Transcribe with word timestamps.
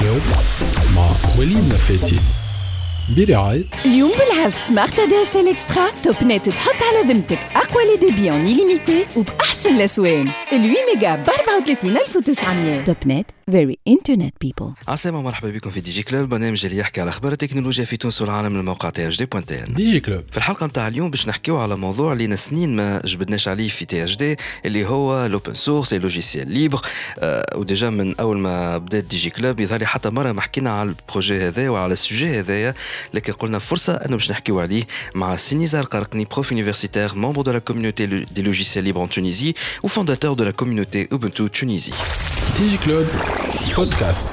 كلوب 0.00 0.20
مع 0.96 1.10
وليد 1.38 1.68
نفاتي 1.68 2.16
برعاية 3.16 3.62
اليوم 3.84 4.10
بالعرض 4.10 4.54
سمارت 4.68 4.98
ادي 4.98 5.22
اس 5.22 5.36
ال 5.36 5.48
اكسترا 5.48 5.86
توب 6.02 6.16
نت 6.24 6.48
تحط 6.48 6.74
على 6.82 7.12
ذمتك 7.12 7.38
اقوى 7.56 7.84
لي 7.84 7.96
ديبي 8.10 8.30
اون 8.30 8.48
illimité 8.48 9.16
وباحسن 9.18 9.76
الاسوان 9.76 10.28
ال 10.52 10.74
8 10.74 10.74
ميجا 10.94 11.14
ب 11.16 11.26
34900 11.56 12.84
توب 12.84 12.96
نت 13.06 13.30
فيري 13.50 13.78
انترنت 13.88 14.34
بيبل 14.40 14.72
عسلامة 14.88 15.22
مرحبا 15.22 15.50
بكم 15.50 15.70
في 15.70 15.80
دي 15.80 15.90
جي 15.90 16.02
كلوب 16.02 16.28
برنامج 16.28 16.66
اللي 16.66 16.78
يحكي 16.78 17.00
على 17.00 17.10
أخبار 17.10 17.32
التكنولوجيا 17.32 17.84
في 17.84 17.96
تونس 17.96 18.22
والعالم 18.22 18.52
من 18.52 18.60
الموقع 18.60 18.90
تي 18.90 19.08
اش 19.08 19.16
دي 19.16 19.24
بوان 19.26 19.46
تي 19.46 19.64
ان 19.64 19.74
ديجي 19.74 20.00
كلوب 20.00 20.24
في 20.30 20.36
الحلقة 20.36 20.66
نتاع 20.66 20.88
اليوم 20.88 21.10
باش 21.10 21.28
نحكيو 21.28 21.58
على 21.58 21.76
موضوع 21.76 22.12
اللي 22.12 22.36
سنين 22.36 22.76
ما 22.76 23.02
جبدناش 23.04 23.48
عليه 23.48 23.68
في 23.68 23.84
تي 23.84 24.04
اش 24.04 24.16
دي 24.16 24.36
اللي 24.64 24.86
هو 24.86 25.26
الاوبن 25.26 25.54
سورس 25.54 25.92
اي 25.92 25.98
لوجيسيال 25.98 26.50
ليبر 26.50 26.80
وديجا 27.54 27.90
من 27.90 28.14
أول 28.20 28.38
ما 28.38 28.78
بدات 28.78 29.04
دي 29.04 29.16
جي 29.16 29.30
كلوب 29.30 29.60
يظهر 29.60 29.78
لي 29.78 29.86
حتى 29.86 30.10
مرة 30.10 30.32
ما 30.32 30.40
حكينا 30.40 30.70
على 30.70 30.88
البروجي 30.88 31.38
هذا 31.38 31.68
وعلى 31.68 31.92
السوجي 31.92 32.40
هذايا 32.40 32.74
لكن 33.14 33.32
قلنا 33.32 33.58
فرصة 33.58 33.94
أنه 33.94 34.16
باش 34.16 34.30
نحكيو 34.30 34.60
عليه 34.60 34.84
مع 35.14 35.36
سينيزار 35.36 35.84
قرقني 35.84 36.24
بروف 36.24 36.54
universitaire 36.54 37.14
membre 37.14 37.44
de 37.44 37.50
la 37.50 37.60
communauté 37.60 38.06
des 38.06 38.42
logiciels 38.42 38.84
libres 38.84 39.00
en 39.00 39.08
Tunisie 39.08 39.54
ou 39.82 39.88
fondateur 39.88 40.36
de 40.36 40.44
la 40.44 40.52
communauté 40.52 41.08
Ubuntu 41.46 41.58
Tunisie. 41.58 41.94
كلوب 42.84 43.06
بودكاست 43.76 44.28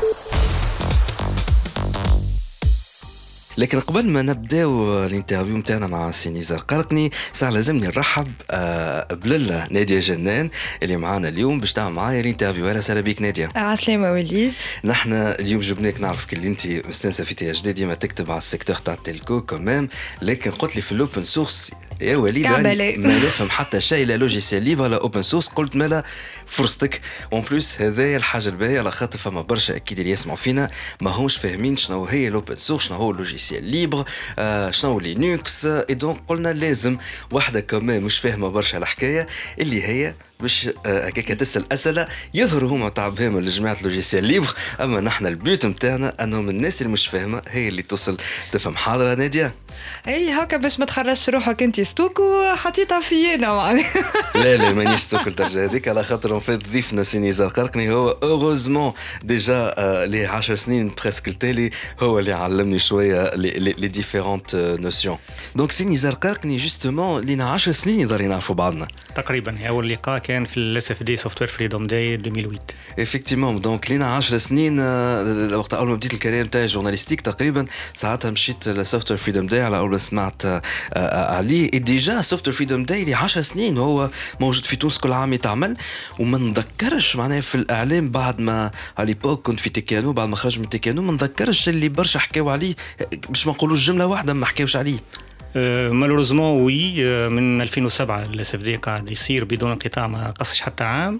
لكن 3.57 3.79
قبل 3.79 4.09
ما 4.09 4.21
نبداو 4.21 5.03
الانترفيو 5.05 5.57
نتاعنا 5.57 5.87
مع 5.87 6.11
سي 6.11 6.29
نزار 6.29 6.59
قرقني 6.59 7.11
صار 7.33 7.49
لازمني 7.51 7.87
نرحب 7.87 8.27
آه، 8.51 9.13
بللا 9.13 9.67
نادية 9.71 9.99
جنان 9.99 10.49
اللي 10.83 10.97
معانا 10.97 11.27
اليوم 11.27 11.59
باش 11.59 11.73
تعمل 11.73 11.93
معايا 11.95 12.19
الانترفيو. 12.19 12.69
أهلا 12.69 12.77
وسهلا 12.77 13.01
بك 13.01 13.21
نادية. 13.21 13.49
عسلامة 13.55 14.11
وليد. 14.11 14.53
نحن 14.83 15.13
اليوم 15.13 15.61
جبناك 15.61 16.01
نعرفك 16.01 16.33
اللي 16.33 16.47
انت 16.47 16.67
مستانسه 16.67 17.23
في 17.23 17.33
تي 17.33 17.51
اش 17.51 17.61
دي 17.61 17.73
ديما 17.73 17.93
تكتب 17.93 18.31
على 18.31 18.37
السيكتور 18.37 18.75
تاع 18.75 18.93
التلكو 18.93 19.41
كمان 19.41 19.87
لكن 20.21 20.51
قلت 20.51 20.75
لي 20.75 20.81
في 20.81 20.91
الاوبن 20.91 21.23
سورس 21.23 21.71
يا 22.01 22.17
وليد 22.17 22.45
لا. 22.47 22.97
ما 22.97 23.15
نفهم 23.17 23.49
حتى 23.49 23.81
شيء 23.81 24.05
لا 24.05 24.17
لوجيسيال 24.17 24.63
ليبر 24.63 24.87
لا 24.87 25.01
اوبن 25.01 25.21
سورس 25.21 25.47
قلت 25.47 25.75
مالا 25.75 26.03
فرصتك. 26.45 27.01
اون 27.33 27.41
بلوس 27.41 27.81
هذايا 27.81 28.17
الحاجة 28.17 28.49
الباهية 28.49 28.79
على 28.79 28.91
خاطر 28.91 29.19
فما 29.19 29.41
برشا 29.41 29.75
أكيد 29.75 29.99
اللي 29.99 30.11
يسمعوا 30.11 30.37
فينا. 30.37 30.67
ما 31.01 31.11
همش 31.11 31.37
فاهمين 31.37 31.77
شنو 31.77 32.05
هي 32.05 32.27
الاوبن 32.27 32.55
سورس 32.57 32.83
شنو 32.87 32.97
هو 32.97 33.11
اللوجيسيال 33.11 33.63
ليبر 33.63 34.05
آه 34.39 34.71
شنو 34.71 34.99
لينكس 34.99 35.65
اي 35.65 35.93
دونك 35.95 36.17
قلنا 36.27 36.53
لازم 36.53 36.97
واحدة 37.31 37.59
كمان 37.59 38.01
مش 38.01 38.17
فاهمة 38.19 38.49
برشا 38.49 38.77
الحكاية 38.77 39.27
اللي 39.59 39.83
هي 39.83 40.13
باش 40.43 40.69
آه، 40.85 41.07
هكاك 41.07 41.27
تسال 41.27 41.73
اسئله 41.73 42.07
يظهروا 42.33 42.69
هما 42.69 42.89
تاع 42.89 43.07
بهم 43.07 43.39
لجماعه 43.39 43.77
لوجيسيال 43.83 44.23
ليبر. 44.25 44.53
أما 44.81 44.99
نحن 45.01 45.25
البيوت 45.25 45.65
نتاعنا 45.65 46.23
أنهم 46.23 46.49
الناس 46.49 46.81
اللي 46.81 46.93
مش 46.93 47.07
فاهمة 47.07 47.41
هي 47.49 47.67
اللي 47.67 47.81
توصل 47.81 48.17
تفهم. 48.51 48.75
حاضرة 48.75 49.15
نادية؟ 49.15 49.53
إي 50.07 50.31
هكا 50.31 50.57
باش 50.57 50.79
ما 50.79 50.85
تخرجش 50.85 51.29
روحك 51.29 51.63
أنت 51.63 51.81
ستوك 51.81 52.19
وحطيتها 52.19 53.01
في 53.01 53.33
أنا 53.35 53.53
معناها 53.55 54.11
لا 54.35 54.55
لا 54.57 54.73
مانيش 54.73 54.99
سوق 55.01 55.27
الدرجه 55.27 55.65
هذيك 55.65 55.87
على 55.87 56.03
خاطر 56.03 56.39
فيت 56.39 56.67
ضيفنا 56.67 57.03
سي 57.03 57.19
نزار 57.19 57.47
قرقني 57.47 57.91
هو 57.91 58.09
اوروزمون 58.09 58.93
ديجا 59.23 59.73
لي 60.07 60.25
10 60.25 60.55
سنين 60.55 60.91
بريسك 61.01 61.27
التالي 61.27 61.69
هو 61.99 62.19
اللي 62.19 62.33
علمني 62.33 62.79
شوية 62.79 63.35
لي 63.35 63.87
ديفيرونت 63.87 64.55
نوسيون 64.55 65.17
دونك 65.55 65.71
سي 65.71 65.85
نزار 65.85 66.13
قرقني 66.13 66.57
جوستومون 66.57 67.21
لينا 67.21 67.49
10 67.49 67.71
سنين 67.71 67.99
يقدر 67.99 68.21
نعرفوا 68.21 68.55
بعضنا. 68.55 68.87
تقريبا 69.15 69.67
اول 69.67 69.89
لقاء 69.89 70.19
كان 70.19 70.32
في 70.45 70.57
الاس 70.57 70.91
اف 70.91 71.03
دي 71.03 71.17
سوفت 71.17 71.41
وير 71.41 71.49
فريدوم 71.49 71.87
داي 71.87 72.15
2008 72.15 72.59
افكتيمون 72.99 73.55
دونك 73.55 73.91
لينا 73.91 74.05
10 74.05 74.37
سنين 74.37 74.77
آه، 74.79 75.57
وقت 75.57 75.73
أول 75.73 75.87
ما 75.87 75.95
بديت 75.95 76.13
الكارير 76.13 76.45
نتاعي 76.45 76.65
جورناليستيك 76.65 77.21
تقريبا 77.21 77.65
ساعتها 77.93 78.31
مشيت 78.31 78.69
لسوفت 78.69 79.11
وير 79.11 79.17
فريدوم 79.17 79.47
داي 79.47 79.61
على 79.61 79.77
أول 79.77 79.91
ما 79.91 79.97
سمعت 79.97 80.45
آه، 80.45 80.61
آه، 80.93 81.35
عليه. 81.35 81.71
ديجا 81.71 82.21
سوفت 82.21 82.47
وير 82.47 82.57
فريدوم 82.57 82.83
داي 82.83 83.03
لي 83.03 83.13
10 83.13 83.41
سنين 83.41 83.77
هو 83.77 84.09
موجود 84.39 84.65
في 84.65 84.75
تونس 84.75 84.97
كل 84.97 85.11
عام 85.11 85.33
يتعمل. 85.33 85.77
وما 86.19 86.37
نذكرش 86.37 87.15
معناها 87.15 87.41
في 87.41 87.55
الإعلام 87.55 88.09
بعد 88.09 88.41
ما 88.41 88.71
على 88.97 89.13
كنت 89.13 89.59
في 89.59 89.69
تيكانو 89.69 90.13
بعد 90.13 90.29
ما 90.29 90.35
خرج 90.35 90.59
من 90.59 90.69
تيكانو 90.69 91.01
ما 91.01 91.11
نذكرش 91.11 91.69
اللي 91.69 91.89
برشا 91.89 92.19
حكاو 92.19 92.49
عليه. 92.49 92.75
باش 93.29 93.47
ما 93.47 93.53
نقولوش 93.53 93.87
جملة 93.87 94.05
واحدة 94.05 94.33
ما 94.33 94.45
حكاوش 94.45 94.75
عليه. 94.75 94.99
مالوريزمون 95.55 96.61
وي 96.61 96.95
euh, 96.95 97.31
من 97.31 97.61
2007 97.61 98.23
الاس 98.23 98.55
اف 98.55 98.61
دي 98.61 98.75
قاعد 98.75 99.11
يصير 99.11 99.43
بدون 99.45 99.71
انقطاع 99.71 100.07
ما 100.07 100.29
قصش 100.29 100.61
حتى 100.61 100.83
عام 100.83 101.19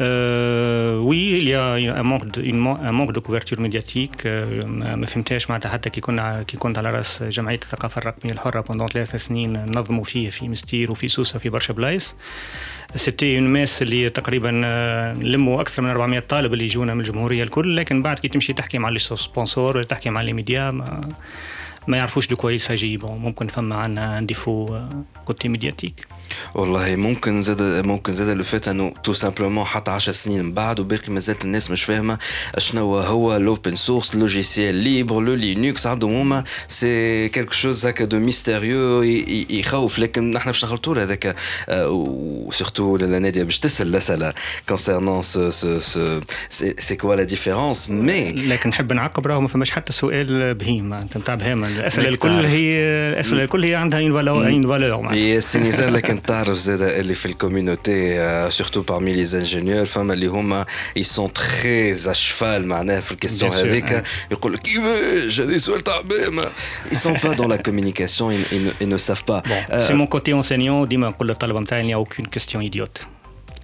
Euh, 0.00 0.98
oui, 1.10 1.22
il 1.40 1.48
y 1.48 1.54
a 1.54 1.66
un 2.02 2.02
manque 2.02 2.26
de, 2.34 2.40
une 2.50 2.66
un 2.66 2.92
manque 2.98 3.12
de 3.12 3.20
couverture 3.20 3.60
médiatique. 3.60 4.20
euh, 4.24 4.64
ما 4.66 4.94
ما 4.96 5.06
فهمتهاش 5.06 5.50
معناتها 5.50 5.68
حتى 5.70 5.90
كي 5.90 6.00
كنا 6.00 6.42
كي 6.42 6.56
كنت 6.56 6.78
على 6.78 6.90
رأس 6.90 7.22
جمعية 7.22 7.58
الثقافة 7.62 7.98
الرقمية 7.98 8.32
الحرة 8.32 8.60
بوندون 8.60 8.88
ثلاث 8.88 9.16
سنين 9.16 9.64
نظموا 9.76 10.04
فيه 10.04 10.30
في 10.30 10.48
مستير 10.48 10.90
وفي 10.90 11.08
سوسة 11.08 11.38
في 11.38 11.48
برشا 11.48 11.72
بلايص. 11.72 12.16
سيتي 12.96 13.38
اون 13.38 13.48
ماس 13.48 13.82
اللي 13.82 14.10
تقريبا 14.10 14.60
آه، 14.64 15.14
نلموا 15.14 15.60
أكثر 15.60 15.82
من 15.82 15.90
400 15.90 16.20
طالب 16.20 16.52
اللي 16.52 16.64
يجونا 16.64 16.94
من 16.94 17.00
الجمهورية 17.00 17.42
الكل 17.42 17.76
لكن 17.76 18.02
بعد 18.02 18.18
كي 18.18 18.28
تمشي 18.28 18.52
تحكي 18.52 18.78
مع 18.78 18.88
لي 18.88 18.98
سبونسور 18.98 19.76
ولا 19.76 19.84
تحكي 19.86 20.10
مع 20.10 20.22
لي 20.22 20.32
ميديا 20.32 20.70
ما 20.70 21.00
ما 21.88 21.96
يعرفوش 21.96 22.28
دو 22.28 22.36
كوا 22.36 22.50
يساجي 22.50 22.96
بون 22.96 23.18
ممكن 23.18 23.46
فما 23.46 23.76
عندنا 23.76 24.18
ان 24.18 24.26
ديفو 24.26 24.80
كوتي 25.24 25.48
ميدياتيك 25.48 26.06
والله 26.54 26.96
ممكن 26.96 27.42
زاد 27.42 27.86
ممكن 27.86 28.12
زاد 28.12 28.36
لو 28.36 28.44
فات 28.44 28.68
أنه 28.68 28.94
تو 29.04 29.12
سامبلومون 29.12 29.64
حتى 29.64 29.90
10 29.90 30.12
سنين 30.12 30.44
من 30.44 30.52
بعد 30.52 30.80
وباقي 30.80 31.12
مازالت 31.12 31.44
الناس 31.44 31.70
مش 31.70 31.82
فاهمة 31.82 32.18
شنو 32.58 32.96
هو 32.98 33.36
الاوبن 33.36 33.74
سورس 33.74 34.14
لوجيسيال 34.14 34.74
ليبر 34.74 35.20
لو 35.20 35.34
لينكس 35.34 35.86
عندهم 35.86 36.12
هما 36.12 36.44
سي 36.68 37.28
كيلكو 37.28 37.52
شوز 37.52 37.86
هكا 37.86 38.04
دو 38.04 38.18
ميستيريو 38.18 39.02
يخوف. 39.02 39.98
لكن 39.98 40.30
نحن 40.30 40.46
باش 40.46 40.64
نخلطوا 40.64 40.94
له 40.94 41.02
هذاك 41.02 41.36
وسورتو 41.68 42.96
ناديه 42.96 43.42
باش 43.42 43.58
تسأل 43.58 43.86
الأسئلة 43.86 44.34
كونسيرنون 44.68 45.22
سو 45.22 45.50
سو 45.50 45.80
سو 45.80 46.20
سي 46.78 46.96
كوا 46.96 47.14
لا 47.14 47.22
ديفيرونس 47.22 47.90
مي 47.90 48.32
لكن 48.32 48.70
نحب 48.70 48.92
نعقب 48.92 49.26
راهو 49.26 49.40
ما 49.40 49.48
فماش 49.48 49.70
حتى 49.70 49.92
سؤال 49.92 50.54
بهيم 50.54 50.88
معناتها 50.88 51.18
نتاع 51.20 51.34
بهيمه 51.34 51.68
الأسئلة 51.68 52.08
الكل. 52.08 52.28
هي 52.28 52.78
الأسئلة 53.12 53.42
الكل 53.44 53.64
هي 53.64 53.74
عندها 53.74 54.00
اون 54.00 54.12
فالور 54.12 54.46
اون 54.46 54.68
فالور 54.68 55.00
معناتها. 55.00 55.20
يا 55.20 55.40
سي 55.40 55.58
نزار 55.58 55.90
لكن 55.90 56.20
في 57.15 57.25
الكوميونيتي 57.25 58.17
سورتو 58.51 58.81
بارمي 58.81 59.11
لي 59.11 59.21
انجينيور 59.21 59.85
فما 59.85 60.13
اللي 60.13 60.27
هما 60.27 60.65
اي 60.97 61.03
سون 61.03 61.33
تري 61.33 61.91
اشفال 61.91 62.67
معناها 62.67 62.99
في 62.99 63.11
الكيستيون 63.11 63.51
Bien 63.51 63.53
sûr, 63.53 63.57
هذيك 63.57 63.89
ouais. 63.89 64.03
يقول 64.31 64.53
لك 64.53 64.59
كيفاش 64.59 65.41
هذا 65.41 65.57
سؤال 65.57 65.81
تاع 65.81 66.01
بام 66.01 66.41
ils 66.91 66.95
sont 66.97 67.19
pas 67.19 67.35
dans 67.35 67.47
la 67.47 67.57
communication 67.57 68.31
ils, 68.31 68.45
ils, 68.55 68.65
ne- 68.65 68.73
ils 68.81 68.87
ne 68.89 68.97
savent 68.97 69.23
pas 69.31 69.41
بون 69.69 69.79
سي 69.79 69.93
مون 69.93 70.07
كوتي 70.07 70.33
اونسينيون 70.33 70.87
ديما 70.87 71.09
نقول 71.09 71.27
للطلبه 71.27 71.59
نتاعي 71.59 71.83
ني 71.83 71.95
اوكين 71.95 72.25
كيستيون 72.25 72.63
ايديوت 72.63 72.97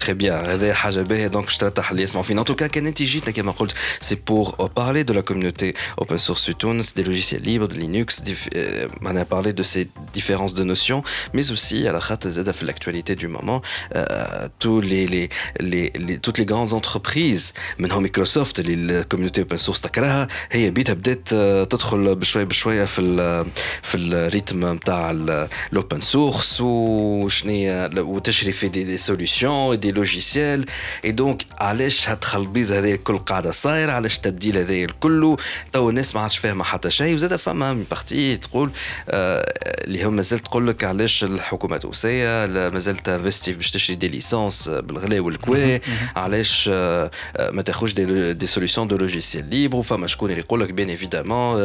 Très 0.03 0.16
bien, 0.24 0.31
هذا 0.34 0.74
حاجة 0.74 1.01
باهية 1.01 1.28
دونك 1.28 1.46
باش 1.46 1.57
ترتاح 1.57 1.91
اللي 1.91 2.03
يسمعوا 2.03 2.25
فينا. 2.25 2.44
En 2.44 2.46
tout 2.46 2.56
cas, 2.56 2.66
كان 2.66 2.88
انت 2.88 3.01
جيتنا 3.03 3.31
كما 3.31 3.51
قلت 3.51 3.74
سي 4.01 4.16
بور 4.16 4.69
parler 4.79 5.03
de 5.12 5.13
la 5.13 5.22
communauté 5.22 5.74
open 6.01 6.18
source 6.18 6.46
في 6.46 6.53
تونس, 6.53 6.94
des 7.00 7.03
logiciels 7.03 7.44
libres, 7.46 7.68
de 7.68 7.79
Linux, 7.79 8.22
dif- 8.22 8.50
euh, 8.56 8.88
on 9.01 9.16
a 9.16 9.25
parlé 9.25 9.53
de 9.53 9.63
ces 9.63 9.88
différences 10.13 10.53
de 10.53 10.63
notions, 10.63 11.03
mais 11.34 11.51
aussi 11.51 11.88
على 11.88 12.01
خاطر 12.01 12.29
زاد 12.29 12.51
في 12.51 12.66
l'actualité 12.66 13.16
du 13.16 13.28
moment, 13.28 13.62
euh, 13.96 14.47
tous 14.59 14.81
les, 14.81 15.07
les, 15.07 15.29
les, 15.62 15.91
les, 16.07 16.18
toutes 16.19 16.38
les 16.38 16.46
grandes 16.46 16.74
entreprises 16.74 17.53
منهم 17.79 18.01
مايكروسوفت 18.01 18.59
اللي 18.59 19.00
الكوميونيتي 19.00 19.41
اوبن 19.41 19.57
سورس 19.57 19.81
تكرهها 19.81 20.28
هي 20.51 20.69
بيتها 20.69 20.94
بدات 20.94 21.29
آه، 21.34 21.63
تدخل 21.63 22.16
بشويه 22.16 22.44
بشويه 22.44 22.85
في 22.85 23.01
ال 23.01 23.46
في 23.84 23.97
الريتم 23.97 24.74
نتاع 24.74 25.12
الاوبن 25.12 26.00
سورس 26.00 26.62
وشنيا 26.62 27.90
وتشري 28.00 28.51
في 28.51 28.68
دي, 28.68 28.84
دي 28.84 28.97
سوليسيون 28.97 29.87
دي 29.88 29.99
لوجيسيال. 29.99 30.65
إي 31.04 31.12
دونك 31.12 31.43
علاش 31.59 32.09
هالتخلبيز 32.09 32.73
هذا 32.73 32.88
الكل 32.88 33.19
قاعدة 33.19 33.50
صايرة؟ 33.50 33.93
علاش 33.93 34.17
التبديل 34.17 34.58
هذا 34.58 34.75
الكل؟ 34.75 35.37
تو 35.73 35.90
الناس 35.90 36.14
ما 36.14 36.20
عادش 36.20 36.38
فاهمة 36.38 36.64
حتى 36.64 36.90
شيء 36.90 37.14
وزاد 37.14 37.37
فما 37.37 37.85
بارتي 37.90 38.37
تقول 38.37 38.70
آه، 39.08 39.55
اللي 39.85 40.05
هم 40.05 40.17
مازال 40.17 40.38
تقول 40.38 40.67
لك 40.67 40.85
علاش 40.85 41.25
الحكومة 41.25 41.76
التونسية 41.76 42.46
مازال 42.46 42.96
تنفستي 42.96 43.52
باش 43.52 43.70
تشري 43.70 43.96
دي 43.96 44.08
ليسونس 44.08 44.69
بالغلا 44.69 45.20
والكوا 45.20 45.79
علاش 46.17 46.70
آه، 46.73 47.11
آه، 47.37 47.50
ما 47.50 47.62
تاخذش 47.62 47.93
دي, 47.93 48.32
دي 48.32 48.46
سوليسيون 48.46 48.88
دو 48.88 48.96
لوجيسيال 48.96 49.50
ليبر 49.50 49.76
وفما 49.76 50.06
شكون 50.06 50.31
اللي 50.31 50.40
يقول 50.40 50.61
لك 50.61 50.70
بيان 50.70 50.88
ايفيدامون 50.88 51.58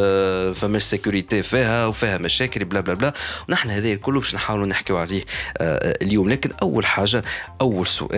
فماش 0.53 0.83
سيكوريتي 0.83 1.43
فيها 1.43 1.85
وفيها 1.85 2.17
مشاكل 2.17 2.65
بلا 2.65 2.79
بلا 2.79 2.93
بلا. 2.93 3.13
ونحن 3.49 3.69
هذا 3.69 3.93
الكل 3.93 4.13
باش 4.13 4.35
نحاولوا 4.35 4.65
نحكيو 4.65 4.97
عليه 4.97 5.23
اليوم. 5.61 6.29
لكن 6.29 6.49
أول 6.61 6.85
حاجة 6.85 7.23
أول 7.61 7.87
سؤال. 7.87 8.12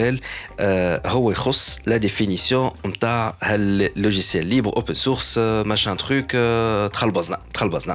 آه، 0.61 1.03
هو 1.07 1.31
يخص 1.31 1.79
لا 1.87 1.97
ديفينيسيون 1.97 2.71
نتاع 2.87 3.35
هل 3.41 3.91
لوجيسيال 3.97 4.47
ليبر 4.47 4.77
اوبن 4.77 4.95
سورس 4.95 5.39
ماشان 5.39 5.97
تروك 5.97 6.31
تخلبزنا 6.93 7.39
تخلبزنا 7.55 7.95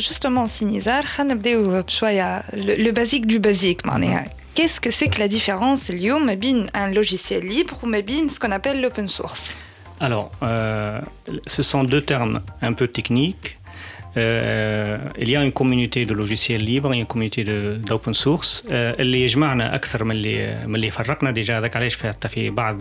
Justement, 0.00 0.48
Sinizar, 0.48 1.04
خلينا 1.04 1.34
نبداو 1.34 1.82
بشوية 1.82 2.42
le 2.52 2.92
basique 2.92 3.26
du 3.26 3.38
basique 3.38 3.86
معناها. 3.86 4.26
Qu'est-ce 4.54 4.80
que 4.80 4.90
c'est 4.90 5.08
que 5.08 5.18
la 5.18 5.28
différence 5.28 5.90
اليوم 5.90 6.26
ما 6.26 6.34
بين 6.34 6.66
un 6.68 6.92
logiciel 6.92 7.44
libre 7.44 7.84
وما 7.84 8.00
بين 8.00 8.28
ce 8.28 8.38
qu'on 8.38 8.52
appelle 8.52 8.80
l'open 8.80 9.08
source 9.08 9.54
Alors, 10.00 10.32
euh, 10.42 11.00
ce 11.46 11.62
sont 11.62 11.84
deux 11.84 12.02
termes 12.02 12.40
un 12.60 12.72
peu 12.72 12.88
techniques. 12.88 13.58
Euh, 14.16 14.98
il 15.18 15.30
y 15.30 15.36
a 15.36 15.42
une 15.42 15.52
communauté 15.52 16.04
de 16.04 16.14
logiciels 16.14 16.64
libres 16.72 16.92
et 16.92 16.98
une 16.98 17.06
communauté 17.06 17.44
d'open 17.44 18.12
source 18.12 18.64
اللي 18.70 19.22
يجمعنا 19.22 19.74
اكثر 19.74 20.04
من 20.04 20.10
اللي 20.10 20.66
من 20.66 20.74
اللي 20.74 20.90
فرقنا 20.90 21.30
ديجا 21.30 21.58
هذاك 21.58 21.76
علاش 21.76 22.02
حتى 22.02 22.28
في 22.28 22.50
بعض 22.50 22.76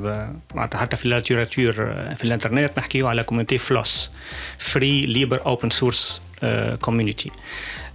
معناتها 0.56 0.80
حتى 0.80 0.98
في 0.98 1.06
اللاتيراتور 1.06 1.74
في 2.16 2.24
الانترنت 2.24 2.72
نحكيو 2.78 3.08
على 3.08 3.24
كوميونيتي 3.24 3.58
فلوس 3.58 4.12
فري 4.58 5.06
ليبر 5.06 5.46
اوبن 5.46 5.70
سورس 5.70 6.22
كوميونيتي 6.82 7.32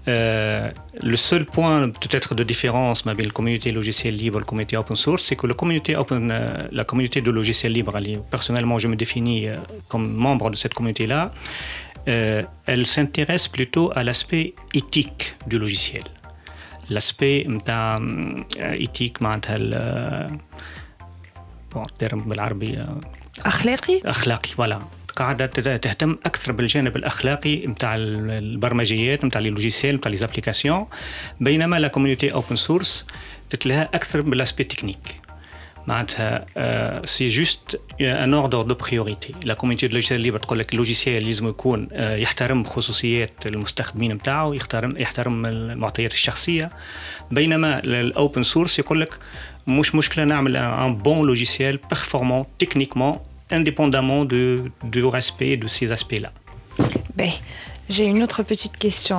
Euh, 0.09 0.71
le 1.03 1.17
seul 1.17 1.45
point 1.45 1.89
peut-être 1.89 2.37
de 2.37 2.45
différence 2.45 3.05
avec 3.07 3.25
la 3.25 3.33
communauté 3.33 3.73
logicielle 3.73 4.15
libre 4.15 4.39
et 4.39 4.43
la 4.43 4.47
communauté 4.47 4.77
open 4.77 4.95
source, 4.95 5.25
c'est 5.25 5.35
que 5.35 5.49
la 5.49 5.55
communauté, 5.55 5.97
open, 5.97 6.31
euh, 6.31 6.69
la 6.71 6.85
communauté 6.85 7.21
de 7.21 7.31
logiciels 7.33 7.73
libres, 7.73 7.99
personnellement 8.31 8.79
je 8.79 8.87
me 8.87 8.95
définis 8.95 9.49
euh, 9.49 9.57
comme 9.89 10.13
membre 10.13 10.51
de 10.51 10.57
cette 10.57 10.75
communauté-là, 10.75 11.33
euh, 12.08 12.44
elle 12.66 12.86
s'intéresse 12.86 13.48
plutôt 13.48 13.92
à 13.96 14.04
l'aspect 14.04 14.54
éthique 14.74 15.36
du 15.48 15.58
logiciel. 15.60 16.04
L'aspect 16.90 17.46
mm, 17.48 17.60
euh, 17.70 18.74
éthique, 18.74 19.22
معناتها 19.22 19.58
euh, 19.58 20.30
bon, 21.72 21.84
terme 22.00 22.22
de 22.22 22.28
بالعربية 22.28 22.86
euh، 22.86 23.46
أخلاقي؟ 23.46 24.02
أخلاقي, 24.06 24.50
voilà. 24.58 24.80
قاعدة 25.16 25.46
تهتم 25.78 26.18
أكثر 26.26 26.52
بالجانب 26.52 26.96
الأخلاقي 26.96 27.68
متاع 27.68 27.96
البرمجيات 27.96 29.26
متاع 29.26 29.42
اللوجيسيال 29.42 29.96
متاع 29.96 30.12
ليزابليكاسيون 30.12 30.86
بينما 31.40 31.80
لا 31.80 31.88
كوميونيتي 31.88 32.34
أوبن 32.34 32.56
سورس 32.56 33.06
تتلها 33.50 33.90
أكثر 33.94 34.22
بالأسبي 34.22 34.64
تكنيك 34.64 35.21
سي 37.05 37.29
جوست 37.29 37.81
ان 38.01 38.35
اوردر 38.35 38.63
دو 38.63 38.75
بريوريتي 38.75 39.35
لا 39.45 39.55
كوميونيتي 39.55 39.87
دو 39.89 39.95
لوجيسيال 39.95 40.21
ليبر 40.21 40.39
تقول 40.39 40.59
لك 40.59 40.73
اللوجيسيال 40.73 41.27
لازم 41.27 41.49
يكون 41.49 41.89
يحترم 41.93 42.65
خصوصيات 42.65 43.47
المستخدمين 43.47 44.13
نتاعو 44.13 44.53
يحترم 44.53 44.97
يحترم 44.97 45.47
المعطيات 45.47 46.13
الشخصيه 46.13 46.71
بينما 47.31 47.79
الاوبن 47.79 48.43
سورس 48.43 48.79
يقول 48.79 49.01
لك 49.01 49.19
مش 49.67 49.95
مشكله 49.95 50.25
نعمل 50.25 50.57
ان 50.57 50.97
بون 50.97 51.27
لوجيسيال 51.27 51.77
بيرفورمون 51.91 52.45
تكنيكمون 52.59 53.17
indépendamment 53.53 54.25
de, 54.25 54.43
du 54.83 55.05
respect 55.05 55.57
de 55.57 55.69
ces 55.69 55.93
aspects-là. 55.93 56.33
Ben. 57.17 57.31
J'ai 57.91 58.05
une 58.05 58.23
autre 58.23 58.43
petite 58.43 58.77
question 58.79 59.19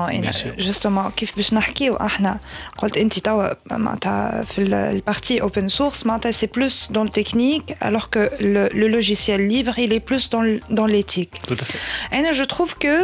justement 0.58 1.10
كيف 1.16 1.36
باش 1.36 1.54
نحكيو 1.54 1.96
احنا 1.96 2.40
قلت 2.78 2.98
انت 2.98 3.20
توا 3.20 3.54
معناتها 3.72 4.44
في 4.44 4.62
البارتي 4.62 5.42
open 5.42 5.70
source 5.78 6.06
معناتها 6.06 6.32
c'est 6.32 6.52
plus 6.60 6.92
dans 6.92 7.04
le 7.04 7.10
technique 7.10 7.76
alors 7.82 8.10
que 8.10 8.30
le, 8.42 8.70
le 8.74 8.88
logiciel 8.88 9.48
libre 9.48 9.80
il 9.80 9.94
est 9.94 10.06
plus 10.10 10.30
dans 10.30 10.60
dans 10.70 10.86
l'éthique. 10.86 11.42
Tout 11.48 11.58
à 11.64 11.66
fait. 11.70 11.80
Et 12.30 12.34
je 12.34 12.44
trouve 12.44 12.78
que 12.78 12.96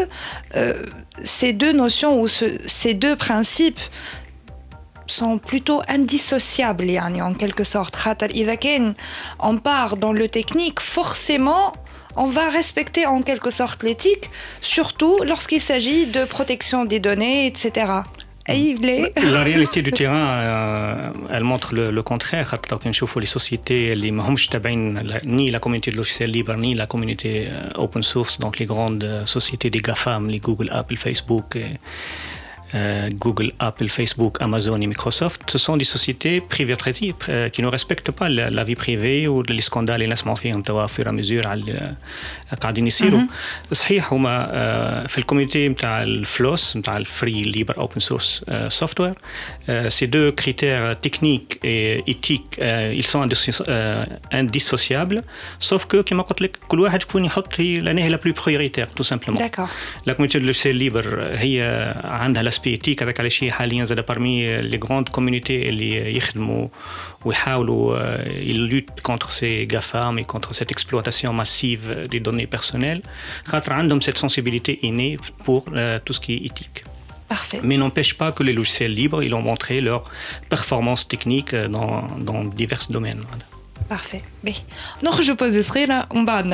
euh, 0.56 0.84
ces 1.24 1.54
deux 1.54 1.74
notions 1.84 2.14
ou 2.22 2.28
ce, 2.28 2.46
ces 2.66 2.94
deux 2.94 3.16
principes 3.16 3.84
sont 5.08 5.38
plutôt 5.38 5.82
indissociables 5.88 6.90
en 7.30 7.34
quelque 7.34 7.64
sorte 7.64 7.96
on 9.40 9.58
part 9.58 9.98
dans 9.98 10.14
le 10.14 10.28
technique 10.28 10.80
forcément 10.80 11.74
on 12.19 12.27
va 12.27 12.49
respecter 12.49 13.07
en 13.07 13.23
quelque 13.23 13.51
sorte 13.51 13.83
l'éthique 13.83 14.31
surtout 14.61 15.17
lorsqu'il 15.25 15.61
s'agit 15.61 16.07
de 16.07 16.25
protection 16.25 16.85
des 16.85 17.01
données 17.01 17.47
etc 17.47 18.03
La 19.31 19.43
réalité 19.43 19.83
du 19.83 19.93
terrain, 19.93 20.41
euh, 20.41 21.13
elle 21.31 21.45
montre 21.45 21.75
le, 21.75 22.03
contraire. 22.03 22.55
Les 23.21 23.27
sociétés, 23.27 23.95
ni 25.27 25.51
la 25.51 25.59
communauté 25.59 25.91
de 25.91 25.97
logiciels 25.97 26.31
libres, 26.31 26.55
ni 26.57 26.75
la 26.75 26.87
communauté 26.87 27.47
euh, 27.49 27.69
open 27.77 28.03
source, 28.03 28.39
donc 28.39 28.59
les 28.59 28.65
grandes 28.65 29.05
euh, 29.05 29.27
sociétés 29.27 29.69
des 29.69 29.81
GAFAM, 29.81 30.29
les 30.29 30.39
Google, 30.39 30.71
Apple, 30.73 30.97
Facebook, 30.97 31.59
euh, 32.76 33.10
Google, 33.24 33.52
Apple, 33.60 33.88
Facebook, 33.88 34.38
Amazon 34.42 34.82
et 34.82 34.88
Microsoft, 34.88 35.42
ce 35.48 35.60
sont 35.60 35.78
des 35.78 35.84
sociétés 35.84 36.42
privées 36.42 36.76
euh, 36.76 37.50
qui 37.50 37.62
ne 37.62 37.68
respectent 37.68 38.12
pas 38.12 38.30
la, 38.30 38.64
vie 38.64 38.76
privée 38.76 39.28
ou 39.28 39.44
les 39.44 39.62
scandales 39.62 40.02
اللي 40.02 40.14
نسمعوا 40.14 40.38
فيهم 40.38 40.62
توا 40.62 40.88
au 40.88 40.90
fur 40.90 41.06
et 41.06 41.10
à 41.10 41.12
mesure 41.12 41.48
على 41.48 41.96
قاعدين 42.62 42.88
يصيروا 42.88 43.22
صحيح 43.72 44.14
هما 44.14 45.08
في 45.08 45.18
الكوميونتي 45.18 45.70
نتاع 45.70 46.04
الفلوس 46.04 46.78
نتاع 46.78 46.98
الفري 46.98 47.42
ليبر 47.42 47.78
اوبن 47.78 48.00
سورس 48.00 48.46
سوفتوير 48.68 49.14
ces 49.88 50.08
deux 50.08 50.32
critères 50.32 50.96
techniques 51.02 51.60
et 51.64 52.04
éthiques 52.08 52.60
ils 53.00 53.06
sont 53.06 53.22
indissociables 54.32 55.22
sauf 55.60 55.86
que 55.86 55.98
كما 55.98 56.24
قلت 56.24 56.42
لك 56.42 56.58
كل 56.68 56.80
واحد 56.80 57.02
يكون 57.02 57.26
يحط 57.26 57.60
هي 57.60 58.10
la 58.10 58.18
plus 58.18 58.34
prioritaire 58.34 58.88
tout 59.00 59.08
simplement 59.14 59.40
D'accord. 59.40 59.70
la 60.06 60.14
communauté 60.14 60.40
de 60.40 60.46
logiciel 60.46 60.78
libre 60.78 61.08
هي 61.18 61.94
عندها 62.04 62.44
لاسبي 62.58 62.70
ايتيك 62.70 63.04
هذاك 63.04 63.20
على 63.20 63.30
شيء 63.30 63.52
حاليا 63.52 63.86
زاد 63.86 64.06
بارمي 64.06 64.62
لي 64.62 64.80
غروند 64.84 65.10
كوميونيتي 65.10 65.70
اللي 65.70 66.18
يخدموا 66.18 66.68
ويحاولوا 67.26 68.18
يلوت 68.28 69.00
كونتر 69.00 69.30
سي 69.30 69.68
غافام 69.74 70.18
اي 70.18 70.24
كونتر 70.24 70.52
سيت 70.52 70.72
اكسبلواتاسيون 70.72 71.36
ماسيف 71.36 71.90
دي 71.90 72.20
دوني 72.20 72.46
بيرسونيل 72.46 73.02
خاطر 73.46 73.74
عندهم 73.74 74.00
سيت 74.00 74.18
سونسيبيليتي 74.18 74.80
اني 74.84 75.18
بور 75.46 75.98
تو 75.98 76.14
سكي 76.14 76.34
ايتيك 76.34 76.84
Parfait. 77.30 77.62
Mais 77.64 77.78
n'empêche 77.78 78.14
pas 78.22 78.32
que 78.36 78.44
les 78.44 78.54
logiciels 78.60 78.94
libres, 79.02 79.24
ils 79.24 79.34
ont 79.34 79.42
montré 79.42 79.82
leur 79.82 80.02
performance 80.50 81.08
technique 81.08 81.56
dans, 81.76 81.96
dans 82.28 82.44
divers 82.44 82.86
domaines. 82.90 83.26
Parfait. 83.90 84.22
Mais 84.44 84.56
non, 85.04 85.12
je 85.28 85.34
pose 85.42 85.60
ce 85.60 85.88
là, 85.88 86.00
on 86.12 86.24
va 86.26 86.36
en 86.44 86.52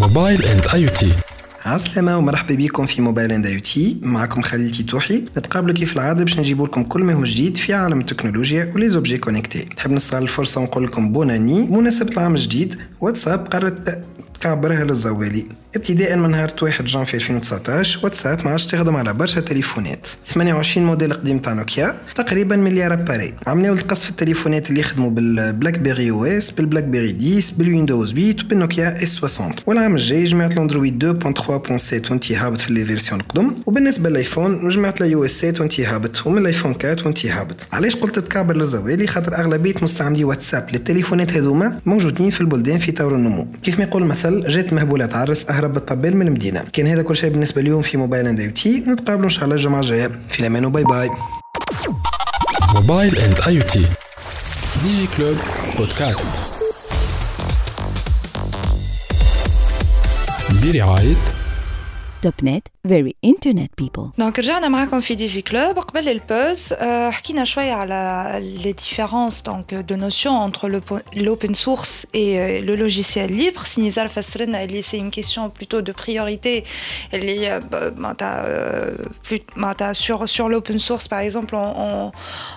Mobile 0.00 0.42
and 0.52 0.78
IoT. 0.78 1.29
عسلامة 1.65 2.17
ومرحبا 2.17 2.55
بكم 2.55 2.85
في 2.85 3.01
موبايل 3.01 3.31
اند 3.31 3.61
تي. 3.61 3.97
معكم 4.01 4.41
خليل 4.41 4.71
تيتوحي. 4.71 5.25
نتقابلوا 5.37 5.73
كيف 5.73 5.93
العادة 5.93 6.23
باش 6.23 6.39
نجيبوا 6.39 6.67
لكم 6.67 6.83
كل 6.83 7.03
ما 7.03 7.13
هو 7.13 7.23
جديد 7.23 7.57
في 7.57 7.73
عالم 7.73 7.99
التكنولوجيا 7.99 8.71
ولي 8.75 8.89
زوبجي 8.89 9.17
كونيكتي. 9.17 9.69
نحب 9.77 9.91
نستغل 9.91 10.23
الفرصة 10.23 10.61
ونقول 10.61 10.83
لكم 10.83 11.11
بوناني 11.11 11.63
بمناسبة 11.63 12.13
العام 12.13 12.35
الجديد 12.35 12.75
واتساب 13.01 13.47
قررت 13.47 14.03
تعبرها 14.41 14.83
للزوالي. 14.83 15.45
ابتداء 15.75 16.17
من 16.17 16.29
نهار 16.29 16.51
1 16.61 16.85
جانفي 16.85 17.13
2019 17.13 17.99
واتساب 18.03 18.45
ما 18.45 18.51
عادش 18.51 18.65
تخدم 18.65 18.95
على 18.95 19.13
برشا 19.13 19.41
تليفونات 19.41 20.07
28 20.27 20.87
موديل 20.87 21.13
قديم 21.13 21.39
تاع 21.39 21.53
نوكيا 21.53 21.97
تقريبا 22.15 22.55
مليار 22.55 22.93
أباري. 22.93 23.33
عملوا 23.47 23.75
القص 23.75 24.03
في 24.03 24.09
التليفونات 24.09 24.69
اللي 24.69 24.79
يخدموا 24.79 25.09
بالبلاك 25.09 25.79
بيري 25.79 26.11
أو 26.11 26.25
إس 26.25 26.51
بالبلاك 26.51 26.83
بيري 26.83 27.37
10 27.37 27.55
بالويندوز 27.57 28.11
8 28.11 28.35
وبالنوكيا 28.43 29.03
إس 29.03 29.09
60 29.09 29.51
والعام 29.65 29.95
الجاي 29.95 30.25
جمعت 30.25 30.53
الأندرويد 30.53 31.23
2.3.7 31.27 32.11
وانتي 32.11 32.35
هابط 32.35 32.61
في 32.61 32.73
لي 32.73 32.85
فيرسيون 32.85 33.19
القدم 33.19 33.51
وبالنسبة 33.65 34.09
للآيفون 34.09 34.69
جمعت 34.69 35.01
يو 35.01 35.25
إس 35.25 35.31
7 35.31 35.61
وانتي 35.61 35.85
هابط 35.85 36.27
ومن 36.27 36.37
الآيفون 36.37 36.75
4 36.85 37.05
وانتي 37.05 37.29
هابط 37.29 37.67
علاش 37.73 37.95
قلت 37.95 38.19
تكابر 38.19 38.57
للزوالي؟ 38.57 39.07
خاطر 39.07 39.35
أغلبية 39.35 39.75
مستعملي 39.81 40.23
واتساب 40.23 40.69
للتليفونات 40.73 41.33
هذوما 41.33 41.79
موجودين 41.85 42.29
في 42.29 42.41
البلدان 42.41 42.79
في 42.79 42.91
طور 42.91 43.15
النمو. 43.15 43.47
كيف 43.63 43.79
ما 43.79 43.83
يقول 43.83 44.03
المثل 44.03 44.47
جات 44.47 44.73
مهبولة 44.73 45.05
تعرس 45.05 45.45
اهرب 45.61 45.73
بالطبال 45.73 46.17
من 46.17 46.27
المدينة 46.27 46.63
كان 46.73 46.87
هذا 46.87 47.01
كل 47.01 47.17
شيء 47.17 47.29
بالنسبة 47.29 47.61
اليوم 47.61 47.81
في 47.81 47.97
موبايل 47.97 48.27
اند 48.27 48.39
اي 48.39 48.79
نتقابلوا 48.87 49.25
إن 49.25 49.29
شاء 49.29 49.43
الله 49.43 49.55
الجمعة 49.55 49.79
الجاية. 49.79 50.11
في 50.29 50.39
الأمان 50.39 50.65
وباي 50.65 50.83
باي. 50.83 51.09
موبايل 52.73 53.17
اند 53.17 53.35
اي 53.47 53.61
تي 53.61 53.85
ديجي 54.83 55.07
كلوب 55.17 55.37
بودكاست 55.77 56.53
برعاية 60.63 61.15
توب 62.22 62.34
نت 62.42 62.68
very 62.88 63.12
internet 63.26 63.84
people. 63.84 64.02
دونك 64.18 64.38
رجعنا 64.38 64.68
معكم 64.68 65.00
في 65.00 65.14
دي 65.14 65.26
جي 65.26 65.42
كلوب 65.42 65.78
قبل 65.78 66.08
البوز 66.08 66.72
حكينا 67.10 67.44
شويه 67.44 67.72
على 67.72 68.30
لي 68.64 68.72
ديفيرونس 68.72 69.42
دونك 69.42 69.74
دو 69.74 69.94
نوسيون 69.94 70.34
انتر 70.34 70.80
l'open 71.14 71.54
source 71.54 72.06
et 72.14 72.60
le 72.62 72.74
logiciel 72.76 73.30
libre 73.30 73.64
سي 73.64 73.80
نزار 73.80 74.08
فسر 74.08 74.42
لنا 74.42 74.64
اللي 74.64 74.82
سي 74.82 75.00
une 75.00 75.14
question 75.14 75.50
plutôt 75.60 75.80
de 75.82 75.92
priorité 75.92 76.64
اللي 77.14 77.62
معناتها 77.96 78.92
معناتها 79.56 79.92
sur 79.92 80.28
sur 80.28 80.48
l'open 80.48 80.78
source 80.78 81.08
par 81.08 81.20
exemple 81.20 81.54
on, 81.54 82.12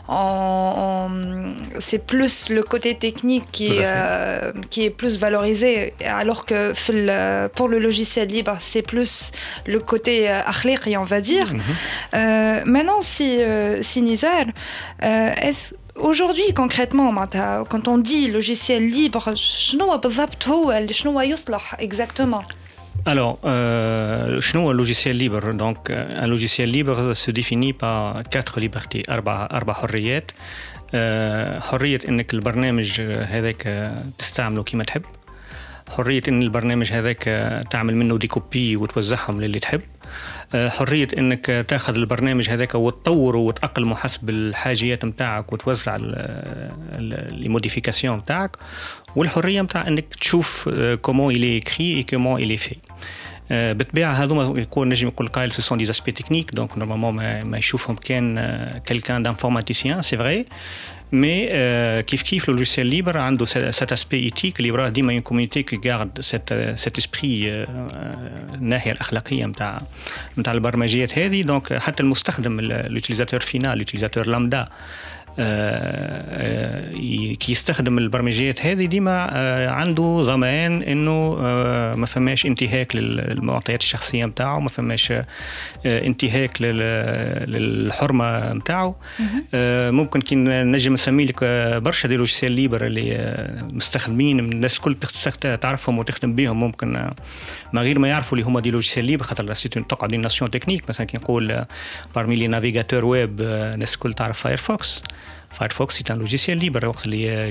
on, 0.08 0.16
on 0.16 1.10
c'est 1.80 2.06
plus 2.06 2.50
le 2.50 2.64
côté 2.64 2.96
technique 2.96 3.46
qui 3.52 3.72
euh, 3.80 4.52
qui 4.72 4.80
est 4.86 4.96
plus 5.02 5.18
valorisé 5.20 5.94
alors 6.20 6.46
que 6.46 6.60
pour 7.56 7.68
le 7.68 7.80
logiciel 7.88 8.28
libre 8.28 8.56
c'est 8.60 8.86
plus 8.94 9.32
le 9.66 9.80
côté 9.80 10.30
euh, 10.30 10.42
on 11.04 11.04
va 11.04 11.22
dire. 11.22 11.48
Mm 11.54 11.58
-hmm. 11.58 11.76
euh, 12.14 12.74
maintenant, 12.76 13.02
si, 13.14 13.30
euh, 13.42 13.82
si 13.90 13.98
Nizar, 14.02 14.46
euh, 14.48 15.48
est-ce 15.48 15.66
Aujourd'hui, 16.10 16.54
concrètement, 16.54 17.14
quand 17.72 17.86
on 17.94 17.98
dit 17.98 18.32
logiciel 18.32 18.84
libre, 19.00 19.24
exactement 21.88 22.44
alors, 23.06 23.40
euh, 23.46 24.42
un 24.56 24.74
logiciel 24.74 25.18
libre 25.18 25.54
Donc, 25.54 25.90
un 25.90 26.28
logiciel 26.28 26.70
libre 26.70 27.14
se 27.14 27.32
définit 27.32 27.74
par 27.74 28.24
quatre 28.30 28.60
libertés. 28.60 29.04
أربع 29.10 29.48
أربع 29.52 29.74
حريات. 29.74 30.32
حرية 31.60 32.00
إنك 32.10 32.34
البرنامج 32.34 33.02
هذاك 33.02 33.92
تستعمله 34.18 34.64
كما 34.64 34.84
تحب. 34.84 35.02
حرية 35.91 36.23
إن 36.29 36.43
البرنامج 36.43 36.93
هذاك 36.93 37.25
تعمل 37.71 37.97
منه 37.97 38.19
دي 38.19 38.27
كوبي 38.27 38.77
وتوزعهم 38.77 39.41
للي 39.41 39.59
تحب. 39.59 39.81
حرية 40.55 41.09
إنك 41.19 41.65
تاخذ 41.69 41.95
البرنامج 41.95 42.51
هذاك 42.51 42.75
وتطوره 42.75 43.39
وتأقلمه 43.39 43.95
حسب 43.95 44.31
الحاجيات 44.31 45.05
نتاعك 45.05 45.53
وتوزع 45.53 45.97
لي 45.97 47.49
موديفيكاسيون 47.49 48.19
نتاعك 48.19 48.57
والحرية 49.17 49.63
نتاع 49.63 49.89
إنك 49.89 50.15
تشوف 50.15 50.69
كومون 51.03 51.35
إلي 51.35 51.59
إكري 51.59 51.97
إي 51.97 52.03
كومون 52.03 52.43
إلي 52.43 52.57
في. 52.57 52.77
بالطبيعة 53.51 54.13
هذوما 54.13 54.61
يكون 54.61 54.89
نجم 54.89 55.09
يقول 55.09 55.29
قائل 55.29 55.53
سو 55.53 55.63
سون 55.63 55.79
دي 55.79 55.91
اسبي 55.91 56.13
تكنيك 56.13 56.51
دونك 56.55 56.79
نورمالمون 56.79 57.43
ما 57.43 57.59
يشوفهم 57.59 57.97
كان 57.97 58.67
كيلكان 58.87 59.23
دانفورماتيسيان 59.23 60.03
سي 60.03 60.17
فري 60.17 60.47
مي 61.13 61.47
كيف 62.03 62.23
كيف 62.23 62.49
لو 62.49 62.55
لوجيسيال 62.55 62.87
ليبر 62.87 63.19
عنده 63.19 63.45
سات 63.71 63.93
اسبي 63.93 64.25
ايتيك 64.25 64.59
اللي 64.59 64.71
وراه 64.71 64.89
ديما 64.89 65.13
اون 65.13 65.21
كوميونيتي 65.21 65.63
كي 65.63 65.91
غارد 65.91 66.21
سات 66.21 66.49
سات 66.79 66.99
اسبري 66.99 67.67
الناحيه 68.55 68.93
الاخلاقيه 68.93 69.47
نتاع 69.47 69.83
نتاع 70.39 70.53
البرمجيات 70.53 71.19
هذه 71.19 71.43
دونك 71.43 71.73
حتى 71.73 72.03
المستخدم 72.03 72.61
لوتيليزاتور 72.61 73.41
فينال 73.41 73.79
لوتيليزاتور 73.79 74.27
لامدا 74.27 74.69
يستخدم 77.49 77.99
البرمجيات 77.99 78.67
هذه 78.67 78.85
ديما 78.87 79.21
عنده 79.71 80.23
ضمان 80.27 80.83
إنه 80.83 81.35
ما 81.97 82.07
فماش 82.07 82.47
انتهاك 82.47 82.97
للمعطيات 82.97 83.81
الشخصية 83.81 84.25
نتاعو 84.25 84.61
ما 84.61 84.69
فماش 84.69 85.13
انتهاك 85.87 86.63
للحرمة 86.63 88.53
نتاعو 88.53 88.95
ممكن 89.91 90.21
كي 90.21 90.35
نجم 90.37 90.93
نسمي 90.93 91.25
لك 91.25 91.45
برشا 91.83 92.09
دي 92.09 92.17
لوجيسيال 92.17 92.53
ليبر 92.53 92.87
اللي 92.87 93.35
مستخدمين 93.73 94.39
الناس 94.39 94.77
الكل 94.77 94.95
تعرفهم 95.61 95.99
وتخدم 95.99 96.35
بهم 96.35 96.61
ممكن 96.61 97.11
ما 97.73 97.83
غير 97.83 97.99
ما 97.99 98.09
يعرفوا 98.09 98.39
اللي 98.39 98.49
هما 98.49 98.61
دي 98.61 98.71
لوجيسيال 98.71 99.05
ليبر 99.05 99.25
خاطر 99.25 99.55
تقعد 99.89 100.11
دي 100.11 100.17
ناسيون 100.17 100.51
تكنيك 100.51 100.89
مثلا 100.89 101.07
كي 101.07 101.17
نقول 101.17 101.65
بارمي 102.15 102.37
لي 102.37 102.47
نافيغاتور 102.47 103.05
ويب 103.05 103.41
الناس 103.41 103.95
الكل 103.95 104.13
تعرف 104.15 104.41
فايرفوكس 104.41 105.03
Firefox, 105.57 105.97
c'est 105.97 106.11
un 106.11 106.17
logiciel 106.17 106.59
libre. 106.59 106.81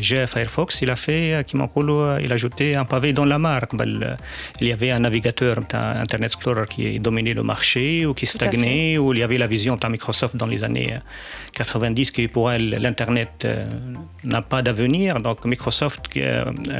J'ai 0.02 0.28
Firefox, 0.28 0.82
il 0.82 0.90
a 0.90 0.96
fait, 0.96 1.46
qui 1.48 1.56
il 1.56 2.32
a 2.32 2.34
ajouté 2.34 2.76
un 2.76 2.86
pavé 2.86 3.14
dans 3.14 3.26
la 3.26 3.40
marque. 3.40 3.72
Il 4.60 4.68
y 4.68 4.72
avait 4.72 4.92
un 4.92 5.00
navigateur, 5.00 5.60
un 5.74 6.02
Internet 6.02 6.32
Explorer 6.32 6.66
qui 6.70 7.00
dominait 7.00 7.34
le 7.34 7.44
marché 7.44 8.06
ou 8.06 8.14
qui 8.14 8.26
stagnait, 8.26 8.98
ou 8.98 9.14
il 9.14 9.20
y 9.20 9.24
avait 9.24 9.38
la 9.38 9.48
vision 9.48 9.76
de 9.78 9.88
Microsoft 9.88 10.36
dans 10.36 10.48
les 10.48 10.64
années 10.64 10.94
90 11.54 12.12
qui 12.12 12.28
pour 12.28 12.52
elle, 12.52 12.70
l'Internet 12.70 13.48
n'a 14.24 14.42
pas 14.42 14.62
d'avenir. 14.62 15.22
Donc 15.22 15.46
Microsoft, 15.46 16.04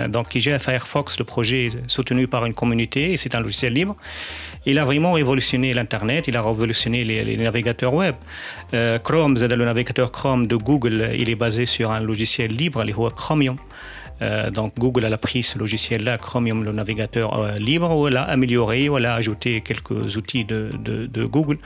donc 0.10 0.28
qui 0.30 0.40
gère 0.42 0.62
Firefox, 0.62 1.18
le 1.20 1.26
projet 1.26 1.70
soutenu 1.88 2.28
par 2.28 2.46
une 2.46 2.54
communauté, 2.54 3.16
c'est 3.18 3.34
un 3.36 3.40
logiciel 3.40 3.74
libre 3.74 3.96
il 4.66 4.80
a 4.80 4.86
vraiment 4.86 5.14
révolutionné 5.14 5.74
l'Internet, 5.74 6.28
il 6.28 6.38
a 6.38 6.42
révolutionné 6.42 7.04
les, 7.04 7.38
navigateurs 7.38 7.94
web. 7.94 8.16
Euh, 8.74 8.98
Chrome, 9.00 9.36
le 9.36 9.66
navigateur 9.66 10.12
Chrome 10.12 10.48
de 10.48 10.56
Google, 10.56 11.12
il 11.18 11.30
est 11.30 11.36
basé 11.36 11.66
sur 11.66 11.92
un 11.92 12.00
logiciel 12.00 12.52
libre, 12.52 12.84
les 12.84 12.94
Chromium. 13.16 13.58
Euh, 14.22 14.50
donc 14.52 14.74
Google 14.78 15.06
a 15.06 15.18
pris 15.18 15.44
ce 15.44 15.58
logiciel-là, 15.58 16.18
Chromium, 16.18 16.64
le 16.64 16.72
navigateur 16.72 17.38
euh, 17.38 17.56
libre, 17.58 17.96
ou 17.96 18.08
elle 18.08 18.18
a 18.18 18.24
amélioré, 18.24 18.88
ou 18.90 18.98
elle 18.98 19.06
a 19.06 19.16
ajouté 19.16 19.62
quelques 19.62 20.16
outils 20.16 20.46
de, 20.46 20.70
Google. 21.26 21.58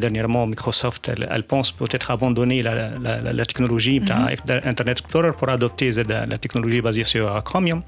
Dernièrement, 0.00 0.46
Microsoft, 0.46 1.10
elle, 1.30 1.42
pense 1.44 1.72
peut-être 1.72 2.10
abandonner 2.10 2.62
la, 2.62 3.44
technologie. 3.46 4.00
Mhm. 4.00 4.08
Internet 4.64 4.94
Explorer 4.98 5.32
pour 5.32 5.48
adopter 5.48 5.90
la 5.92 6.38
technologie 6.38 6.80
basée 6.80 7.04
sur 7.04 7.30
euh, 7.30 7.40
Chromium. 7.40 7.82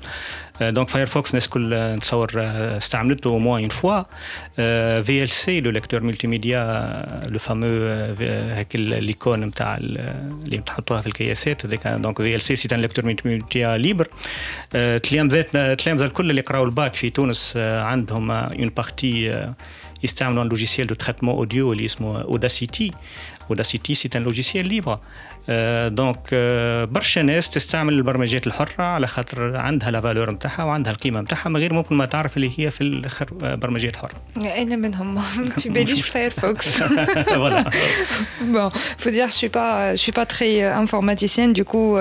Donc 0.72 0.90
Firefox, 0.90 1.34
n'est-ce 1.34 1.48
que 1.48 1.58
au 3.28 3.38
moins 3.38 3.58
une 3.58 3.70
fois 3.70 4.08
VLC, 5.07 5.61
le 5.65 5.71
lecteur 5.71 6.01
multimédia, 6.01 6.61
le 7.33 7.39
fameux 7.39 8.19
هيك 8.21 8.77
l'icône 8.77 9.39
نتاع 9.39 9.77
اللي 9.77 10.57
بتحطوها 10.57 11.01
في 11.01 11.07
الكياسات 11.07 11.65
donc 12.05 12.19
VLC 12.19 12.55
c'est 12.55 12.73
un 12.73 12.81
lecteur 12.87 13.03
multimédia 13.03 13.77
libre. 13.77 14.05
تلامذات 15.03 15.57
تلامذة 15.81 16.05
الكل 16.05 16.29
اللي 16.29 16.41
قراوا 16.41 16.65
الباك 16.65 16.93
في 16.93 17.09
تونس 17.09 17.57
عندهم 17.57 18.31
اون 18.31 18.69
بارتي 18.69 19.45
يستعملوا 20.03 20.43
un 20.43 20.47
logiciel 20.53 20.85
de 20.85 20.95
traitement 21.05 21.35
audio 21.45 21.55
اللي 21.55 21.85
اسمه 21.85 22.23
Audacity. 22.23 22.91
Audacity 23.51 23.95
c'est 23.95 24.15
un 24.15 24.23
logiciel 24.29 24.65
libre. 24.67 24.99
دونك 25.87 26.17
برشا 26.91 27.19
ناس 27.19 27.49
تستعمل 27.49 27.93
البرمجيات 27.93 28.47
الحره 28.47 28.83
على 28.83 29.07
خاطر 29.07 29.57
عندها 29.57 29.91
لا 29.91 30.01
فالور 30.01 30.31
نتاعها 30.31 30.63
وعندها 30.63 30.93
القيمه 30.93 31.21
نتاعها 31.21 31.49
من 31.49 31.57
غير 31.57 31.73
ممكن 31.73 31.95
ما 31.95 32.05
تعرف 32.05 32.37
اللي 32.37 32.51
هي 32.57 32.71
في 32.71 32.81
الاخر 32.81 33.27
برمجيات 33.33 33.95
حره 33.95 34.11
انا 34.37 34.75
منهم 34.75 35.21
في 35.57 35.69
باليش 35.69 36.01
فايرفوكس 36.01 36.83
voilà 36.83 37.63
bon 38.53 38.69
faut 39.03 39.11
dire 39.11 39.29
je 39.29 39.37
suis 39.43 39.53
pas 39.57 39.95
je 39.95 40.01
suis 40.05 40.15
pas 40.19 40.25
très 40.25 40.63
informaticienne 40.83 41.53
du 41.53 41.63
coup 41.63 41.97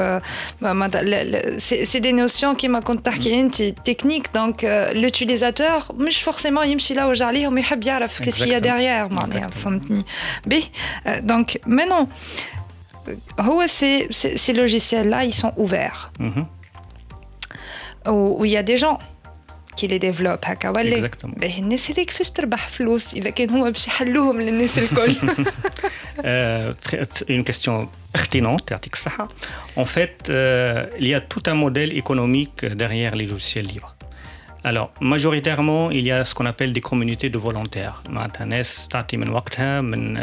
c'est 1.58 2.00
des 2.00 2.12
notions 2.12 2.54
qui 2.54 2.68
ما 2.68 2.80
كنت 2.80 3.06
تحكي 3.06 3.40
انت 3.40 3.62
technique 3.90 4.26
donc 4.36 4.64
l'utilisateur 4.92 5.92
مش 5.92 6.28
forcément 6.28 6.62
يمشي 6.62 6.94
là 6.94 6.98
où 6.98 7.22
عليهم 7.22 7.58
يحب 7.58 7.84
يعرف 7.84 8.22
qu'est-ce 8.22 8.38
qu'il 8.38 8.48
y 8.48 8.54
a 8.54 8.60
derrière 8.60 9.12
معناها 9.12 9.48
فهمتني 9.48 10.04
بي 10.46 10.64
donc 11.06 11.56
maintenant 11.66 12.06
Oh, 13.48 13.62
ces, 13.66 14.06
ces, 14.10 14.36
ces 14.36 14.52
logiciels-là, 14.52 15.24
ils 15.24 15.34
sont 15.34 15.52
ouverts. 15.56 16.12
Mm 16.18 16.28
-hmm. 16.28 16.46
où, 18.12 18.36
où 18.38 18.44
il 18.44 18.52
y 18.52 18.56
a 18.56 18.62
des 18.62 18.76
gens 18.76 18.98
qui 19.76 19.86
les 19.88 19.98
développent 19.98 20.44
هكا 20.46 20.68
ولا 20.70 21.10
باهي 21.24 21.58
الناس 21.58 21.90
هذيك 21.90 22.08
كيفاش 22.08 22.30
تربح 22.30 22.68
فلوس 22.68 23.14
اذا 23.14 23.30
كان 23.30 23.50
هما 23.50 23.70
باش 23.70 23.86
يحلوهم 23.86 24.40
للناس 24.40 24.78
الكل 24.78 25.14
une 27.30 27.44
question 27.44 27.86
pertinente 28.18 28.70
يعطيك 28.70 28.94
الصحة 28.94 29.28
en 29.76 29.84
fait 29.84 30.28
euh, 30.28 30.86
il 30.98 31.08
y 31.08 31.14
a 31.14 31.20
tout 31.20 31.42
un 31.46 31.54
modèle 31.54 31.92
économique 31.96 32.64
derrière 32.64 33.14
les 33.16 33.26
logiciels 33.26 33.66
libres 33.66 33.93
Alors, 34.64 34.90
majoritairement, 35.00 35.90
il 35.90 36.04
y 36.10 36.12
a 36.12 36.22
ce 36.22 36.34
qu'on 36.34 36.44
appelle 36.52 36.72
des 36.74 36.82
communautés 36.82 37.30
de 37.30 37.38
volontaires. 37.38 38.02
معناتها 38.08 38.44
ناس 38.44 38.88
تعطي 38.88 39.16
من 39.16 39.30
وقتها 39.30 39.80
من 39.80 40.14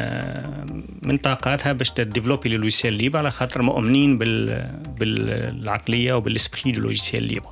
من 1.03 1.17
طاقاتها 1.17 1.73
باش 1.73 1.91
تديفلوبي 1.91 2.49
لي 2.49 2.57
لوجيسيال 2.57 2.93
ليبر 2.93 3.19
على 3.19 3.31
خاطر 3.31 3.61
مؤمنين 3.61 4.17
بال 4.17 4.69
بالعقليه 4.99 6.13
وبالاسبري 6.13 6.71
دو 6.71 6.81
لوجيسيال 6.81 7.23
ليبر. 7.23 7.49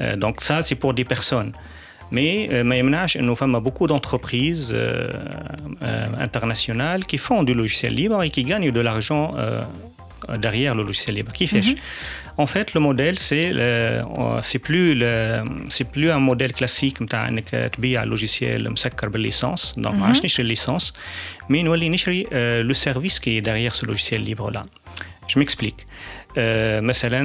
دونك 0.00 0.40
ça 0.40 0.62
c'est 0.62 0.74
pour 0.74 0.92
des 0.94 1.04
personnes. 1.04 1.52
Mais 2.12 2.52
ما 2.52 2.74
يمنعش 2.74 3.16
انه 3.16 3.34
فما 3.34 3.64
beaucoup 3.64 3.86
d'entreprises 3.86 4.74
internationales 6.20 7.04
qui 7.04 7.18
font 7.18 7.42
du 7.42 7.54
logiciel 7.54 7.94
libre 7.94 8.22
et 8.22 8.30
qui 8.30 8.42
gagnent 8.42 8.70
de 8.70 8.80
l'argent 8.80 9.34
derrière 10.38 10.74
le 10.74 10.82
logiciel 10.82 11.14
libre. 11.16 11.32
كيفاش؟ 11.32 11.74
En 12.36 12.46
fait, 12.46 12.74
le 12.74 12.80
modèle, 12.80 13.16
c'est 13.28 13.48
c'est 14.48 14.62
plus 14.68 14.88
c'est 15.68 15.88
plus 15.94 16.10
un 16.10 16.22
modèle 16.30 16.52
classique 16.52 17.02
نتاع 17.02 17.28
انك 17.28 17.70
تبيع 17.76 18.04
لوجيسيال 18.04 18.72
مسكر 18.72 19.08
بالليسانس 19.08 19.74
دونك 19.76 19.94
ما 19.94 20.06
عادش 20.06 20.24
نشري 20.24 20.42
الليسانس 20.42 20.92
مي 21.48 21.62
نولي 21.62 21.88
نشري 21.88 22.26
لو 22.62 22.72
سيرفيس 22.72 23.18
كي 23.18 23.42
derrière 23.42 23.74
ce 23.74 23.86
logiciel 23.86 24.22
libre 24.22 24.50
là. 24.50 24.62
Je 25.28 25.38
m'explique. 25.38 25.80
Euh, 26.36 26.82
مثلا 26.82 27.20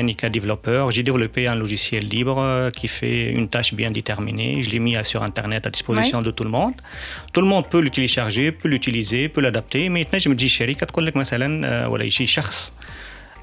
اني 0.00 0.14
كديفلوبور 0.14 0.92
j'ai 0.92 1.02
développé 1.02 1.46
un 1.46 1.54
logiciel 1.54 2.04
libre 2.06 2.70
qui 2.78 2.88
fait 2.88 3.30
une 3.38 3.48
tâche 3.48 3.74
bien 3.74 3.90
déterminée 3.90 4.62
je 4.62 4.70
l'ai 4.70 4.78
mis 4.78 4.96
sur 5.04 5.22
internet 5.22 5.66
à 5.66 5.70
disposition 5.70 6.18
ouais. 6.18 6.24
de 6.24 6.30
tout 6.30 6.44
le 6.44 6.50
monde 6.50 6.76
tout 7.34 7.42
le 7.42 7.46
monde 7.46 7.66
peut 7.72 7.82
le 7.82 7.90
télécharger 7.90 8.50
peut 8.50 8.68
l'utiliser 8.68 9.28
peut 9.28 9.42
l'adapter 9.42 9.90
mais 9.90 10.04
تنجم 10.04 10.34
تجي 10.34 10.48
شركه 10.48 10.86
تقول 10.86 11.06
لك 11.06 11.16
مثلا 11.16 11.86
ولا 11.86 12.04
يجي 12.04 12.26
شخص 12.26 12.72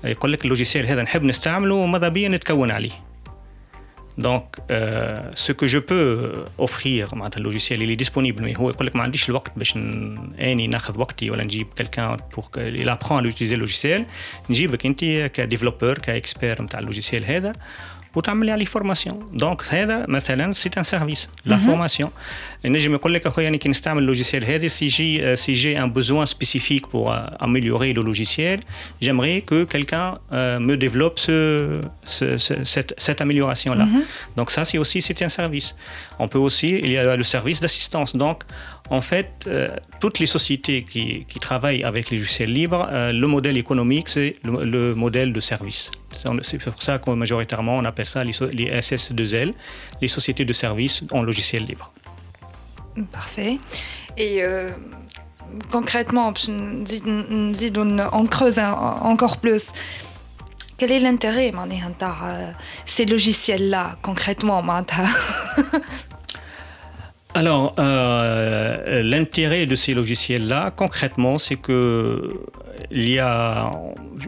يقول 0.03 0.31
لك 0.33 0.45
اللوجيسيال 0.45 0.85
هذا 0.87 1.01
نحب 1.01 1.23
نستعمله 1.23 1.75
وماذا 1.75 2.07
بيا 2.07 2.29
نتكون 2.29 2.71
عليه 2.71 2.91
Donc, 4.17 4.45
euh, 4.71 5.31
ce 5.35 5.51
que 5.51 5.67
je 5.67 5.77
peux 5.77 6.45
offrir 6.57 7.13
معناتها 7.13 7.37
اللوجيسيال 7.37 7.81
اللي 7.81 7.95
ديسپونيبل 7.95 8.55
هو 8.55 8.69
يقول 8.69 8.87
لك 8.87 8.95
ما 8.95 9.03
عنديش 9.03 9.29
الوقت 9.29 9.51
باش 9.57 9.75
اني 9.75 10.67
ناخذ 10.67 10.99
وقتي 10.99 11.29
ولا 11.29 11.43
نجيب 11.43 11.67
كلكان 11.77 12.17
بور 12.35 12.45
il 12.55 12.89
apprend 12.89 13.23
à 13.23 13.35
utiliser 13.35 13.53
اللوجيسيال 13.53 14.05
نجيبك 14.49 14.85
انت 14.85 14.99
كديفلوبور 15.33 15.97
كاكسبير 15.97 16.61
نتاع 16.61 16.79
اللوجيسيال 16.79 17.25
هذا 17.25 17.53
وتعمل 18.15 18.45
لي 18.45 18.51
عليه 18.51 18.65
فورماسيون 18.65 19.29
دونك 19.33 19.63
هذا 19.69 20.05
مثلا 20.07 20.53
سي 20.53 20.69
ان 20.77 20.83
سيرفيس 20.83 21.29
لا 21.45 21.57
فورماسيون 21.57 22.09
نجم 22.65 22.93
يقول 22.93 23.13
لك 23.13 23.27
اخويا 23.27 23.47
انا 23.47 23.57
كي 23.57 23.69
نستعمل 23.69 24.01
اللوجيسيال 24.01 24.45
هذا 24.45 24.67
سي 24.67 24.87
جي 24.87 25.35
سي 25.35 25.53
جي 25.53 25.79
ان 25.79 25.91
بوزوان 25.91 26.25
سبيسيفيك 26.25 26.91
بور 26.91 27.15
امéliorer 27.17 27.93
le 27.93 28.01
logiciel 28.09 28.59
j'aimerais 29.01 29.41
que 29.49 29.63
quelqu'un 29.73 30.17
euh, 30.31 30.59
me 30.59 30.75
développe 30.77 31.19
ce, 31.19 31.37
ce, 32.05 32.37
ce, 32.37 32.53
cette, 32.63 32.93
cette 33.05 33.21
amélioration 33.21 33.73
là 33.73 33.85
mm 33.85 33.93
-hmm. 33.93 34.37
Donc 34.37 34.51
ça, 34.51 34.61
c'est 34.65 34.77
aussi 34.77 35.01
c'est 35.01 35.21
un 35.21 35.29
service. 35.29 35.75
On 36.19 36.27
peut 36.27 36.37
aussi, 36.47 36.69
il 36.85 36.91
y 36.91 36.97
a 36.97 37.15
le 37.15 37.23
service 37.23 37.59
d'assistance. 37.63 38.15
Donc, 38.15 38.43
en 38.89 39.01
fait, 39.01 39.29
euh, 39.47 39.69
toutes 39.99 40.19
les 40.19 40.25
sociétés 40.25 40.79
qui, 40.83 41.25
qui, 41.27 41.39
travaillent 41.39 41.83
avec 41.83 42.09
les 42.11 42.17
logiciels 42.17 42.51
libres, 42.51 42.87
euh, 42.89 43.11
le 43.11 43.27
modèle 43.27 43.57
économique, 43.57 44.07
c'est 44.09 44.35
le, 44.43 44.95
modèle 44.95 45.33
de 45.33 45.39
service. 45.39 45.91
C'est 46.42 46.58
pour 46.58 46.82
ça 46.82 46.98
que 46.98 47.10
majoritairement, 47.10 47.76
on 47.76 47.84
appelle 47.84 48.06
ça 48.06 48.22
les, 48.24 48.32
les 48.52 48.70
SS2L, 48.80 49.54
les 50.00 50.08
sociétés 50.08 50.44
de 50.44 50.52
services 50.52 51.02
en 51.12 51.22
logiciel 51.22 51.64
libre. 51.64 51.92
Parfait. 53.10 53.58
Et 54.16 54.42
euh, 54.42 54.70
concrètement, 55.70 56.32
on 58.12 58.26
creuse 58.26 58.58
encore 58.58 59.38
plus. 59.38 59.72
Quel 60.76 60.92
est 60.92 61.00
l'intérêt 61.00 61.52
de 61.52 61.56
ces 62.84 63.04
logiciels-là, 63.04 63.96
concrètement 64.02 64.62
Alors, 67.34 67.74
euh, 67.78 69.02
l'intérêt 69.02 69.64
de 69.64 69.74
ces 69.74 69.94
logiciels-là, 69.94 70.70
concrètement, 70.76 71.38
c'est 71.38 71.56
que 71.56 72.28
il 72.90 73.08
y 73.08 73.18
a, 73.18 73.70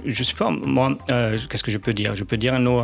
je 0.04 0.18
ne 0.18 0.24
sais 0.24 0.34
pas, 0.34 0.50
moi, 0.50 0.96
euh, 1.10 1.38
qu'est-ce 1.48 1.62
que 1.62 1.70
je 1.70 1.78
peux 1.78 1.92
dire? 1.92 2.14
Je 2.14 2.24
peux 2.24 2.36
dire, 2.36 2.58
nous, 2.58 2.82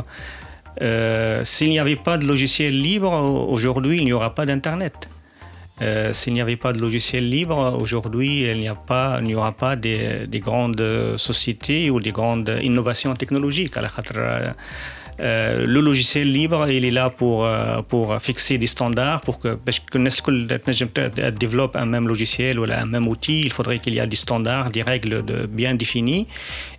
euh, 0.82 1.44
s'il 1.44 1.70
n'y 1.70 1.78
avait 1.78 1.96
pas 1.96 2.18
de 2.18 2.26
logiciel 2.26 2.80
libre, 2.80 3.12
aujourd'hui, 3.48 3.98
il 3.98 4.04
n'y 4.04 4.12
aura 4.12 4.34
pas 4.34 4.46
d'Internet. 4.46 5.08
Euh, 5.82 6.12
s'il 6.12 6.34
n'y 6.34 6.42
avait 6.42 6.56
pas 6.56 6.72
de 6.72 6.78
logiciel 6.78 7.28
libre, 7.28 7.78
aujourd'hui, 7.80 8.42
il 8.50 8.60
n'y 8.60 8.68
a 8.68 8.74
pas, 8.74 9.20
n'y 9.22 9.34
aura 9.34 9.52
pas 9.52 9.76
des, 9.76 10.26
des, 10.26 10.40
grandes 10.40 11.16
sociétés 11.16 11.88
ou 11.88 12.00
des 12.00 12.12
grandes 12.12 12.54
innovations 12.62 13.14
technologiques. 13.14 13.72
Euh, 15.20 15.66
le 15.66 15.80
logiciel 15.80 16.32
libre, 16.32 16.68
il 16.70 16.84
est 16.84 16.90
là 16.90 17.10
pour, 17.10 17.44
euh, 17.44 17.82
pour 17.82 18.20
fixer 18.20 18.56
des 18.56 18.66
standards, 18.66 19.20
pour 19.20 19.38
que, 19.38 19.48
parce 19.48 19.78
que 19.80 19.98
développe 21.30 21.76
un 21.76 21.84
même 21.84 22.08
logiciel 22.08 22.58
ou 22.58 22.64
un 22.64 22.86
même 22.86 23.06
outil, 23.06 23.40
il 23.40 23.52
faudrait 23.52 23.80
qu'il 23.80 23.94
y 23.94 23.98
ait 23.98 24.06
des 24.06 24.16
standards, 24.16 24.70
des 24.70 24.82
règles 24.82 25.22
bien 25.48 25.74
définies. 25.74 26.26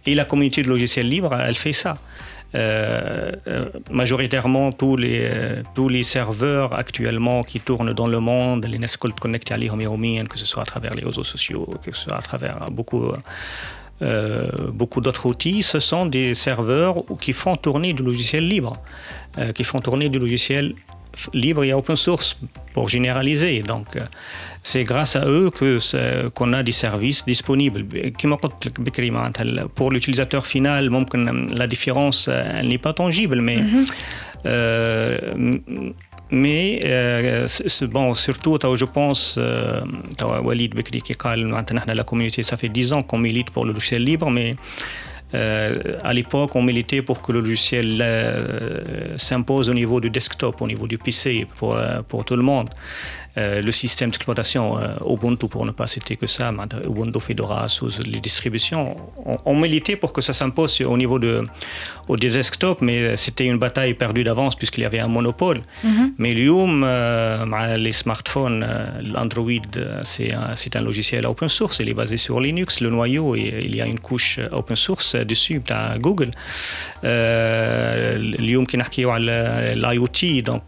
Et 0.06 0.16
la 0.16 0.26
communauté 0.26 0.64
de 0.64 0.70
logiciels 0.70 1.08
libres, 1.08 1.36
elle 1.36 1.56
fait 1.56 1.74
ça. 1.74 1.98
Euh, 2.54 3.32
majoritairement 3.92 4.74
tous 4.74 4.98
les, 4.98 5.32
tous 5.74 5.88
les 5.88 6.04
serveurs 6.04 6.74
actuellement 6.74 7.44
qui 7.44 7.62
tournent 7.62 7.94
dans 7.94 8.08
le 8.08 8.20
monde, 8.20 8.66
les 8.66 8.78
Nescult 8.78 9.18
connectés 9.18 9.54
à 9.54 9.58
que 9.58 10.38
ce 10.38 10.46
soit 10.46 10.64
à 10.64 10.66
travers 10.66 10.94
les 10.94 11.06
réseaux 11.06 11.24
sociaux, 11.24 11.70
que 11.82 11.96
ce 11.96 12.04
soit 12.06 12.18
à 12.18 12.22
travers 12.22 12.58
beaucoup, 12.70 13.14
beaucoup 14.74 15.02
d'autres 15.02 15.26
outils, 15.26 15.64
ce 15.64 15.80
sont 15.80 16.06
des 16.06 16.34
serveurs 16.34 17.04
qui 17.22 17.34
font 17.34 17.56
tourner 17.56 17.94
du 17.94 18.04
logiciel 18.04 18.48
libre, 18.48 18.74
qui 19.56 19.64
font 19.64 19.80
tourner 19.80 20.10
du 20.10 20.20
logiciel 20.20 20.74
libre 21.34 21.64
et 21.64 21.74
open 21.74 21.96
source 21.96 22.40
pour 22.74 22.88
généraliser. 22.88 23.62
Donc, 23.62 23.98
c'est 24.64 24.84
grâce 24.84 25.16
à 25.16 25.26
eux 25.26 25.50
que 25.50 25.80
qu'on 26.30 26.54
a 26.54 26.64
des 26.64 26.72
services 26.72 27.26
disponibles. 27.26 27.86
Pour 29.76 29.92
l'utilisateur 29.92 30.46
final, 30.46 30.90
la 31.58 31.68
différence 31.68 32.30
n'est 32.64 32.78
pas 32.78 32.94
tangible, 32.94 33.42
mais 33.42 33.58
mhm. 33.58 33.86
euh, 34.46 35.18
mais 36.32 36.80
euh, 36.86 37.48
bon, 37.84 38.14
surtout, 38.14 38.58
je 38.76 38.86
pense, 38.86 39.36
euh, 39.38 39.82
Walid 40.44 40.74
Bekri 40.74 41.02
qui 41.02 41.12
la 41.94 42.04
communauté, 42.04 42.42
ça 42.44 42.58
fait 42.58 42.70
10 42.70 42.94
ans 42.94 43.04
qu'on 43.04 43.18
milite 43.18 43.50
pour 43.52 43.66
le 43.66 43.74
logiciel 43.74 44.04
libre, 44.04 44.30
mais 44.30 44.56
à 45.34 46.14
l'époque, 46.14 46.56
on 46.56 46.64
militait 46.64 47.02
pour 47.02 47.22
que 47.22 47.32
le 47.32 47.40
logiciel 47.40 48.02
euh, 48.02 49.18
s'impose 49.18 49.70
au 49.70 49.74
niveau 49.74 50.00
du 50.00 50.10
desktop, 50.10 50.62
au 50.62 50.68
niveau 50.68 50.88
du 50.88 50.98
PC 50.98 51.48
pour, 51.58 51.76
euh, 51.76 52.02
pour 52.08 52.26
tout 52.26 52.36
le 52.36 52.44
monde. 52.44 52.70
Euh, 53.38 53.62
le 53.62 53.72
système 53.72 54.10
d'exploitation 54.10 54.78
euh, 54.78 55.14
Ubuntu, 55.14 55.48
pour 55.48 55.66
ne 55.66 55.72
pas 55.72 55.88
citer 55.88 56.18
que 56.18 56.28
ça, 56.28 56.52
Ubuntu 56.86 57.22
Fedora 57.22 57.70
sous 57.70 57.88
les 58.06 58.20
distributions, 58.20 58.98
on, 59.46 59.56
militait 59.56 59.96
pour 59.96 60.12
que 60.12 60.20
ça 60.20 60.34
s'impose 60.34 60.82
au 60.82 60.98
niveau 60.98 61.18
de, 61.18 61.46
au 62.10 62.18
desktop, 62.18 62.82
mais 62.82 63.16
c'était 63.16 63.46
une 63.46 63.58
bataille 63.58 63.94
perdue 63.94 64.26
d'avance 64.26 64.56
puisqu'il 64.56 64.82
y 64.82 64.86
avait 64.86 65.00
un 65.00 65.08
monopole. 65.08 65.62
Mm 65.84 65.90
-hmm. 65.90 66.12
Mais 66.18 66.34
Lium, 66.34 66.84
euh, 66.84 67.78
les 67.78 67.94
smartphones, 67.94 68.66
l'Android, 69.14 69.72
c'est 70.04 70.34
un, 70.34 70.54
un, 70.80 70.82
logiciel 70.82 71.26
open 71.26 71.48
source, 71.48 71.80
il 71.80 71.88
est 71.90 72.00
basé 72.04 72.18
sur 72.18 72.36
Linux, 72.42 72.82
le 72.82 72.90
noyau, 72.90 73.36
et 73.36 73.48
il 73.68 73.74
y 73.80 73.82
a 73.82 73.88
une 73.94 74.02
couche 74.10 74.40
open 74.60 74.76
source 74.76 75.16
à 75.72 75.98
Google. 75.98 76.32
Lium 77.04 78.66
qui 78.68 78.78
l'IoT, 79.20 80.42
donc 80.44 80.64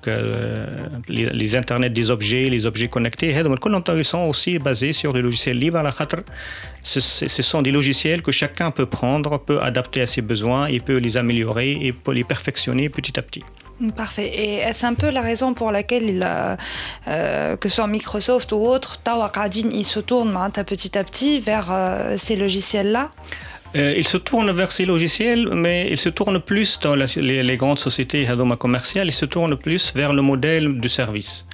les, 1.07 1.29
les 1.29 1.55
internets 1.55 1.89
des 1.89 2.11
objets, 2.11 2.49
les 2.49 2.65
objets 2.65 2.87
connectés 2.87 3.33
ils 3.97 4.05
sont 4.05 4.23
aussi 4.23 4.59
basés 4.59 4.93
sur 4.93 5.13
des 5.13 5.21
logiciels 5.21 5.59
libres 5.59 5.77
ce 6.83 7.43
sont 7.43 7.61
des 7.61 7.71
logiciels 7.71 8.21
que 8.21 8.31
chacun 8.31 8.71
peut 8.71 8.85
prendre, 8.85 9.37
peut 9.39 9.61
adapter 9.61 10.01
à 10.01 10.07
ses 10.07 10.21
besoins 10.21 10.67
et 10.67 10.79
peut 10.79 10.97
les 10.97 11.17
améliorer 11.17 11.71
et 11.71 11.93
peut 11.93 12.11
les 12.11 12.23
perfectionner 12.23 12.89
petit 12.89 13.17
à 13.17 13.21
petit. 13.21 13.43
Parfait. 13.97 14.27
Et 14.27 14.55
est-ce 14.57 14.85
un 14.85 14.93
peu 14.93 15.09
la 15.09 15.21
raison 15.21 15.53
pour 15.53 15.71
laquelle, 15.71 16.25
euh, 17.07 17.57
que 17.57 17.69
ce 17.69 17.75
soit 17.75 17.87
Microsoft 17.87 18.51
ou 18.51 18.57
autre, 18.57 18.97
Tawakadin, 18.99 19.69
il 19.73 19.83
se 19.83 19.99
tourne 19.99 20.31
petit 20.63 20.97
à 20.97 21.03
petit 21.03 21.39
vers 21.39 21.67
euh, 21.71 22.15
ces 22.17 22.35
logiciels-là? 22.35 23.11
Euh, 23.75 23.95
il 23.97 24.07
se 24.07 24.17
tourne 24.17 24.51
vers 24.51 24.71
ces 24.71 24.85
logiciels, 24.85 25.49
mais 25.53 25.87
il 25.89 25.97
se 25.97 26.09
tourne 26.09 26.39
plus 26.39 26.79
dans 26.79 26.95
la, 26.95 27.05
les, 27.15 27.43
les, 27.43 27.57
grandes 27.57 27.79
sociétés 27.79 28.27
commerciales, 28.55 29.07
il 29.07 29.13
se 29.13 29.25
tourne 29.25 29.55
plus 29.55 29.93
vers 29.95 30.13
le 30.13 30.21
modèle 30.21 30.79
du 30.79 30.89
service. 30.89 31.45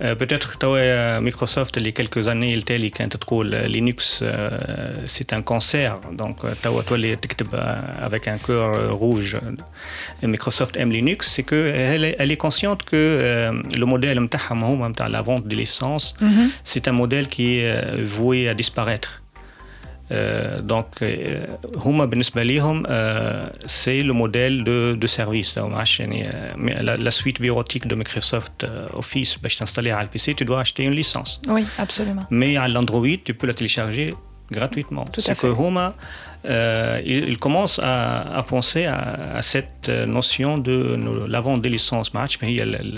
Euh, 0.00 0.14
peut-être 0.14 0.58
que 0.58 1.18
Microsoft, 1.20 1.76
il 1.76 1.86
y 1.86 1.88
a 1.88 1.92
quelques 1.92 2.28
années, 2.28 2.52
il 2.52 2.60
était 2.60 2.78
Linux, 2.78 4.20
euh, 4.22 4.50
c'est 5.06 5.32
un 5.32 5.42
cancer. 5.42 5.98
Donc, 6.12 6.38
avec 8.00 8.28
un 8.28 8.38
cœur 8.38 8.96
rouge, 8.96 9.36
Microsoft 10.22 10.76
aime 10.76 10.92
Linux, 10.92 11.32
c'est 11.32 11.42
qu'elle 11.42 12.14
elle 12.18 12.32
est 12.32 12.36
consciente 12.36 12.84
que 12.84 12.96
euh, 12.96 13.52
le 13.76 13.86
modèle, 13.86 14.18
la 15.08 15.22
vente 15.22 15.48
de 15.48 15.56
licences, 15.56 16.14
mm-hmm. 16.22 16.48
c'est 16.64 16.86
un 16.86 16.92
modèle 16.92 17.28
qui 17.28 17.58
est 17.58 18.02
voué 18.02 18.48
à 18.48 18.54
disparaître. 18.54 19.22
Euh, 20.11 20.59
donc, 20.59 21.01
euh, 21.01 21.45
Huma 21.85 22.05
بالنسبة 22.05 22.41
euh, 22.43 23.47
c'est 23.65 24.01
le 24.01 24.13
modèle 24.13 24.63
de, 24.63 24.93
de 24.93 25.07
service. 25.07 25.55
La, 25.57 26.97
la, 26.97 27.11
suite 27.11 27.41
bureautique 27.41 27.87
de 27.87 27.95
Microsoft 27.95 28.65
Office, 28.93 29.37
pour 29.37 29.49
t'installer 29.49 29.91
à 29.91 30.05
PC, 30.05 30.35
tu 30.35 30.45
dois 30.45 30.59
acheter 30.59 30.83
une 30.83 30.93
licence. 30.93 31.41
Oui, 31.47 31.65
absolument. 31.77 32.23
Mais 32.29 32.57
à 32.57 32.67
l'Android, 32.67 33.17
tu 33.23 33.33
peux 33.33 33.47
la 33.47 33.53
télécharger 33.53 34.13
gratuitement. 34.51 35.05
C'est 35.17 35.37
que 35.37 35.47
Huma, 35.47 35.95
euh, 36.45 36.99
il, 37.05 37.29
il, 37.29 37.37
commence 37.39 37.79
à, 37.79 38.37
à 38.37 38.43
penser 38.43 38.85
à, 38.85 39.37
à, 39.39 39.41
cette 39.41 39.87
notion 39.89 40.57
de 40.57 40.99
la 41.27 41.39
vente 41.39 41.61
des 41.61 41.69
licences 41.69 42.13
match, 42.13 42.37
mais 42.41 42.53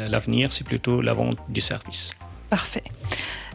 l'avenir, 0.09 0.51
c'est 0.51 0.65
plutôt 0.65 1.01
la 1.01 1.13
vente 1.13 1.37
du 1.49 1.61
service. 1.61 2.11
Parfait. 2.49 2.83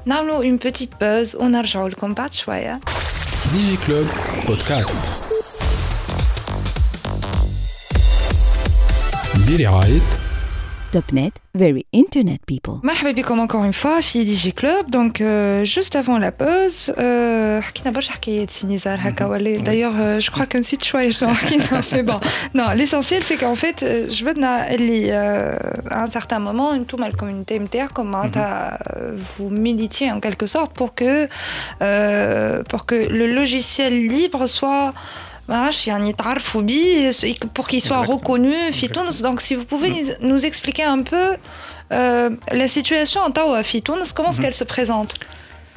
Nous 0.06 0.42
une 0.42 0.58
petite 0.58 0.94
pause, 0.94 1.36
on 1.38 1.52
a 1.52 1.62
le 1.62 1.94
combat, 1.94 2.32
شوية. 2.32 2.80
Digi 3.52 3.76
Club 3.86 4.06
Podcast 4.46 5.00
برعاية 9.48 10.00
Top 10.94 11.12
Net, 11.12 11.34
very 11.58 11.84
internet 11.92 12.40
people. 12.52 12.80
مرحبا 12.84 13.10
بكم 13.10 13.46
encore 13.46 13.64
une 13.64 13.82
fois 13.82 14.00
في 14.00 14.24
دي 14.24 14.34
جي 14.34 14.50
كلوب 14.50 14.90
دونك 14.90 15.22
جوست 15.62 15.96
افون 15.96 16.20
لا 16.20 16.32
بوز 16.40 16.90
حكينا 17.66 17.90
برشا 17.90 18.12
حكايات 18.12 18.50
سي 18.50 18.66
نزار 18.66 18.98
هكا 19.00 19.26
ولا 19.26 19.56
دايوغ 19.56 20.18
جو 20.18 20.32
كرو 20.32 20.46
كو 20.46 20.58
نسيت 20.58 20.82
شويه 20.82 21.10
شنو 21.10 21.34
حكينا 21.34 21.82
مي 21.92 22.02
بون 22.02 22.20
نو 22.54 22.72
ليسونسيال 22.72 23.24
سي 23.24 23.36
كون 23.36 23.54
فيت 23.54 23.84
جبدنا 23.84 24.74
اللي 24.74 25.10
à 25.90 26.06
un 26.06 26.10
certain 26.10 26.40
moment 26.48 26.72
انتوما 26.74 27.06
الكوميونيتي 27.06 27.58
نتاعكم 27.58 28.06
معناتها 28.06 28.78
vous 29.38 29.50
militiez 29.50 30.10
en 30.10 30.20
quelque 30.20 30.46
sorte 30.46 30.72
pour 30.78 30.94
que 30.94 31.28
euh, 31.82 32.62
pour 32.70 32.86
que 32.86 32.94
le 33.18 33.26
logiciel 33.38 34.06
libre 34.06 34.46
soit 34.46 34.92
pour 37.53 37.67
qu'il 37.67 37.81
soit 37.81 38.01
reconnu 38.01 38.53
donc 39.21 39.41
si 39.41 39.55
vous 39.55 39.65
pouvez 39.65 40.03
nous 40.21 40.45
expliquer 40.45 40.83
un 40.83 41.01
peu 41.01 41.35
euh, 41.91 42.29
la 42.51 42.67
situation 42.67 43.21
en 43.21 43.31
Fitouns 43.63 44.03
comment 44.15 44.29
est-ce 44.29 44.37
mhm. 44.37 44.43
qu'elle 44.43 44.53
se 44.53 44.63
présente? 44.63 45.15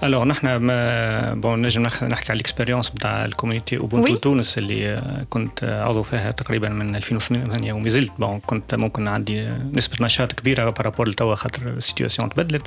Alors 0.03 0.27
نحن 0.27 0.57
ما 0.57 1.35
بون 1.35 1.63
نجم 1.63 1.83
نحكي 1.83 2.13
على 2.13 2.37
الاكسبيريونس 2.37 2.91
نتاع 2.91 3.25
الكوميونيتي 3.25 3.77
اوبونتو 3.79 4.17
تونس 4.17 4.59
اللي 4.59 5.03
كنت 5.31 5.65
عضو 5.65 6.03
فيها 6.03 6.31
تقريبا 6.31 6.69
من 6.69 6.97
2008 6.97 7.73
وما 7.73 7.89
زلت. 7.89 8.13
بون 8.19 8.41
كنت 8.47 8.75
ممكن 8.75 9.09
عندي 9.09 9.49
نسبة 9.73 10.05
نشاط 10.05 10.33
كبيرة 10.33 10.71
بارابور 10.71 11.09
لتوا 11.09 11.35
خاطر 11.35 11.63
السيتياسيون 11.63 12.29
تبدلت. 12.29 12.67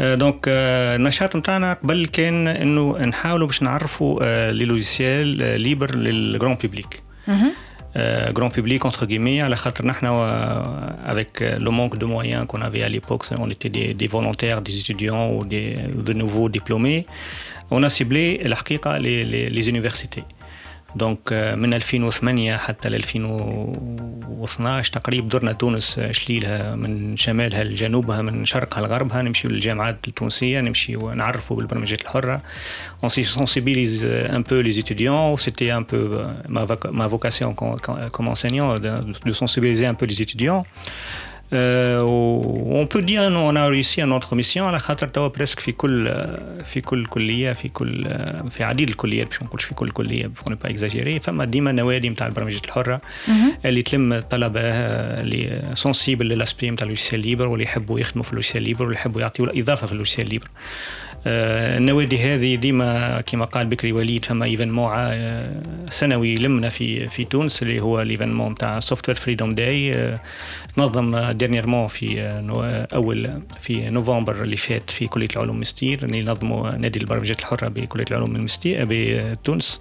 دونك 0.00 0.44
النشاط 0.48 1.36
نتاعنا 1.36 1.72
قبل 1.72 2.06
كان 2.06 2.48
إنه 2.48 2.98
نحاولوا 2.98 3.46
باش 3.46 3.62
نعرفوا 3.62 4.50
لي 4.52 4.64
لوجيسيال 4.64 5.60
ليبر 5.60 5.94
للجرون 5.94 6.54
بيبليك 6.54 7.02
grand 8.32 8.50
public 8.50 8.84
entre 8.84 9.06
guillemets 9.06 9.38
la 9.38 9.56
avec 11.04 11.40
le 11.40 11.70
manque 11.70 11.98
de 11.98 12.06
moyens 12.06 12.46
qu'on 12.46 12.62
avait 12.62 12.82
à 12.82 12.88
l'époque. 12.88 13.24
On 13.38 13.48
était 13.50 13.68
des, 13.68 13.94
des, 13.94 14.06
volontaires 14.06 14.62
des 14.62 14.78
étudiants 14.78 15.32
ou 15.32 15.44
des 15.44 15.74
de 15.94 16.12
nouveaux 16.12 16.48
diplômés. 16.48 17.06
On 17.70 17.82
a 17.82 17.88
ciblé 17.88 18.40
les, 19.00 19.24
les, 19.24 19.50
les 19.50 19.68
universités 19.68 20.24
دونك 20.95 21.33
من 21.33 21.73
2008 21.73 22.57
حتى 22.57 22.89
ل 22.89 22.95
2012 22.95 24.91
تقريبا 24.93 25.27
درنا 25.27 25.51
تونس 25.51 25.99
شليلها 26.11 26.75
من 26.75 27.17
شمالها 27.17 27.63
لجنوبها 27.63 28.21
من 28.21 28.45
شرقها 28.45 28.81
لغربها 28.81 29.21
نمشي 29.21 29.47
للجامعات 29.47 30.07
التونسيه 30.07 30.59
نمشي 30.59 30.97
ونعرفوا 30.97 31.57
بالبرمجيات 31.57 32.01
الحره 32.01 32.41
on 33.05 33.07
sensibilise 33.07 34.05
un 34.37 34.41
peu 34.49 34.59
les 34.67 34.79
étudiants 34.79 35.37
c'était 35.37 35.71
un 35.79 35.83
peu 35.83 36.25
ma, 36.49 36.65
ma 36.91 37.07
vocation 37.07 37.53
comme 38.15 38.27
enseignant 38.27 38.79
de, 38.79 38.91
de 39.25 39.31
sensibiliser 39.31 39.85
un 39.85 39.95
peu 39.99 40.05
les 40.05 40.21
étudiants 40.21 40.63
On 41.52 42.86
peut 42.86 43.02
dire 43.02 43.22
on 43.22 43.56
a 43.56 43.66
réussi 43.66 44.00
à 44.00 44.06
notre 44.06 44.34
mission. 44.36 44.64
على 44.66 44.78
خاطر 44.78 45.06
توا 45.06 45.28
بريسك 45.28 45.60
في 45.60 45.72
كل 45.72 46.24
في 46.64 46.80
كل 46.80 47.06
كليه 47.06 47.52
في 47.52 47.68
كل 47.68 48.04
في 48.50 48.64
عديد 48.64 48.88
الكليات 48.88 49.26
باش 49.26 49.40
ما 49.42 49.46
نقولش 49.46 49.64
في 49.64 49.74
كل 49.74 49.90
كليه 49.90 50.26
بون 50.26 50.54
با 50.54 50.70
اكزاجيري 50.70 51.20
فما 51.20 51.44
ديما 51.44 51.72
نوادي 51.72 52.08
نتاع 52.08 52.26
البرمجه 52.26 52.60
الحره 52.64 53.00
اللي 53.64 53.82
تلم 53.82 54.12
الطلبه 54.12 54.60
اللي 54.60 55.62
سونسيبل 55.74 56.26
للاسبي 56.28 56.70
نتاع 56.70 56.84
اللوجيسيال 56.84 57.20
ليبر 57.20 57.48
واللي 57.48 57.64
يحبوا 57.64 58.00
يخدموا 58.00 58.24
في 58.24 58.30
اللوجيسيال 58.30 58.62
ليبر 58.62 58.82
واللي 58.82 58.96
يحبوا 58.96 59.20
يعطيوا 59.20 59.48
الاضافه 59.48 59.86
في 59.86 59.92
اللوجيسيال 59.92 60.28
ليبر 60.28 60.48
النوادي 61.26 62.18
هذه 62.18 62.54
ديما 62.54 63.20
كما 63.20 63.44
قال 63.44 63.66
بكري 63.66 63.92
وليد 63.92 64.24
فما 64.24 64.44
ايفنمون 64.44 64.92
سنوي 65.90 66.34
لمنا 66.34 66.68
في 66.68 67.06
في 67.06 67.24
تونس 67.24 67.62
اللي 67.62 67.80
هو 67.80 68.00
الايفنمون 68.00 68.52
نتاع 68.52 68.80
سوفت 68.80 69.08
وير 69.08 69.16
فريدوم 69.18 69.54
داي 69.54 70.18
تنظم 70.76 71.30
ديرنييرمون 71.30 71.88
في 71.88 72.20
أول 72.94 73.42
في 73.60 73.90
نوفمبر 73.90 74.42
اللي 74.42 74.56
فات 74.56 74.90
في 74.90 75.06
كلية 75.06 75.28
العلوم 75.36 75.60
مستير 75.60 76.04
اللي 76.04 76.22
نظموا 76.22 76.70
نادي 76.70 76.98
البرمجيات 76.98 77.40
الحرة 77.40 77.68
بكلية 77.68 78.04
العلوم 78.10 78.36
المستير 78.36 78.86
بتونس. 78.90 79.80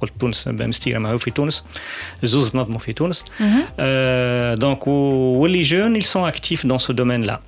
قلت 0.00 0.12
تونس 0.20 0.48
مستيرة 0.48 0.98
ما 0.98 1.12
هو 1.12 1.18
في 1.18 1.30
تونس. 1.30 1.64
زوز 2.22 2.56
نظموا 2.56 2.78
في 2.78 2.92
تونس. 2.92 3.24
دونك 4.60 4.86
واللي 4.86 5.62
جون 5.62 6.00
ils 6.00 6.06
sont 6.06 6.24
actifs 6.32 6.66
dans 6.66 6.78
ce 6.78 6.92
domaine 6.92 7.26
là 7.26 7.40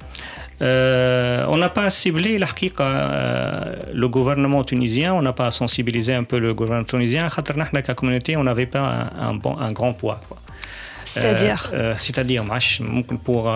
Euh, 0.62 1.44
on 1.48 1.56
n'a 1.56 1.68
pas 1.68 1.90
ciblé 1.90 2.38
euh, 2.80 3.76
le 3.92 4.08
gouvernement 4.08 4.62
tunisien, 4.62 5.12
on 5.12 5.22
n'a 5.22 5.32
pas 5.32 5.50
sensibilisé 5.50 6.14
un 6.14 6.22
peu 6.22 6.38
le 6.38 6.54
gouvernement 6.54 6.84
tunisien. 6.84 7.26
La 7.72 7.94
communauté, 7.94 8.36
on 8.36 8.44
n'avait 8.44 8.66
pas 8.66 9.10
un, 9.18 9.34
bon, 9.34 9.56
un 9.58 9.72
grand 9.72 9.92
poids. 9.92 10.20
C'est-à-dire 11.04 11.70
euh, 11.74 11.94
C'est-à-dire, 11.96 12.44
pour, 13.24 13.52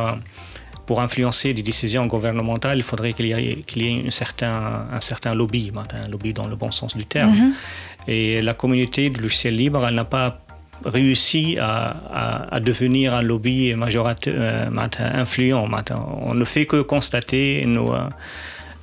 pour 0.85 1.01
influencer 1.01 1.55
des 1.55 1.63
décisions 1.63 2.07
gouvernementales, 2.07 2.79
il 2.79 2.83
faudrait 2.83 3.13
qu'il 3.13 3.27
y 3.27 3.33
ait, 3.33 3.63
qu'il 3.67 3.83
y 3.83 3.87
ait 3.87 4.07
un, 4.09 4.11
certain, 4.11 4.87
un 4.93 5.01
certain 5.01 5.35
lobby, 5.35 5.71
un 5.77 6.09
lobby 6.09 6.33
dans 6.33 6.49
le 6.49 6.57
bon 6.57 6.73
sens 6.73 6.97
du 6.97 7.05
terme. 7.05 7.33
Mm-hmm. 7.33 7.53
Et 8.09 8.43
la 8.43 8.55
communauté 8.55 9.11
du 9.11 9.21
logiciel 9.21 9.57
libre, 9.57 9.87
elle 9.87 9.95
n'a 9.95 10.05
pas 10.05 10.46
réussi 10.85 11.59
à, 11.61 12.49
à, 12.51 12.61
devenir 12.61 13.15
un 13.15 13.23
lobby 13.23 13.75
majorateur, 13.75 14.69
influent. 15.01 15.69
On 16.29 16.35
ne 16.35 16.45
fait 16.45 16.67
que 16.67 16.83
constater 16.83 17.65
nos, 17.67 17.95
euh, 17.95 18.09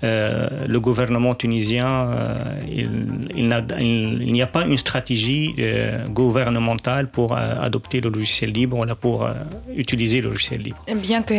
le 0.02 0.78
gouvernement 0.78 1.34
tunisien, 1.34 1.90
euh, 1.90 2.60
il, 2.80 2.90
il 3.34 4.32
n'y 4.32 4.42
a 4.42 4.46
pas 4.46 4.64
une 4.64 4.78
stratégie 4.78 5.54
euh, 5.58 6.06
gouvernementale 6.06 7.08
pour 7.08 7.36
euh, 7.36 7.66
adopter 7.66 8.00
le 8.00 8.10
logiciel 8.10 8.52
libre 8.52 8.78
ou 8.78 8.94
pour 8.94 9.24
euh, 9.24 9.34
utiliser 9.74 10.20
le 10.20 10.28
logiciel 10.30 10.60
libre. 10.60 10.78
Bien 11.08 11.22
que 11.22 11.34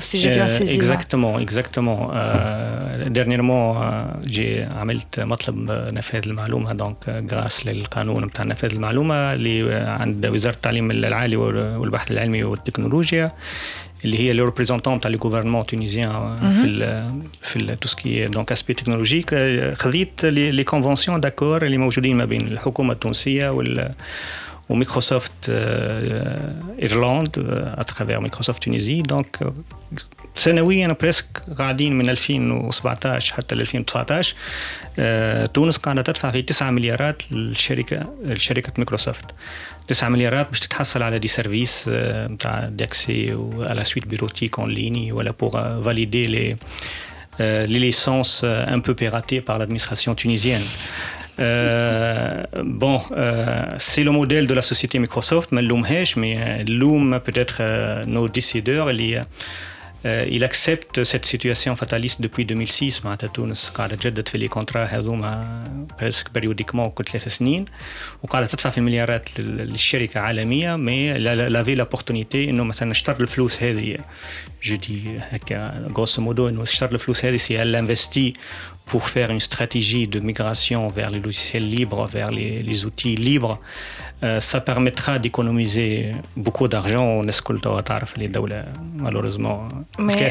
si 0.00 0.18
j'ai 0.18 0.30
bien 0.30 0.48
saisi. 0.48 0.74
Exactement, 0.74 1.38
exactement. 1.38 2.10
dernièrement, 3.18 3.66
j'ai 4.26 4.64
عملت 4.76 5.20
مطلب 5.20 5.56
نفاذ 5.70 6.22
المعلومة 6.26 6.74
donc 6.74 7.08
grâce 7.30 7.66
للقانون 7.66 8.26
بتاع 8.26 8.44
نفاذ 8.44 8.72
المعلومة 8.72 9.32
اللي 9.32 9.74
عند 9.74 10.26
وزارة 10.26 10.54
التعليم 10.54 10.90
العالي 10.90 11.36
والبحث 11.36 12.10
العلمي 12.10 12.44
والتكنولوجيا 12.44 13.28
اللي 14.04 14.18
هي 14.18 14.32
لو 14.32 14.44
ريبريزونتون 14.44 15.00
تاع 15.00 15.10
لي 15.10 15.18
gouvernement 15.18 15.66
tunisien 15.66 16.12
في 16.60 16.64
ال 16.64 17.10
في 17.42 17.56
ال 17.56 17.80
تو 17.80 17.88
سكي 17.88 18.26
دونك 18.26 18.52
اسبي 18.52 18.74
تكنولوجيك 18.74 19.34
خذيت 19.78 20.24
لي 20.24 20.64
كونفونسيون 20.64 21.20
داكور 21.20 21.62
اللي 21.62 21.76
موجودين 21.78 22.16
ما 22.16 22.24
بين 22.24 22.40
الحكومه 22.40 22.92
التونسيه 22.92 23.48
وال 23.48 23.94
وميكروسوفت 24.68 25.32
ايرلاند 26.82 27.30
اترافير 27.78 28.20
ميكروسوفت 28.20 28.64
تونيزي 28.64 29.02
دونك 29.02 29.52
سنويا 30.36 30.96
بريسك 31.00 31.42
قاعدين 31.58 31.98
من 31.98 32.10
2017 32.10 33.34
حتى 33.34 33.54
2019 33.54 34.34
تونس 35.46 35.76
قاعده 35.76 36.02
تدفع 36.02 36.30
في 36.30 36.42
9 36.42 36.70
مليارات 36.70 37.32
للشركه 37.32 38.14
لشركه 38.24 38.72
مايكروسوفت 38.78 39.24
9 39.88 40.08
مليارات 40.08 40.48
باش 40.48 40.60
تتحصل 40.60 41.02
على 41.02 41.18
دي 41.18 41.28
سيرفيس 41.28 41.84
نتاع 41.88 42.68
داكسي 42.68 43.34
وعلى 43.34 43.84
سويت 43.84 44.06
بيروتيك 44.06 44.58
اون 44.58 44.70
ليني 44.70 45.12
ولا 45.12 45.30
بوغ 45.30 45.82
فاليدي 45.82 46.26
لي 46.26 46.56
les 47.66 47.80
licences 47.90 48.44
un 48.44 48.80
peu 48.86 48.94
piratées 48.94 49.40
par 49.40 49.58
l'administration 49.58 50.14
tunisienne. 50.14 50.66
Euh, 51.40 52.44
bon, 52.62 53.00
euh, 53.12 53.44
c'est 53.78 54.04
le 54.04 54.12
modèle 54.12 54.46
de 54.46 54.54
la 54.54 54.62
société 54.62 54.98
Microsoft, 54.98 55.50
mais 55.52 55.62
Loom, 55.62 57.20
peut-être 57.24 57.58
euh, 57.60 58.04
nos 58.06 58.28
décideurs, 58.28 58.92
les, 58.92 59.20
il 60.04 60.44
accepte 60.44 61.02
cette 61.04 61.24
situation 61.24 61.76
fataliste 61.76 62.20
depuis 62.20 62.44
2006 62.44 63.04
معناتها 63.04 63.26
تونس 63.26 63.68
قاعده 63.68 63.96
تجدد 63.96 64.28
في 64.28 64.38
لي 64.38 64.48
كونترا 64.48 64.84
هذوما 64.84 65.64
بريسك 66.00 66.30
بريوديكمون 66.34 66.90
كل 66.90 67.04
ثلاث 67.04 67.28
سنين 67.28 67.64
وقاعده 68.22 68.46
تدفع 68.46 68.70
في 68.70 68.80
مليارات 68.80 69.40
للشركه 69.40 70.20
عالميه 70.20 70.76
مي 70.76 71.12
لافي 71.12 71.74
لابورتونيتي 71.74 72.50
انه 72.50 72.64
مثلا 72.64 72.92
اشتر 72.92 73.20
الفلوس 73.20 73.62
هذه 73.62 73.98
جو 74.62 74.76
دي 74.76 75.18
هكا 75.18 75.88
غوس 75.96 76.18
مودو 76.18 76.48
انه 76.48 76.62
اشتر 76.62 76.92
الفلوس 76.92 77.24
هذه 77.24 77.36
سي 77.36 77.54
elle 77.54 77.78
investit 77.84 78.38
pour 78.89 79.07
faire 79.07 79.29
une 79.29 79.39
stratégie 79.39 80.07
de 80.07 80.19
migration 80.19 80.87
vers 80.89 81.09
les 81.11 81.19
logiciels 81.19 81.67
libres, 81.77 82.07
vers 82.07 82.31
les, 82.31 82.63
les 82.63 82.85
outils 82.85 83.15
libres, 83.15 83.59
euh, 84.23 84.39
ça 84.39 84.59
permettra 84.59 85.19
d'économiser 85.19 86.13
beaucoup 86.35 86.67
d'argent. 86.67 87.05
On 87.05 87.23
est 87.27 87.31
les 88.17 88.27
malheureusement. 88.95 89.67
Mais 89.99 90.29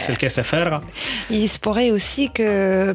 il 1.31 1.49
se 1.49 1.59
pourrait 1.59 1.91
aussi 1.91 2.31
que 2.31 2.95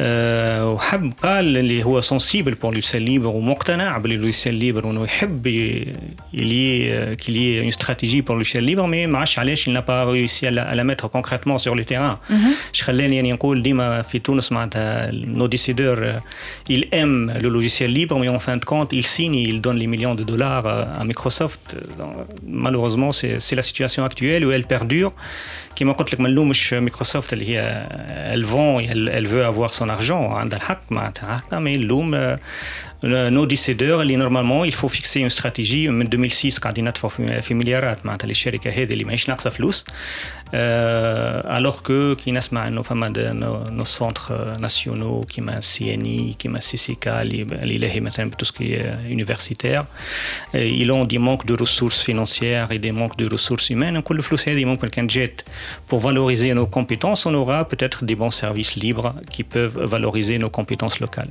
وحب 0.00 1.12
قال 1.22 1.56
اللي 1.56 1.84
هو 1.84 2.00
سنسيبل 2.00 2.54
بور 2.54 2.74
لوسيل 2.74 3.02
ليبر 3.02 3.28
ومقتنع 3.28 3.98
باللوسيل 3.98 4.54
ليبر 4.54 4.86
وانه 4.86 5.04
يحب 5.04 5.46
يلي 5.46 7.16
كي 7.16 7.60
اون 7.60 7.68
استراتيجي 7.68 8.20
بور 8.20 8.36
لوسيل 8.36 8.64
ليبر 8.64 8.86
مي 8.86 9.06
ما 9.06 9.18
عرفش 9.18 9.38
علاش 9.38 9.68
il 9.68 9.72
n'a 9.72 9.82
pas 9.82 10.04
réussi 10.04 10.46
à 10.46 10.50
la, 10.50 10.62
à 10.62 10.74
la 10.74 10.84
mettre 10.84 11.08
concrètement 11.10 11.58
sur 11.58 11.74
le 11.74 11.84
terrain 11.84 12.18
اش 12.74 12.82
خلاني 12.82 13.16
يعني 13.16 13.32
نقول 13.32 13.62
ديما 13.62 14.02
في 14.02 14.18
تونس 14.18 14.52
معناتها 14.52 15.10
نو 15.10 15.46
ديسيدور 15.46 16.20
il 16.70 16.82
aime 16.92 17.32
le 17.42 17.48
logiciel 17.48 17.92
libre 17.92 18.18
mais 18.18 18.28
en 18.28 18.38
fin 18.38 18.56
de 18.56 18.64
compte 18.64 18.92
il 18.92 19.06
signe 19.06 19.34
il 19.34 19.60
donne 19.60 19.78
les 19.78 19.86
millions 19.86 20.14
de 20.14 20.24
dollars 20.24 20.66
à 21.00 21.04
Microsoft 21.04 21.60
malheureusement 22.66 23.10
c'est 23.12 23.56
la 23.60 23.62
situation 23.62 24.04
actuelle 24.04 24.44
où 24.46 24.50
elle 24.52 24.66
perdure 24.74 25.12
كما 25.76 25.92
قلت 25.92 26.12
لك 26.12 26.20
ما 26.20 26.28
نلومش 26.28 26.74
مايكروسوفت 26.74 27.32
اللي 27.32 27.48
هي 27.48 27.88
elle 28.34 28.46
vend 28.46 28.90
elle, 28.90 29.08
elle 29.18 29.28
veut 29.28 29.44
avoir 29.54 29.72
son 29.78 29.88
argent 30.00 30.12
عندها 30.12 30.58
الحق 30.58 30.82
معناتها 30.90 31.38
هكا 31.38 31.58
مي 31.58 31.76
نلوم 31.76 32.36
نو 33.04 33.44
ديسيدور 33.44 34.02
اللي 34.02 34.16
نورمالمون 34.16 34.70
il 34.70 34.74
faut 34.74 34.88
fixer 34.88 35.20
une 35.20 35.40
stratégie 35.40 35.88
من 35.88 36.06
2006 36.06 36.58
قاعدين 36.60 36.88
ندفعوا 36.88 37.40
في 37.40 37.54
مليارات 37.54 38.06
معناتها 38.06 38.28
للشركه 38.28 38.70
هذه 38.70 38.92
اللي 38.92 39.04
ماهيش 39.04 39.28
ناقصه 39.28 39.50
فلوس 39.50 39.84
Euh, 40.41 40.41
alors 41.44 41.82
que 41.82 42.14
qui 42.14 42.28
نسمع 42.28 42.68
انه 42.68 42.82
فما 42.82 43.12
nos 43.70 43.84
centres 43.84 44.32
nationaux 44.58 45.24
qui 45.32 45.40
m'a 45.40 45.60
CNI 45.60 46.36
qui 46.38 46.48
m'a 46.48 46.60
CCK 46.60 47.08
اللي 47.08 47.90
هي 47.92 48.00
مثلا 48.00 48.30
tout 48.30 48.44
ce 48.44 48.52
qui 48.52 48.72
est 48.72 49.10
universitaire 49.10 49.84
ils 50.54 50.90
ont 50.92 51.04
des 51.04 51.18
manques 51.18 51.46
de 51.46 51.54
ressources 51.54 52.00
financières 52.02 52.72
et 52.72 52.78
des 52.78 52.92
manques 52.92 53.16
de 53.16 53.26
ressources 53.26 53.70
humaines 53.70 54.00
كل 54.00 54.18
الفلوس 54.18 54.48
هذه 54.48 54.64
ممكن 54.64 54.88
كان 54.88 55.06
جات 55.06 55.40
pour 55.90 55.98
valoriser 55.98 56.54
nos 56.54 56.66
compétences 56.66 57.26
on 57.26 57.34
aura 57.34 57.68
peut-être 57.68 58.04
des 58.04 58.14
bons 58.14 58.30
services 58.30 58.76
libres 58.76 59.14
qui 59.30 59.42
peuvent 59.44 59.78
valoriser 59.94 60.38
nos 60.38 60.50
compétences 60.50 61.00
locales 61.00 61.30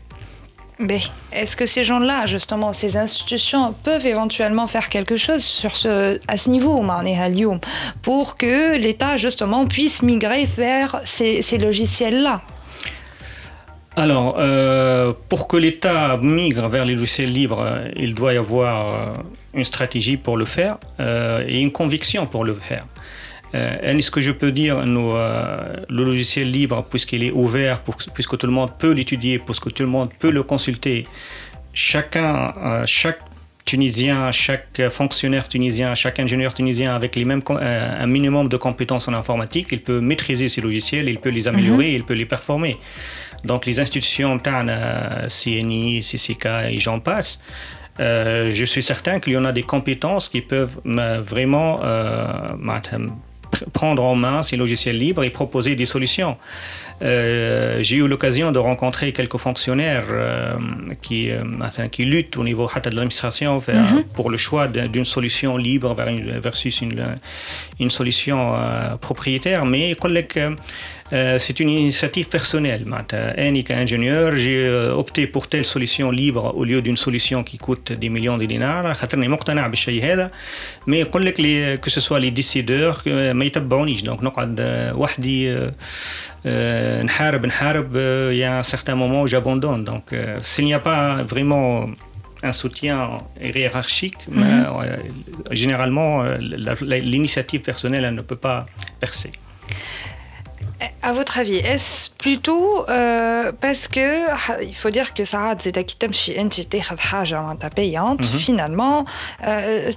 est-ce 1.32 1.56
que 1.56 1.66
ces 1.66 1.84
gens-là, 1.84 2.26
justement, 2.26 2.72
ces 2.72 2.96
institutions 2.96 3.74
peuvent 3.84 4.06
éventuellement 4.06 4.66
faire 4.66 4.88
quelque 4.88 5.16
chose 5.16 5.44
sur 5.44 5.76
ce, 5.76 6.18
à 6.28 6.36
ce 6.36 6.50
niveau, 6.50 6.84
pour 8.02 8.36
que 8.36 8.76
l'État, 8.76 9.16
justement, 9.16 9.66
puisse 9.66 10.02
migrer 10.02 10.46
vers 10.46 11.00
ces, 11.04 11.42
logiciels-là? 11.58 12.42
Alors, 13.94 14.36
euh, 14.38 15.12
pour 15.28 15.48
que 15.48 15.58
l'État 15.58 16.18
migre 16.20 16.68
vers 16.68 16.86
les 16.86 16.94
logiciels 16.94 17.30
libres, 17.30 17.62
il 17.96 18.14
doit 18.14 18.32
y 18.32 18.38
avoir 18.38 18.94
euh, 18.94 19.22
une 19.52 19.64
stratégie 19.64 20.16
pour 20.16 20.38
le 20.38 20.46
faire 20.46 20.78
euh, 20.98 21.44
et 21.46 21.60
une 21.60 21.72
conviction 21.72 22.26
pour 22.26 22.44
le 22.44 22.54
faire. 22.54 22.80
Euh, 23.54 24.00
ce 24.00 24.10
que 24.10 24.20
je 24.20 24.32
peux 24.32 24.52
dire, 24.52 24.84
nous, 24.86 25.12
euh, 25.12 25.72
le 25.88 26.04
logiciel 26.04 26.50
libre, 26.50 26.84
puisqu'il 26.88 27.22
est 27.22 27.30
ouvert, 27.30 27.82
puisque 28.14 28.38
tout 28.38 28.46
le 28.46 28.52
monde 28.52 28.70
peut 28.78 28.92
l'étudier, 28.92 29.38
puisque 29.38 29.72
tout 29.72 29.82
le 29.82 29.88
monde 29.88 30.10
peut 30.18 30.30
le 30.30 30.42
consulter, 30.42 31.06
chacun, 31.72 32.52
euh, 32.56 32.84
chaque 32.86 33.20
Tunisien, 33.64 34.32
chaque 34.32 34.82
fonctionnaire 34.90 35.46
tunisien, 35.48 35.94
chaque 35.94 36.18
ingénieur 36.18 36.52
tunisien 36.52 36.96
avec 36.96 37.14
les 37.14 37.24
mêmes, 37.24 37.42
un 37.48 38.06
minimum 38.08 38.48
de 38.48 38.56
compétences 38.56 39.06
en 39.06 39.12
informatique, 39.12 39.68
il 39.70 39.80
peut 39.80 40.00
maîtriser 40.00 40.48
ces 40.48 40.60
logiciels, 40.60 41.08
il 41.08 41.20
peut 41.20 41.28
les 41.28 41.46
améliorer, 41.46 41.90
mhm. 41.90 41.94
il 41.94 42.02
peut 42.02 42.14
les 42.14 42.26
performer. 42.26 42.76
Donc 43.44 43.64
les 43.64 43.78
institutions 43.78 44.36
CNI, 44.38 46.00
CCK 46.00 46.46
et 46.70 46.80
j'en 46.80 46.98
passe, 46.98 47.38
je 48.00 48.64
suis 48.66 48.82
certain 48.82 49.20
qu'il 49.20 49.34
y 49.34 49.36
en 49.36 49.44
a 49.44 49.52
des 49.52 49.62
compétences 49.62 50.28
qui 50.28 50.40
peuvent 50.40 50.80
vraiment 50.84 51.78
prendre 53.72 54.04
en 54.04 54.14
main 54.14 54.42
ces 54.42 54.56
logiciels 54.56 54.98
libres 54.98 55.24
et 55.24 55.30
proposer 55.30 55.74
des 55.74 55.86
solutions. 55.86 56.36
Euh, 57.02 57.78
j'ai 57.80 57.96
eu 57.96 58.06
l'occasion 58.06 58.52
de 58.52 58.58
rencontrer 58.58 59.12
quelques 59.12 59.38
fonctionnaires 59.38 60.04
euh, 60.10 60.56
qui, 61.02 61.30
euh, 61.30 61.42
qui 61.90 62.04
luttent 62.04 62.36
au 62.36 62.44
niveau 62.44 62.66
de 62.66 62.90
l'administration 62.90 63.56
mhm. 63.66 64.04
pour 64.14 64.30
le 64.30 64.36
choix 64.36 64.68
d'une 64.68 65.04
solution 65.04 65.56
libre 65.56 65.94
versus 65.94 66.80
une, 66.80 67.16
une 67.80 67.90
solution 67.90 68.54
propriétaire. 69.00 69.66
Mais 69.66 69.94
collègues 69.94 70.54
euh, 71.13 71.37
c'est 71.39 71.59
une 71.59 71.69
initiative 71.69 72.27
personnelle. 72.27 72.83
Moi, 72.85 72.99
ingénieur, 73.69 74.35
j'ai 74.35 74.65
euh, 74.65 74.93
opté 74.93 75.25
pour 75.25 75.47
telle 75.47 75.63
solution 75.63 76.11
libre 76.11 76.53
au 76.55 76.65
lieu 76.65 76.81
d'une 76.81 76.97
solution 76.97 77.43
qui 77.43 77.57
coûte 77.57 77.93
des 77.93 78.09
millions 78.09 78.37
de 78.37 78.45
dinars. 78.45 78.93
Mais 80.87 81.03
que 81.05 81.89
ce 81.89 82.01
soit 82.01 82.19
les 82.19 82.31
décideurs, 82.31 83.03
ما 83.07 83.45
يتبعونيش 83.45 84.03
donc 84.03 84.23
نقعد 84.23 84.61
وحدي 84.95 85.55
نحارب 87.03 87.45
نحارب 87.45 87.97
il 88.31 88.37
y 88.37 88.43
a 88.43 88.59
un 88.59 88.63
certain 88.63 88.95
moment 88.95 89.21
où 89.21 89.27
j'abandonne 89.27 89.83
donc 89.83 90.13
s'il 90.39 90.65
n'y 90.65 90.73
a 90.73 90.79
pas 90.79 91.23
vraiment 91.23 91.89
un 92.43 92.53
soutien 92.53 93.17
hiérarchique, 93.41 94.17
mhm. 94.29 94.65
généralement 95.51 96.23
l'initiative 96.81 97.61
personnelle 97.61 98.03
elle 98.05 98.15
ne 98.15 98.21
peut 98.21 98.41
pas 98.49 98.65
percer. 98.99 99.31
À 101.01 101.11
votre 101.13 101.37
avis, 101.39 101.57
est-ce 101.57 102.09
plutôt 102.23 102.87
euh, 102.89 103.51
parce 103.61 103.87
que 103.87 104.07
il 104.63 104.75
faut 104.75 104.89
dire 104.89 105.13
que 105.13 105.25
ça 105.25 105.55
c'est 105.59 105.83
qui 105.83 105.95
تمشي 105.99 106.41
انت 106.41 106.61
تاخذ 106.61 106.99
حاجه 106.99 107.41
معناتها 107.41 107.69
payante 107.69 108.25
finalement 108.25 109.05
euh, 109.43 109.91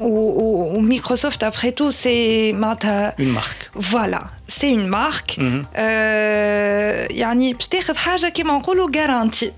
ou, 0.00 0.74
ou, 0.74 0.80
Microsoft 0.80 1.42
après 1.42 1.72
tout 1.72 1.92
c'est 1.92 2.50
une 2.50 3.32
marque 3.38 3.70
voilà 3.74 4.22
c'est 4.48 4.70
une 4.70 4.88
marque 4.88 5.38
يعني 7.10 7.52
باش 7.54 7.68
تاخذ 7.68 7.96
حاجه 7.96 8.28
كيما 8.28 8.58
نقولوا 8.58 8.90
garantie 8.90 9.57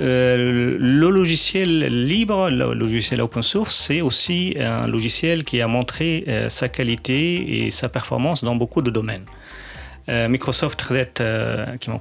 Euh, 0.00 0.76
le 0.78 1.10
logiciel 1.10 2.06
libre, 2.06 2.50
le 2.50 2.72
logiciel 2.72 3.20
open 3.20 3.42
source, 3.42 3.76
c'est 3.76 4.00
aussi 4.00 4.56
un 4.58 4.86
logiciel 4.86 5.44
qui 5.44 5.60
a 5.60 5.68
montré 5.68 6.24
euh, 6.28 6.48
sa 6.48 6.68
qualité 6.68 7.66
et 7.66 7.70
sa 7.70 7.88
performance 7.88 8.42
dans 8.42 8.56
beaucoup 8.56 8.80
de 8.80 8.90
domaines. 8.90 9.26
Euh, 10.08 10.28
Microsoft 10.28 10.78
traite 10.78 11.20
euh, 11.20 11.76
qui 11.76 11.90
m'a 11.90 11.94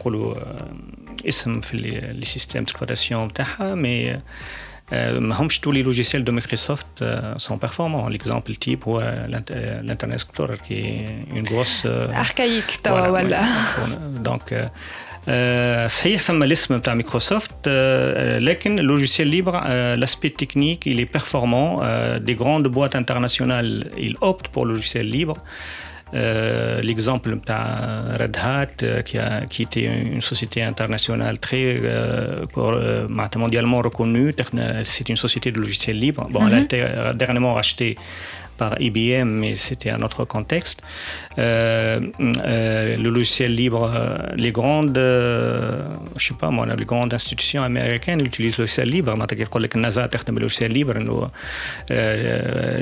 les 1.74 2.26
systèmes 2.26 2.64
d'exploitation 2.64 3.28
mais 3.76 4.16
tous 5.62 5.72
les 5.72 5.84
logiciels 5.84 6.24
de 6.24 6.32
Microsoft 6.32 7.04
sont 7.38 7.58
performants. 7.58 8.10
L'exemple 8.10 8.54
type, 8.56 8.88
ou 8.88 9.00
l'Internet 9.00 10.14
Explorer, 10.14 10.56
qui 10.68 10.74
est 10.74 11.06
une 11.34 11.44
grosse... 11.44 11.86
Archaïque, 12.14 12.80
voilà. 12.84 13.44
Donc... 14.22 14.54
صحيح 15.87 16.23
ثم 16.23 16.43
الاسم 16.43 16.77
بتاع 16.77 16.95
مايكروسوفت 16.95 17.69
لكن 18.39 18.79
اللوجيسيال 18.79 19.29
ليبر 19.29 19.61
l'aspect 19.97 20.35
technique 20.45 20.87
il 20.87 21.01
est 21.01 21.11
performant 21.19 21.81
des 22.29 22.35
grandes 22.35 22.69
boîtes 22.69 22.97
internationales 22.97 23.91
ils 23.99 24.17
optent 24.21 24.49
pour 24.49 24.67
le 24.67 24.75
logiciel 24.75 25.09
libre 25.11 25.37
euh, 26.15 26.81
l'exemple 26.83 27.31
de 27.31 28.19
Red 28.23 28.37
Hat, 28.37 28.83
euh, 28.85 29.03
qui, 29.03 29.19
a, 29.19 29.45
qui 29.47 29.63
était 29.63 29.83
une 29.83 30.21
société 30.21 30.63
internationale 30.63 31.39
très 31.41 31.81
euh, 31.83 33.09
mondialement 33.37 33.83
reconnue, 33.83 34.33
c'est 34.85 35.09
une 35.09 35.17
société 35.17 35.51
de 35.51 35.59
logiciels 35.61 35.99
libres. 35.99 36.29
Bon, 36.31 36.43
mm 36.43 36.47
-hmm. 36.47 36.53
Elle 36.53 36.55
a 36.55 36.61
été 36.61 36.79
dernièrement 37.23 37.55
rachetée 37.55 37.97
par 38.61 38.81
IBM, 38.81 39.29
mais 39.29 39.55
c'était 39.57 39.91
un 39.91 40.03
autre 40.03 40.25
contexte. 40.25 40.83
Euh, 41.39 42.01
euh, 42.19 42.97
le 42.97 43.11
logiciel 43.11 43.55
libre, 43.55 43.93
euh, 43.95 44.17
les 44.37 44.53
grandes, 44.53 44.97
je 44.97 46.27
sais 46.27 46.35
pas 46.35 46.51
moi, 46.51 46.67
les 46.67 46.85
grandes 46.85 47.13
institutions 47.13 47.63
américaines 47.63 48.21
utilisent 48.25 48.59
le 48.59 48.65
logiciel 48.65 48.89
libre. 48.89 49.17
مثلا 49.17 49.69
que 49.69 49.79
NASA 49.79 50.07
تخدم 50.07 50.39
logiciel 50.39 50.73
libre, 50.73 50.95
nous, 50.99 51.27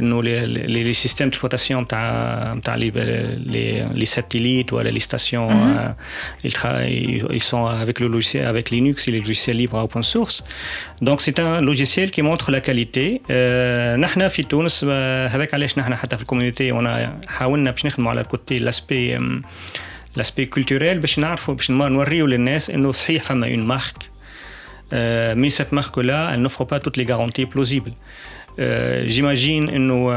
nous 0.01 0.23
les, 0.23 0.47
les, 0.47 0.85
les 0.85 0.95
systèmes 0.95 1.31
d'exploitation 1.31 1.87
les, 2.77 2.91
les, 2.91 3.85
les 3.95 4.07
satellites 4.07 4.73
ou 4.73 4.79
les 4.79 5.01
stations, 5.01 5.49
mm 5.51 5.55
-hmm. 5.55 5.95
ils, 6.45 6.53
travaillent, 6.53 7.23
ils 7.39 7.47
sont 7.51 7.67
avec 7.67 7.97
le 8.01 8.09
logiciel, 8.15 8.47
avec 8.47 8.71
Linux 8.71 8.97
et 9.09 9.11
les 9.17 9.21
logiciels 9.27 9.59
libres 9.63 9.79
open 9.87 10.03
source. 10.03 10.37
Donc 11.09 11.19
c'est 11.25 11.39
un 11.47 11.61
logiciel 11.71 12.09
qui 12.15 12.23
montre 12.31 12.47
la 12.57 12.61
qualité. 12.69 13.07
نحن 14.05 14.29
في 14.29 14.43
تونس 14.43 14.85
هذاك 15.35 15.55
علاش 15.55 15.68
نحن 15.78 15.96
حتى 15.96 16.16
في 16.16 16.22
الكوميونيتي 16.22 16.72
وانا 16.72 17.22
حاولنا 17.28 17.72
باش 17.72 17.86
نخدموا 17.86 18.12
على 18.12 18.22
الكوتي 18.22 18.60
لاسبي 18.60 19.18
لاسبي 20.16 20.46
كولتوريل 20.46 21.00
باش 21.00 21.20
نعرفوا 21.20 21.54
باش 21.54 21.72
نوريو 21.72 22.26
للناس 22.26 22.70
إنه 22.70 22.92
صحيح 22.92 23.24
فما 23.24 23.48
اون 23.48 23.60
مارك 23.60 24.10
مي 25.38 25.50
سيت 25.50 25.74
مارك 25.74 25.98
لا 25.98 26.36
elle 26.36 26.48
n'offre 26.48 26.64
pas 26.64 26.80
toutes 26.80 26.98
les 26.98 27.06
garanties 27.06 27.46
plausibles. 27.56 27.94
جيماجين 29.06 29.70
إنه 29.70 30.10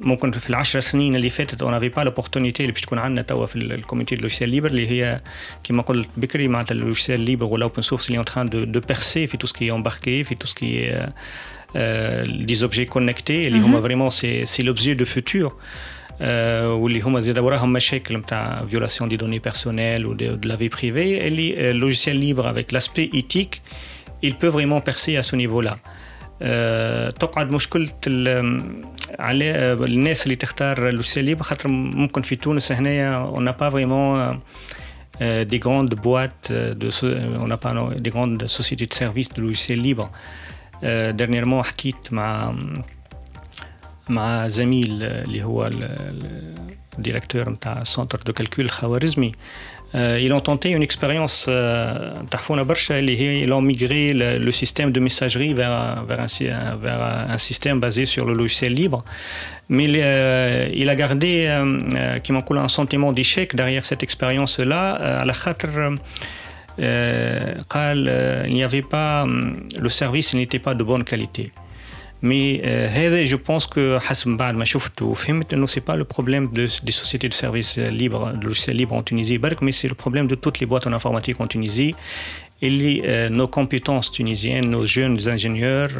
ممكن 0.00 0.30
في 0.30 0.50
العشر 0.50 0.80
سنين 0.80 1.16
اللي 1.16 1.30
فاتت 1.30 1.62
اون 1.62 1.74
افي 1.74 1.88
با 1.88 2.00
لوبورتونيتي 2.00 2.62
اللي 2.62 2.72
باش 2.72 2.80
تكون 2.80 2.98
عندنا 2.98 3.22
توا 3.22 3.46
في 3.46 3.56
الكوميونتي 3.56 4.16
لوجيسيال 4.16 4.50
ليبر 4.50 4.70
اللي 4.70 4.88
هي 4.88 5.20
كما 5.64 5.82
قلت 5.82 6.08
بكري 6.16 6.48
معناتها 6.48 6.74
اللوجيسيال 6.74 7.20
ليبر 7.20 7.44
والاوبن 7.44 7.82
سورس 7.82 8.06
اللي 8.06 8.18
اون 8.18 8.24
تران 8.24 8.46
دو 8.46 8.80
بيرسي 8.80 9.26
في 9.26 9.36
تو 9.36 9.46
سكي 9.46 9.70
امباركي 9.72 10.24
في 10.24 10.34
تو 10.34 10.46
سكي 10.46 11.06
des 12.47 12.63
objets 12.63 12.85
connectés 12.95 13.29
اللي 13.29 13.59
هما 13.59 13.81
فريمون 13.81 14.09
سي 14.09 14.45
سي 14.45 14.63
لوبجي 14.63 14.93
دو 14.93 15.05
فوتور 15.05 15.55
واللي 16.21 17.01
هما 17.01 17.21
زاد 17.21 17.39
وراهم 17.39 17.73
مشاكل 17.73 18.17
نتاع 18.17 18.65
فيولاسيون 18.69 19.09
دي 19.09 19.17
دوني 19.17 19.39
بيرسونيل 19.39 20.05
و 20.05 20.17
de 20.17 20.47
la 20.47 20.55
vie 20.55 20.75
privée 20.77 21.21
اللي 21.21 21.73
logiciel 21.73 22.19
libre 22.19 22.45
avec 22.47 22.71
l'aspect 22.71 23.09
éthique 23.13 23.61
il 24.23 24.33
peut 24.35 24.51
vraiment 24.57 24.81
percer 24.81 25.17
à 25.17 25.23
ce 25.23 25.35
niveau-là 25.35 25.77
تقعد 27.19 27.51
مشكله 27.51 27.87
على 29.19 29.73
الناس 29.73 30.23
اللي 30.23 30.35
تختار 30.35 30.89
لوجيسيال 30.89 31.25
ليبر 31.25 31.43
خاطر 31.43 31.69
ممكن 31.69 32.21
في 32.21 32.35
تونس 32.35 32.71
هنايا 32.71 33.15
اون 33.15 33.51
با 33.51 33.69
فريمون 33.69 34.39
des 35.21 35.59
grandes 35.59 35.95
boîtes 35.95 36.51
de 36.81 36.87
on 37.43 37.47
n'a 37.47 37.57
pas 37.65 37.73
des 38.05 38.09
grandes 38.15 38.47
sociétés 38.47 38.87
de 38.91 38.93
services 38.93 39.29
de 39.35 39.41
logiciels 39.41 39.81
libres 39.87 40.09
euh, 40.83 41.11
dernièrement 41.11 41.61
حكيت 41.61 42.13
مع 42.13 42.55
مع 44.09 44.47
زميل 44.47 45.03
اللي 45.03 45.43
هو 45.43 45.69
الديريكتور 46.97 47.49
نتاع 47.49 47.83
سنتر 47.83 48.21
دو 48.25 48.33
كالكول 48.33 48.65
الخوارزمي 48.65 49.31
Euh, 49.93 50.19
ils 50.21 50.31
ont 50.31 50.39
tenté 50.39 50.69
une 50.69 50.83
expérience 50.83 51.49
تحفونا 52.31 52.63
برشا 52.63 52.99
اللي 52.99 53.17
هي 53.19 53.45
ils 53.45 53.53
ont 53.53 53.61
migré 53.61 54.13
le, 54.13 54.37
le 54.37 54.51
système 54.51 54.91
de 54.91 54.99
messagerie 55.01 55.53
vers, 55.53 56.05
vers, 56.05 56.21
un, 56.21 56.75
vers 56.75 57.01
un 57.29 57.37
système 57.37 57.79
basé 57.81 58.05
sur 58.05 58.25
le 58.25 58.33
logiciel 58.33 58.73
libre 58.73 59.03
mais 59.67 59.87
euh, 59.89 60.69
il 60.73 60.87
a 60.87 60.95
gardé 60.95 61.45
euh, 61.47 62.19
qui 62.19 62.31
m'en 62.31 62.43
un 62.51 62.67
sentiment 62.69 63.11
d'échec 63.11 63.53
derrière 63.53 63.85
cette 63.85 64.03
expérience 64.03 64.59
là 64.59 64.93
à 65.21 65.25
la 65.25 65.33
خاطر 65.33 65.69
قال 65.71 65.97
euh, 66.78 67.54
euh, 67.74 68.44
il 68.46 68.54
n'y 68.54 68.64
avait 68.64 68.82
pas, 68.82 69.22
hum, 69.22 69.54
le 69.78 69.88
service 69.88 70.34
n'était 70.34 70.58
pas 70.58 70.74
de 70.74 70.84
bonne 70.84 71.04
qualité. 71.04 71.52
Mais 72.22 72.62
euh, 72.64 73.26
je 73.26 73.36
pense 73.36 73.66
que 73.66 73.98
ce 74.12 74.28
n'est 74.28 75.84
pas 75.84 75.96
le 75.96 76.04
problème 76.04 76.50
de, 76.52 76.66
des 76.82 76.92
sociétés 76.92 77.28
de 77.28 77.34
services 77.34 77.76
libres, 77.76 78.32
logiciels 78.42 78.76
libres 78.76 78.94
en 78.94 79.02
Tunisie, 79.02 79.38
mais 79.60 79.72
c'est 79.72 79.88
le 79.88 79.94
problème 79.94 80.26
de 80.26 80.34
toutes 80.34 80.58
les 80.58 80.66
boîtes 80.66 80.86
en 80.86 80.92
informatique 80.92 81.40
en 81.40 81.46
Tunisie. 81.46 81.94
Et 82.62 83.02
nos 83.28 83.48
compétences 83.48 84.10
tunisiennes, 84.10 84.70
nos 84.70 84.86
jeunes 84.86 85.28
ingénieurs, 85.28 85.90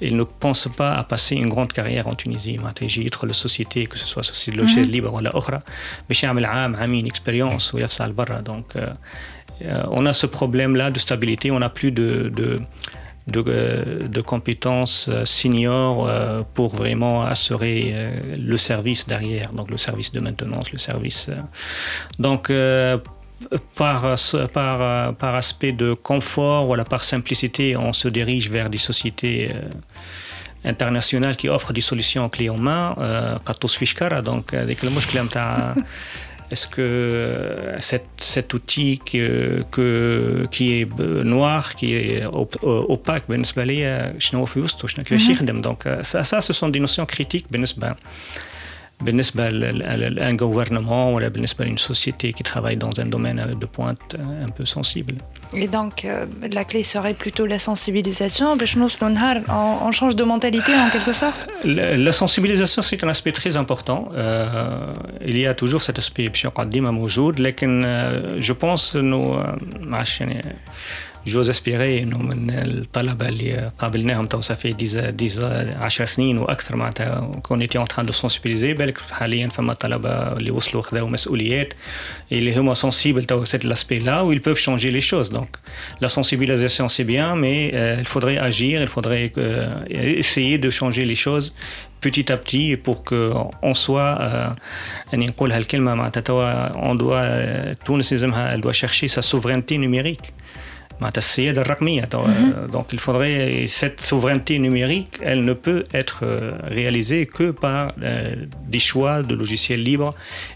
ils 0.00 0.16
ne 0.16 0.22
pensent 0.22 0.70
pas 0.74 0.94
à 0.94 1.04
passer 1.04 1.36
une 1.36 1.48
grande 1.48 1.74
carrière 1.74 2.08
en 2.08 2.14
Tunisie. 2.14 2.58
J'ai 2.86 3.02
eu 3.02 3.10
la 3.26 3.34
société, 3.34 3.84
que 3.84 3.98
ce 3.98 4.06
soit 4.06 4.22
société 4.22 4.56
de 4.56 4.62
logiciels 4.62 4.86
mhm. 4.86 4.92
libres 4.92 5.14
ou 5.14 5.20
la 5.20 5.36
autre, 5.36 5.60
mais 6.08 6.14
j'ai 6.14 6.26
une 6.26 7.06
expérience, 7.06 7.74
donc 8.42 8.74
on 9.90 10.06
a 10.06 10.12
ce 10.12 10.26
problème 10.26 10.76
là 10.76 10.90
de 10.90 10.98
stabilité 10.98 11.50
on 11.50 11.62
a 11.62 11.68
plus 11.68 11.92
de, 11.92 12.30
euh, 13.36 14.22
compétences 14.22 15.08
euh, 15.08 15.24
seniors 15.24 16.08
euh, 16.08 16.40
pour 16.54 16.74
vraiment 16.74 17.24
assurer 17.24 17.94
le 18.38 18.56
service 18.56 19.06
derrière, 19.06 19.50
donc 19.52 19.70
le 19.70 19.76
service 19.76 20.12
de 20.12 20.20
maintenance, 20.20 20.72
le 20.72 20.78
service. 20.78 21.28
Donc, 22.18 22.52
par, 23.74 24.04
aspect 24.04 25.72
de 25.72 25.94
confort, 25.94 26.66
voilà, 26.66 26.84
par 26.84 27.04
simplicité, 27.04 27.76
on 27.76 27.92
se 27.92 28.08
dirige 28.08 28.50
vers 28.50 28.70
des 28.70 28.78
sociétés 28.78 29.50
internationales 30.64 31.36
qui 31.36 31.48
offrent 31.48 31.72
des 31.72 31.80
solutions 31.80 32.28
clés 32.28 32.50
en 32.50 32.58
main. 32.58 32.94
donc, 34.22 34.54
avec 34.54 34.82
le 34.82 34.90
est-ce 36.50 36.66
que 36.66 36.80
euh, 36.80 37.78
cet, 37.78 38.54
outil 38.54 39.00
qui 39.04 39.18
est 39.20 39.78
euh, 39.78 41.22
noir, 41.22 41.74
qui 41.76 41.94
est 41.94 42.24
op, 42.26 42.56
euh, 42.64 42.84
opaque, 42.88 43.24
Benesbali, 43.28 43.82
je 44.18 44.36
ne 44.36 44.46
sais 44.46 44.62
pas 44.64 45.18
si 45.18 45.34
je 45.34 45.52
Donc, 45.52 45.84
ça, 46.02 46.40
ce 46.40 46.52
sont 46.52 46.68
des 46.68 46.80
notions 46.80 47.06
critiques, 47.06 47.46
Benesbali. 47.50 47.94
بالنسبة 49.01 49.49
بالنسبة 49.49 49.49
à 50.21 50.27
un 50.27 50.35
gouvernement 50.35 51.13
ou 51.13 51.19
بالنسبة 51.19 51.65
une 51.65 51.77
société 51.77 52.33
qui 52.33 52.43
travaille 52.43 52.77
dans 52.77 52.91
un 52.99 53.05
domaine 53.05 53.39
de 53.59 53.65
pointe 53.65 54.15
un 54.15 54.49
peu 54.49 54.65
sensible. 54.65 55.15
Et 55.53 55.67
donc, 55.67 56.05
euh, 56.05 56.25
la 56.51 56.63
clé 56.63 56.83
serait 56.83 57.13
plutôt 57.13 57.45
la 57.45 57.59
sensibilisation. 57.59 58.57
On, 59.49 59.87
on 59.87 59.91
change 59.91 60.15
de 60.15 60.23
mentalité 60.23 60.73
en 60.73 60.89
quelque 60.89 61.13
sorte 61.13 61.47
La, 61.63 61.97
la 61.97 62.11
sensibilisation, 62.11 62.81
c'est 62.81 63.03
un 63.03 63.09
aspect 63.09 63.31
très 63.31 63.57
important. 63.57 64.09
Euh, 64.13 64.79
il 65.25 65.37
y 65.37 65.45
a 65.45 65.53
toujours 65.53 65.83
cet 65.83 65.97
aspect, 65.99 66.29
je 68.39 68.53
pense, 68.53 68.95
nous, 68.95 69.35
جوز 71.27 71.49
اسبيري 71.49 72.03
انه 72.03 72.17
من 72.17 72.49
الطلبه 72.49 73.29
اللي 73.29 73.71
قابلناهم 73.79 74.25
تو 74.25 74.41
صافي 74.41 74.73
ديزا 74.73 75.09
ديزا 75.09 75.77
10 75.77 76.05
سنين 76.05 76.37
واكثر 76.37 76.75
معناتها 76.75 77.31
كون 77.43 77.61
ايتي 77.61 77.77
اون 77.77 77.87
تران 77.87 78.05
دو 78.05 78.13
سونسيبيليزي 78.13 78.73
بالك 78.73 78.97
حاليا 78.97 79.47
فما 79.47 79.73
طلبه 79.73 80.09
اللي 80.09 80.51
وصلوا 80.51 80.83
خذاو 80.83 81.07
مسؤوليات 81.07 81.73
اللي 82.31 82.57
هما 82.57 82.73
سونسيبل 82.73 83.23
تو 83.23 83.45
سيت 83.45 83.65
لاسبي 83.65 83.99
لا 83.99 84.21
و 84.21 84.35
ils 84.35 84.39
peuvent 84.39 84.63
changer 84.67 84.91
les 84.91 85.05
choses 85.11 85.29
donc 85.33 85.49
la 86.01 86.09
sensibilisation 86.09 86.89
c'est 86.89 87.07
bien 87.13 87.35
mais 87.35 87.71
euh, 87.73 87.97
il 87.99 88.05
faudrait 88.13 88.37
agir 88.37 88.81
il 88.81 88.87
faudrait 88.87 89.31
euh, 89.37 90.21
essayer 90.23 90.57
de 90.57 90.69
changer 90.69 91.05
les 91.11 91.19
choses 91.25 91.47
petit 92.01 92.31
à 92.31 92.37
petit 92.37 92.67
pour 92.85 92.97
que 93.07 93.19
on 93.69 93.73
soit 93.73 94.13
يعني 95.13 95.27
نقولها 95.27 95.57
الكلمه 95.57 95.95
معناتها 95.95 96.21
توا 96.21 96.69
on 96.69 96.97
doit 96.97 97.85
تونس 97.85 98.13
لازمها 98.13 98.57
elle 98.57 98.61
doit 98.61 98.73
chercher 98.73 99.07
sa 99.07 99.21
souveraineté 99.21 99.77
numérique 99.77 100.33
donc 102.71 102.85
il 102.93 102.99
faudrait 102.99 103.65
cette 103.67 103.99
souveraineté 103.99 104.59
numérique, 104.59 105.19
elle 105.21 105.43
ne 105.43 105.53
peut 105.53 105.83
être 105.93 106.21
euh, 106.23 106.53
réalisée 106.63 107.25
que 107.25 107.51
par 107.51 107.91
euh, 108.01 108.35
des 108.67 108.79
choix 108.79 109.21
de 109.21 109.35
logiciels 109.35 109.83
libres 109.83 110.13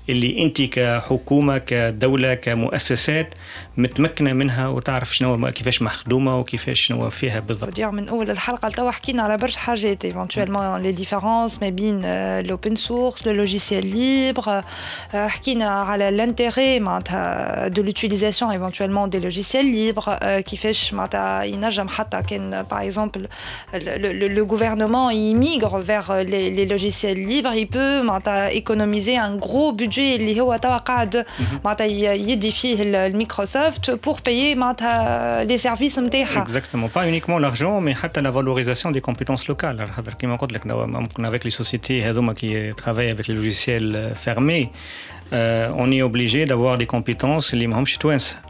اللي 0.09 0.43
انت 0.43 0.61
كحكومه 0.61 1.57
كدوله 1.57 2.33
كمؤسسات 2.33 3.33
متمكنه 3.77 4.33
منها 4.33 4.67
وتعرف 4.67 5.15
شنو 5.15 5.51
كيفاش 5.51 5.81
مخدومه 5.81 6.39
وكيفاش 6.39 6.79
شنو 6.79 7.09
فيها 7.09 7.39
بالضبط. 7.39 7.79
من 7.79 8.09
اول 8.09 8.29
الحلقه 8.29 8.67
لتوا 8.67 8.91
حكينا 8.91 9.23
على 9.23 9.37
برشا 9.37 9.59
حاجات 9.59 10.05
ايفونتويلمون 10.05 10.81
لي 10.81 10.91
ديفيرونس 10.91 11.61
ما 11.63 11.69
بين 11.69 12.01
لوبن 12.41 12.75
سورس 12.75 13.27
لو 13.27 13.33
لوجيسيال 13.33 13.85
ليبر 13.85 14.63
حكينا 15.13 15.69
على 15.69 16.09
الانتيغي 16.09 16.79
معناتها 16.79 17.67
دو 17.67 17.81
لوتيليزاسيون 17.81 18.51
ايفونتويلمون 18.51 19.09
دي 19.09 19.19
لوجيسيال 19.19 19.65
ليبر 19.65 20.17
كيفاش 20.39 20.93
معناتها 20.93 21.43
ينجم 21.43 21.87
حتى 21.87 22.21
كان 22.21 22.65
باغ 22.71 22.83
اكزومبل 22.83 23.27
le 23.73 24.43
gouvernement 24.43 25.09
il 25.09 25.35
migre 25.35 25.77
vers 25.91 26.09
les, 26.31 26.49
les 26.57 26.65
logiciels 26.65 27.21
libres, 27.31 27.53
il 27.63 27.67
peut 27.67 28.01
économiser 28.61 29.17
un 29.17 29.35
gros 29.35 29.71
budget 29.71 29.89
budget 29.89 30.19
اللي 30.19 30.41
هو 30.41 30.55
توا 30.55 30.77
قاعد 30.77 31.25
معناتها 31.65 31.85
يدي 32.13 32.51
فيه 32.51 32.77
الميكروسوفت 32.81 33.62
pour 34.02 34.22
payer 34.22 34.56
les 35.46 35.58
services. 35.58 35.98
Exactement, 36.42 36.88
pas 36.88 37.08
uniquement 37.08 37.38
l'argent, 37.38 37.80
mais 37.80 37.94
même 37.94 38.22
la 38.22 38.30
valorisation 38.30 38.90
des 38.90 39.00
compétences 39.00 39.48
locales. 39.48 39.84
Avec 41.24 41.44
les 41.44 41.50
sociétés 41.50 42.02
qui 42.34 42.54
travaillent 42.76 43.10
avec 43.10 43.26
les 43.28 43.34
logiciels 43.34 43.94
euh, 43.94 44.14
fermés, 44.14 44.70
euh, 45.32 45.70
on 45.76 45.90
est 45.90 46.02
obligé 46.02 46.44
d'avoir 46.44 46.78
des 46.78 46.86
compétences 46.86 47.52
qui 47.52 47.66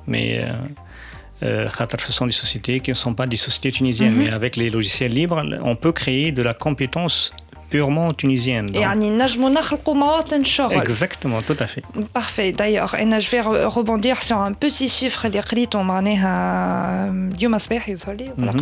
mais 0.07 0.45
euh, 1.43 1.69
ce 1.99 2.13
sont 2.13 2.27
des 2.27 2.33
sociétés 2.33 2.81
qui 2.81 2.91
ne 2.91 2.95
sont 2.95 3.15
pas 3.15 3.27
des 3.27 3.37
sociétés 3.37 3.73
tunisiennes, 3.73 4.15
mhm. 4.15 4.25
mais 4.25 4.31
avec 4.31 4.57
les 4.57 4.71
logiciels 4.71 5.13
libres, 5.13 5.43
on 5.63 5.77
peut 5.77 5.93
créer 5.93 6.33
de 6.33 6.43
la 6.43 6.55
compétence 6.55 7.33
purement 7.75 8.13
tunisienne. 8.13 8.67
Donc... 8.67 8.77
Exactement, 10.85 11.43
tout 11.43 11.57
à 11.59 11.67
fait. 11.67 11.83
Parfait, 12.13 12.53
d'ailleurs. 12.53 12.93
Et 13.01 13.05
je 13.25 13.29
vais 13.33 13.41
rebondir 13.79 14.23
sur 14.23 14.39
un 14.49 14.53
petit 14.53 14.89
chiffre, 14.89 15.27
les 15.35 15.41
crédits 15.49 15.77
ont 15.77 15.83
mené 15.83 16.15
à 16.23 17.07
euh, 17.07 17.31
mhm. 18.37 18.57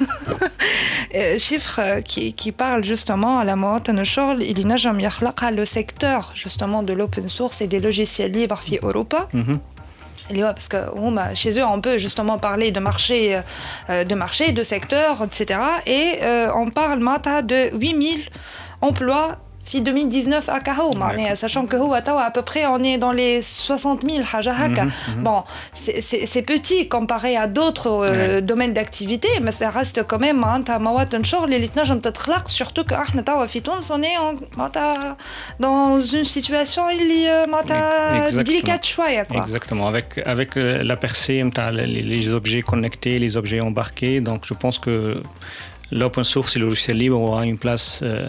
euh, 1.14 1.38
chiffre 1.46 1.80
euh, 1.80 2.00
qui, 2.10 2.24
qui 2.34 2.52
parle 2.52 2.84
justement 2.84 3.40
à 3.40 3.44
la 3.44 3.56
Shorl, 4.04 4.38
il 4.42 4.64
n'a 4.70 4.76
jamais 4.76 5.08
le 5.60 5.64
secteur 5.78 6.20
justement 6.44 6.80
de 6.88 6.92
l'open 6.92 7.28
source 7.28 7.60
et 7.64 7.68
des 7.74 7.80
logiciels 7.80 8.32
libres 8.38 8.60
en 8.68 8.86
Europe. 8.86 9.14
Mm 9.32 9.42
-hmm 9.42 9.58
parce 10.28 10.68
que 10.68 10.76
chez 11.34 11.58
eux, 11.58 11.64
on 11.64 11.80
peut 11.80 11.98
justement 11.98 12.38
parler 12.38 12.70
de 12.70 12.80
marché, 12.80 13.40
euh, 13.90 14.04
de 14.04 14.14
marché, 14.14 14.52
de 14.52 14.62
secteur, 14.62 15.22
etc. 15.22 15.60
Et 15.86 16.18
euh, 16.22 16.50
on 16.54 16.70
parle 16.70 17.00
de 17.42 17.70
8000 17.76 18.28
emplois 18.80 19.38
2019 19.80 20.48
à 20.48 20.60
Kaho, 20.60 20.92
sachant 21.34 21.66
que 21.66 21.76
à 22.18 22.30
peu 22.30 22.42
près 22.42 22.66
on 22.66 22.82
est 22.82 22.98
dans 22.98 23.12
les 23.12 23.42
60 23.42 24.02
000 24.08 24.24
Bon, 25.18 25.44
c'est 25.72 26.42
petit 26.42 26.88
comparé 26.88 27.36
à 27.36 27.46
d'autres 27.46 28.06
euh, 28.10 28.40
domaines 28.40 28.74
d'activité, 28.74 29.28
mais 29.40 29.52
ça 29.52 29.70
reste 29.70 30.02
quand 30.06 30.18
même 30.18 30.44
surtout 32.48 32.84
que 32.84 32.94
on 33.92 34.02
est 34.02 34.08
dans 35.58 36.00
une 36.00 36.24
situation 36.24 36.88
délicate 38.42 38.84
Exactement, 39.42 39.88
avec, 39.88 40.20
avec 40.24 40.56
euh, 40.56 40.82
la 40.82 40.96
percée, 40.96 41.42
les 41.86 42.28
objets 42.28 42.62
connectés, 42.62 43.18
les 43.18 43.36
objets 43.36 43.60
embarqués, 43.60 44.20
donc 44.20 44.42
je 44.44 44.54
pense 44.54 44.78
que 44.78 45.22
l'open 45.92 46.24
source 46.24 46.56
et 46.56 46.58
le 46.58 46.66
logiciel 46.66 46.96
libre 46.96 47.20
aura 47.20 47.44
une 47.44 47.58
place, 47.58 48.00
euh, 48.02 48.28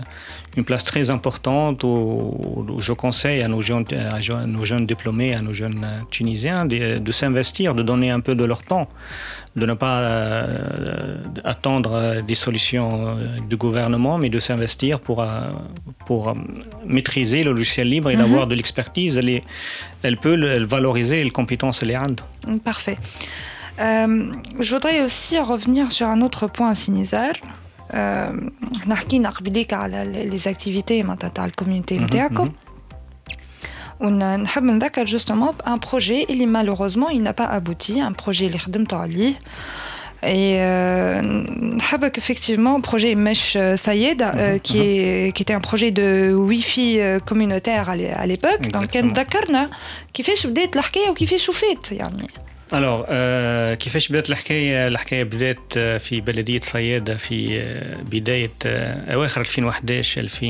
une 0.55 0.63
place 0.63 0.83
très 0.83 1.09
importante 1.09 1.83
où, 1.83 2.65
je 2.79 2.93
conseille 2.93 3.41
à 3.41 3.47
nos, 3.47 3.61
jeunes, 3.61 3.85
à 3.91 4.45
nos 4.45 4.65
jeunes 4.65 4.85
diplômés, 4.85 5.35
à 5.35 5.41
nos 5.41 5.53
jeunes 5.53 5.81
euh, 5.83 5.99
Tunisiens 6.09 6.65
de, 6.65 6.97
de 6.97 7.11
s'investir, 7.11 7.75
de 7.75 7.83
donner 7.83 8.11
un 8.11 8.19
peu 8.19 8.35
de 8.35 8.43
leur 8.43 8.63
temps, 8.63 8.87
de 9.55 9.65
ne 9.65 9.73
pas 9.73 9.99
euh, 9.99 11.17
attendre 11.43 12.21
des 12.21 12.35
solutions 12.35 13.17
du 13.49 13.57
gouvernement, 13.57 14.17
mais 14.17 14.29
de 14.29 14.39
s'investir 14.39 14.99
pour, 14.99 15.25
pour 16.05 16.33
maîtriser 16.85 17.43
le 17.43 17.51
logiciel 17.51 17.89
libre 17.89 18.09
et 18.09 18.15
mhm. 18.15 18.21
d'avoir 18.21 18.47
de 18.47 18.55
l'expertise. 18.55 19.17
Elle, 19.17 19.41
elle, 20.03 20.17
peut 20.17 20.63
valoriser 20.63 21.23
les 21.23 21.29
compétences 21.29 21.81
les 21.83 21.97
Parfait. 22.63 22.97
Euh, 23.79 24.31
je 24.59 24.73
voudrais 24.73 25.01
aussi 25.01 25.39
revenir 25.39 25.91
sur 25.91 26.07
un 26.07 26.21
autre 26.21 26.47
point, 26.47 26.73
Sinizar. 26.75 27.33
نحكي 28.86 29.18
نقبليك 29.18 29.72
على 29.72 30.30
les 30.30 30.48
activités 30.48 31.26
تاع 31.34 31.44
الكوميونيتي 31.44 31.98
نتاعكم 31.98 32.52
ونحب 34.00 34.62
نذكر 34.62 35.06
justement 35.06 35.52
un 35.66 35.78
projet 35.78 36.30
اللي 36.30 36.46
malheureusement 36.46 37.08
il 37.10 37.22
n'a 37.22 37.32
pas 37.32 37.46
abouti 37.46 38.00
un 38.00 38.12
projet 38.12 38.42
اللي 38.42 38.58
خدمته 38.58 38.96
عليه 38.96 39.32
et 40.22 40.56
euh, 40.58 41.22
نحبك 41.76 42.18
effectivement 42.18 42.80
projet 42.80 43.14
Mesh 43.14 43.56
Sayed 43.76 44.22
euh, 44.22 44.58
qui, 44.58 44.78
est, 44.78 45.32
qui 45.34 45.42
était 45.42 45.54
un 45.54 45.60
projet 45.60 45.90
de 45.92 46.34
Wi-Fi 46.34 47.20
communautaire 47.24 47.88
à 47.90 48.26
l'époque 48.26 48.68
donc 48.72 48.86
كان 48.86 49.12
ذكرنا 49.12 49.70
كيفاش 50.14 50.46
بدات 50.46 50.76
الحكايه 50.76 51.10
وكيفاش 51.10 51.48
وفات 51.48 51.92
يعني 51.92 52.28
الوغ 52.73 53.03
آه 53.09 53.73
كيفاش 53.75 54.09
بدات 54.09 54.29
الحكاية؟ 54.29 54.87
الحكاية 54.87 55.23
بدات 55.23 55.73
في 55.99 56.21
بلدية 56.21 56.59
صيادة 56.59 57.17
في 57.17 57.59
بداية 58.11 58.51
أواخر 59.13 59.41
2011 59.41 60.21
2000 60.21 60.47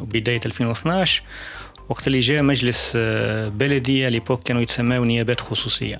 وبداية 0.00 0.40
2012 0.46 1.22
وقت 1.88 2.06
اللي 2.06 2.18
جاء 2.18 2.42
مجلس 2.42 2.96
بلدي 3.46 4.10
ليبوك 4.10 4.42
كانوا 4.42 4.62
يتسموا 4.62 5.06
نيابات 5.06 5.40
خصوصية. 5.40 5.96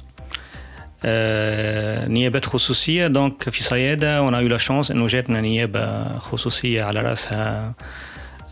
آه 1.05 2.09
نيابات 2.09 2.45
خصوصية. 2.45 3.07
دونك 3.07 3.49
في 3.49 3.63
صيادة 3.63 4.19
اون 4.19 4.35
يو 4.35 4.49
لا 4.49 4.59
شانس 4.59 4.91
إنه 4.91 5.07
جاتنا 5.07 5.41
نيابة 5.41 6.19
خصوصية 6.19 6.83
على 6.83 7.01
رأسها 7.01 7.75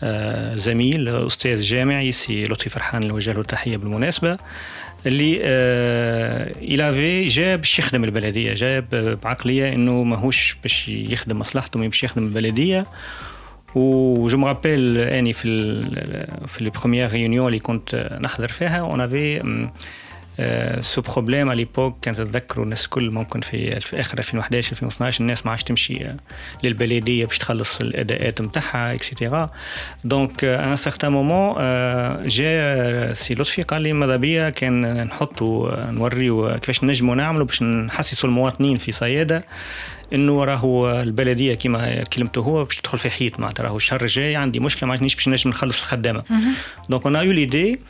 آه 0.02 0.56
زميل 0.56 1.08
أستاذ 1.26 1.60
جامعي 1.60 2.12
سي 2.12 2.44
لطفي 2.44 2.70
فرحان 2.70 3.02
اللي 3.02 3.32
له 3.32 3.40
التحية 3.40 3.76
بالمناسبة. 3.76 4.38
اللي 5.06 5.38
آه 5.42 6.52
الافي 6.62 7.28
جا 7.28 7.56
باش 7.56 7.78
يخدم 7.78 8.04
البلدية 8.04 8.54
جاب 8.54 9.18
بعقلية 9.22 9.72
إنه 9.72 10.02
ماهوش 10.02 10.56
باش 10.62 10.88
يخدم 10.88 11.38
مصلحته 11.38 11.80
مي 11.80 11.88
باش 11.88 12.04
يخدم 12.04 12.24
البلدية. 12.26 12.86
وجو 13.74 14.38
مرابيل 14.38 14.98
أني 14.98 15.32
في 15.32 15.46
في 16.46 16.64
لي 16.64 16.70
بروميير 16.70 17.12
ريونيون 17.12 17.46
اللي 17.46 17.58
كنت 17.58 18.18
نحضر 18.20 18.48
فيها 18.48 18.80
اون 18.80 19.00
افي 19.00 19.68
سو 20.80 21.00
بروبليم 21.00 21.48
على 21.48 21.56
ليبوك. 21.56 21.98
كان 22.02 22.14
تتذكروا 22.14 22.64
الناس 22.64 22.84
الكل 22.84 23.10
ممكن 23.10 23.40
في, 23.40 23.80
في 23.80 24.00
آخر 24.00 24.18
2011 24.18 24.72
2012 24.72 25.20
الناس 25.20 25.46
ما 25.46 25.50
عادش 25.50 25.64
تمشي 25.64 26.06
للبلدية 26.64 27.26
باش 27.26 27.38
تخلص 27.38 27.80
الأداءات 27.80 28.40
نتاعها 28.40 28.94
اكسيتيرا 28.94 29.50
دونك 30.04 30.44
ان 30.44 30.76
سارتان 30.76 31.12
مومون 31.12 31.54
جا 32.28 33.12
سي 33.14 33.34
لطفي 33.34 33.62
قال 33.62 33.82
لي 33.82 33.92
ماذا 33.92 34.16
بيا 34.16 34.50
كان 34.50 35.04
نحطوا 35.06 35.90
نوريو 35.90 36.58
كيفاش 36.58 36.84
نجموا 36.84 37.14
نعملوا 37.14 37.46
باش 37.46 37.62
نحسسوا 37.62 38.28
المواطنين 38.28 38.76
في 38.76 38.92
صيادة 38.92 39.44
إنه 40.14 40.44
راهو 40.44 41.00
البلدية 41.00 41.54
كما 41.54 42.04
كلمته 42.04 42.40
هو 42.40 42.64
باش 42.64 42.76
تدخل 42.76 42.98
في 42.98 43.10
حيط 43.10 43.40
معناتها 43.40 43.62
راهو 43.64 43.76
الشهر 43.76 44.02
الجاي 44.02 44.36
عندي 44.36 44.60
مشكلة 44.60 44.86
ما 44.88 44.92
عادش 44.94 45.14
باش 45.14 45.28
نجم 45.28 45.50
نخلص 45.50 45.80
الخدامة. 45.80 46.22
دونك 46.88 47.06
اون 47.06 47.14
يو 47.14 47.32
ليدي 47.32 47.80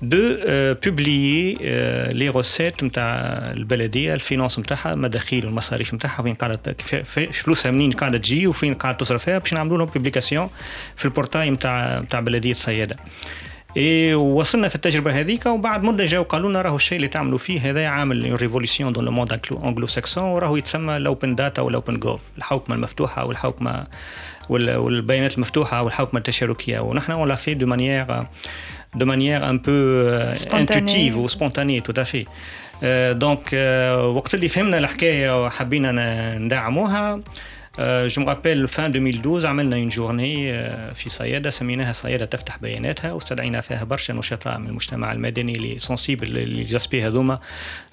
publier 0.00 1.58
euh, 1.60 2.08
les 2.12 2.28
recettes 2.28 2.82
نتاع 2.82 3.10
البلديه 3.50 4.14
الفينانس 4.14 4.58
نتاعها 4.58 4.92
المداخيل 4.92 5.46
والمصاريف 5.46 5.94
نتاعها 5.94 6.22
وين 6.22 6.34
قاعدة 6.34 6.76
فلوسها 7.32 7.70
منين 7.70 7.90
قاعدة 7.90 8.18
تجي 8.18 8.46
وفين 8.46 8.74
قاعدة 8.74 8.98
تصرف 8.98 9.24
فيها 9.24 9.38
باش 9.38 9.52
نعملوا 9.52 9.78
لهم 9.78 9.86
بوبليكاسيون 9.86 10.50
في 10.96 11.04
البورتاي 11.04 11.50
نتاع 11.50 11.98
نتاع 11.98 12.20
بلديه 12.20 12.52
صياده 12.52 12.96
اي 13.76 14.14
وصلنا 14.14 14.68
في 14.68 14.74
التجربه 14.74 15.20
هذيك 15.20 15.46
وبعد 15.46 15.82
مده 15.82 16.04
جاوا 16.04 16.24
قالوا 16.24 16.50
لنا 16.50 16.62
راهو 16.62 16.76
الشيء 16.76 16.96
اللي 16.96 17.08
تعملوا 17.08 17.38
فيه 17.38 17.70
هذا 17.70 17.86
عامل 17.86 18.40
ريفوليسيون 18.40 18.92
دون 18.92 19.04
لو 19.04 19.12
موند 19.12 19.40
انجلو 19.64 19.86
ساكسون 19.86 20.24
وراهو 20.24 20.56
يتسمى 20.56 20.96
الاوبن 20.96 21.34
داتا 21.34 21.62
والاوبن 21.62 21.98
جوف 21.98 22.20
الحوكمه 22.38 22.76
المفتوحه 22.76 23.24
والحوكمه 23.24 23.86
والبيانات 24.48 25.34
المفتوحه 25.34 25.82
والحوكمه 25.82 26.18
التشاركيه 26.18 26.80
ونحن 26.80 27.12
اون 27.12 27.28
لا 27.28 27.34
في 27.34 27.54
دو 27.54 27.66
مانيير 27.66 28.26
de 28.95 29.05
manière 29.05 29.43
un 29.43 29.57
peu 29.57 29.71
euh, 29.71 30.33
intuitive 30.61 31.17
ou 31.17 31.29
spontanée 31.29 31.81
tout 31.81 31.97
à 32.03 32.05
fait 32.05 32.25
دونك 33.13 33.53
وقت 34.15 34.33
اللي 34.33 34.47
فهمنا 34.47 34.77
الحكايه 34.77 35.45
وحبينا 35.45 36.37
ندعموها 36.37 37.19
جو 37.79 38.21
مرابيل 38.21 38.67
فان 38.67 38.91
2012 38.95 39.47
عملنا 39.47 39.75
اون 39.75 39.87
جورني 39.87 40.53
في 40.93 41.09
صيادة 41.09 41.49
سميناها 41.49 41.93
صيادة 41.93 42.25
تفتح 42.25 42.57
بياناتها 42.57 43.13
واستدعينا 43.13 43.61
فيها 43.61 43.83
برشا 43.83 44.13
نشطاء 44.13 44.57
من 44.57 44.67
المجتمع 44.67 45.11
المدني 45.11 45.51
اللي 45.51 45.79
سونسيبل 45.79 46.27
للجاسبي 46.27 47.07
هذوما 47.07 47.39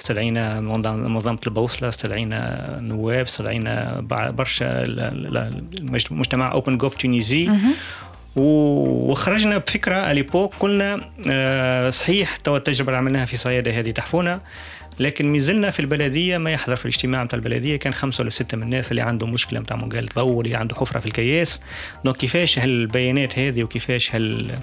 استدعينا 0.01 0.61
منظمة 0.61 1.39
البوصلة 1.47 1.89
استدعينا 1.89 2.79
نواب 2.81 3.25
استدعينا 3.25 4.01
برشا 4.11 4.85
المجتمع 6.11 6.53
اوبن 6.53 6.79
جوف 6.79 6.95
تونيزي 6.95 7.51
وخرجنا 8.36 9.58
بفكرة 9.58 10.12
اليبوك 10.12 10.54
قلنا 10.60 11.02
آه، 11.30 11.90
صحيح 11.90 12.36
توا 12.36 12.58
التجربه 12.58 12.90
اللي 12.90 12.98
عملناها 12.98 13.26
في 13.26 13.38
صيادة 13.38 13.80
هذه 13.80 13.92
تحفونا 13.92 14.42
لكن 15.00 15.28
مازلنا 15.28 15.72
في 15.72 15.80
البلدية 15.80 16.38
ما 16.38 16.52
يحضر 16.52 16.76
في 16.76 16.86
الاجتماع 16.86 17.24
نتاع 17.24 17.38
البلدية 17.38 17.76
كان 17.76 17.94
خمسة 17.94 18.22
ولا 18.22 18.30
ستة 18.30 18.58
من 18.58 18.64
الناس 18.64 18.92
اللي 18.92 19.02
عندهم 19.02 19.32
مشكلة 19.32 19.60
نتاع 19.60 19.78
مجال 19.78 20.10
ضوء 20.16 20.42
اللي 20.42 20.56
عنده 20.56 20.76
حفرة 20.76 21.00
في 21.00 21.06
الكياس 21.06 21.60
دونك 22.06 22.18
كيفاش 22.18 22.60
هالبيانات 22.60 23.40
هذه 23.40 23.64
وكيفاش 23.64 24.16
هال 24.16 24.56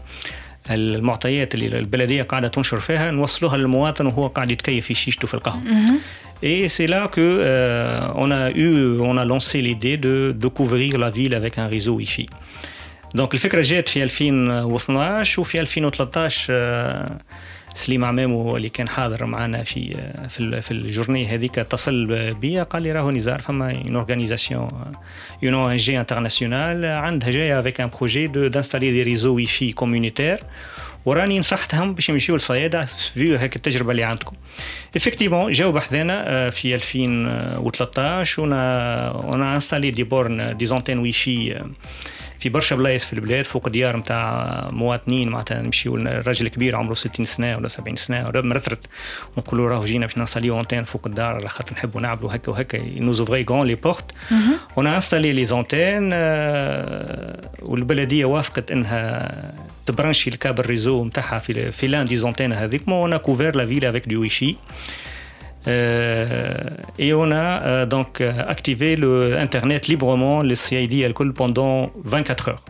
المعطيات 0.70 1.54
اللي 1.54 1.78
البلدية 1.78 2.22
قاعدة 2.22 2.48
تنشر 2.48 2.80
فيها 2.80 3.10
نوصلوها 3.10 3.56
للمواطن 3.56 4.06
وهو 4.06 4.26
قاعد 4.26 4.50
يتكيف 4.50 4.86
في 4.86 4.94
شيشته 4.94 5.26
في 5.28 5.34
القهوة. 5.34 5.62
Et 6.44 6.68
c'est 6.68 6.88
là 6.88 7.06
que 7.06 7.20
euh, 7.20 8.22
on 8.24 8.28
a 8.32 8.50
eu, 8.50 8.98
on 9.00 9.16
a 9.16 9.24
lancé 9.24 9.62
l'idée 9.62 9.96
de, 9.96 10.34
de 10.36 10.48
couvrir 10.48 10.98
la 10.98 11.10
ville 11.10 11.34
avec 11.36 11.56
un 11.58 11.68
réseau 11.68 11.94
Wi-Fi. 12.00 12.26
دونك 13.14 13.34
الفكرة 13.34 13.62
جات 13.62 13.88
في 13.88 14.02
2012 14.02 15.40
وفي 15.40 15.60
2013 15.60 17.18
سليم 17.74 18.04
عمامو 18.04 18.56
اللي 18.56 18.68
كان 18.68 18.88
حاضر 18.88 19.26
معنا 19.26 19.62
في 19.62 20.10
في 20.28 20.60
في 20.60 20.70
الجورني 20.70 21.26
هذيك 21.26 21.58
اتصل 21.58 22.06
بيا 22.34 22.62
قال 22.62 22.82
لي 22.82 22.92
راهو 22.92 23.10
نزار 23.10 23.40
فما 23.40 23.72
اون 23.86 23.96
اورغانيزاسيون 23.96 24.68
اون 25.44 25.54
أو 25.54 25.70
ان 25.70 25.76
جي 25.76 26.00
انترناسيونال 26.00 26.84
عندها 26.84 27.30
جاية 27.30 27.60
افيك 27.60 27.80
ان 27.80 27.90
بروجي 27.98 28.26
دو 28.26 28.46
دانستالي 28.46 28.90
دي 28.90 29.02
ريزو 29.02 29.34
وي 29.34 29.46
في 29.46 29.72
كوميونيتير 29.72 30.40
وراني 31.04 31.38
نصحتهم 31.38 31.94
باش 31.94 32.08
يمشيو 32.08 32.34
للصياده 32.34 32.84
فيو 32.84 33.36
هيك 33.36 33.56
التجربه 33.56 33.90
اللي 33.90 34.04
عندكم 34.04 34.36
افكتيفون 34.96 35.52
جاو 35.52 35.72
بحذانا 35.72 36.50
في 36.50 36.74
2013 36.74 38.42
ونا 38.42 39.54
انستالي 39.54 39.90
دي 39.90 40.04
بورن 40.04 40.56
دي 40.56 40.66
زونتين 40.66 40.98
وي 40.98 41.12
في 41.12 41.64
في 42.42 42.48
برشا 42.48 42.76
بلايص 42.76 43.04
في 43.04 43.12
البلاد 43.12 43.44
فوق 43.44 43.68
ديار 43.68 43.96
نتاع 43.96 44.68
مواطنين 44.72 45.28
معناتها 45.28 45.62
نمشيو 45.62 45.96
الراجل 45.96 46.48
كبير 46.48 46.76
عمره 46.76 46.94
60 46.94 47.26
سنة 47.26 47.56
ولا 47.56 47.68
70 47.68 47.96
سنة 47.96 48.24
ولا 48.28 48.40
مرثرت 48.40 48.86
ونقولوا 49.36 49.68
راهو 49.68 49.84
جينا 49.84 50.06
باش 50.06 50.18
نصليو 50.18 50.56
اونتين 50.56 50.82
فوق 50.82 51.06
الدار 51.06 51.34
على 51.34 51.48
خاطر 51.48 51.72
نحبوا 51.72 52.00
نعملوا 52.00 52.34
هكا 52.34 52.52
وهكا 52.52 52.78
نو 53.00 53.12
زوفري 53.12 53.46
غون 53.50 53.66
لي 53.66 53.74
بورت 53.74 54.04
اون 54.78 54.86
انستالي 54.86 55.32
لي 55.32 55.44
زونتين 55.44 56.12
والبلدية 57.62 58.24
وافقت 58.24 58.70
إنها 58.70 59.32
تبرنشي 59.86 60.30
الكابل 60.30 60.66
ريزو 60.66 61.04
نتاعها 61.04 61.38
في 61.38 61.72
في 61.72 61.86
لأن 61.86 62.06
دي 62.06 62.16
زونتين 62.16 62.52
هذيك 62.52 62.82
اون 62.88 63.16
كوفير 63.16 63.56
لا 63.56 63.66
فيل 63.66 63.84
افيك 63.84 64.08
دو 64.08 64.26
Euh, 64.26 65.11
et 65.67 67.13
on 67.13 67.31
a 67.31 67.61
euh, 67.61 67.85
donc 67.85 68.21
activé 68.21 68.95
le 68.95 69.37
Internet 69.37 69.87
librement, 69.87 70.41
le 70.41 70.55
CID 70.55 71.13
pendant 71.35 71.91
24 72.03 72.49
heures. 72.49 72.63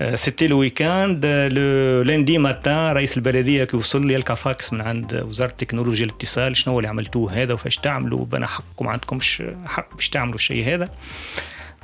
Euh, 0.00 0.12
c'était 0.16 0.46
le 0.46 0.54
week-end 0.54 1.18
le 1.22 2.02
lundi 2.04 2.38
matin 2.38 2.92
رئيس 2.92 3.16
البلديه 3.16 3.64
كي 3.64 3.76
وصل 3.76 4.06
لي 4.06 4.16
القى 4.16 4.36
فاكس 4.36 4.72
من 4.72 4.80
عند 4.80 5.24
وزاره 5.28 5.50
التكنولوجيا 5.50 6.04
الاتصال 6.04 6.56
شنو 6.56 6.78
اللي 6.78 6.88
عملتوه 6.88 7.42
هذا 7.42 7.54
وفاش 7.54 7.76
تعملوا 7.76 8.24
بنا 8.24 8.46
حقكم 8.46 8.88
عندكمش 8.88 9.42
حق 9.66 9.94
باش 9.94 10.08
تعملوا 10.08 10.34
الشيء 10.34 10.74
هذا 10.74 10.88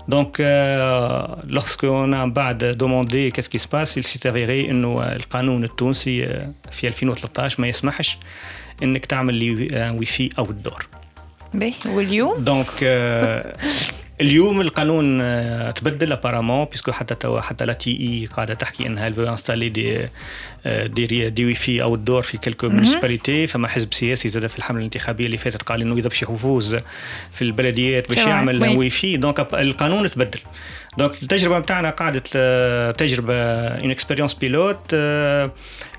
Donc, 0.08 0.38
euh, 0.38 1.26
lorsqu'on 1.48 2.12
a 2.12 2.26
بعد 2.26 2.76
demandé 2.78 3.32
qu'est-ce 3.32 3.48
qui 3.48 3.58
se 3.58 3.68
passe, 3.68 3.96
il 3.96 4.04
s'est 4.04 4.26
avéré 4.26 4.70
انه 4.70 5.02
القانون 5.02 5.64
التونسي 5.64 6.26
في 6.70 6.88
2013 6.88 7.60
ما 7.60 7.68
يسمحش 7.68 8.18
إنك 8.83 9.05
تعمل 9.05 9.33
لي 9.33 9.67
واي 9.91 10.05
فاي 10.05 10.29
اوت 10.39 10.55
دور 10.55 10.87
باهي 11.53 11.73
واليوم 11.85 12.43
دونك 12.43 12.67
اليوم 14.21 14.61
القانون 14.61 15.21
آه، 15.21 15.71
تبدل 15.71 16.11
ابارامون 16.11 16.65
بيسكو 16.65 16.91
حتى 16.91 17.15
تو 17.15 17.41
حتى 17.41 17.65
لا 17.65 17.73
تي 17.73 17.91
إي 17.99 18.25
قاعدة 18.25 18.53
تحكي 18.53 18.87
إنها 18.87 19.07
الفو 19.07 19.23
انستالي 19.23 19.69
دي 19.69 20.07
دي 20.65 21.29
دي 21.29 21.45
وي 21.45 21.55
في 21.55 21.83
أو 21.83 21.95
الدور 21.95 22.21
في 22.21 22.37
كلكو 22.37 22.69
مونسيباليتي 22.69 23.47
فما 23.47 23.67
حزب 23.67 23.93
سياسي 23.93 24.29
زاد 24.29 24.47
في 24.47 24.57
الحملة 24.57 24.79
الانتخابية 24.79 25.25
اللي 25.25 25.37
فاتت 25.37 25.63
قال 25.63 25.81
إنه 25.81 25.95
اذا 25.95 26.07
باش 26.07 26.21
يفوز 26.21 26.77
في 27.33 27.41
البلديات 27.41 28.09
باش 28.09 28.17
يعمل 28.17 28.77
وي 28.77 28.89
في 28.89 29.17
دونك 29.17 29.39
القانون 29.53 30.11
تبدل. 30.11 30.39
دونك 30.97 31.23
التجربة 31.23 31.59
نتاعنا 31.59 31.89
قعدت 31.89 32.31
آه، 32.35 32.91
تجربة 32.91 33.33
اون 33.33 33.91
اكسبيريونس 33.91 34.33
بيلوت 34.33 34.95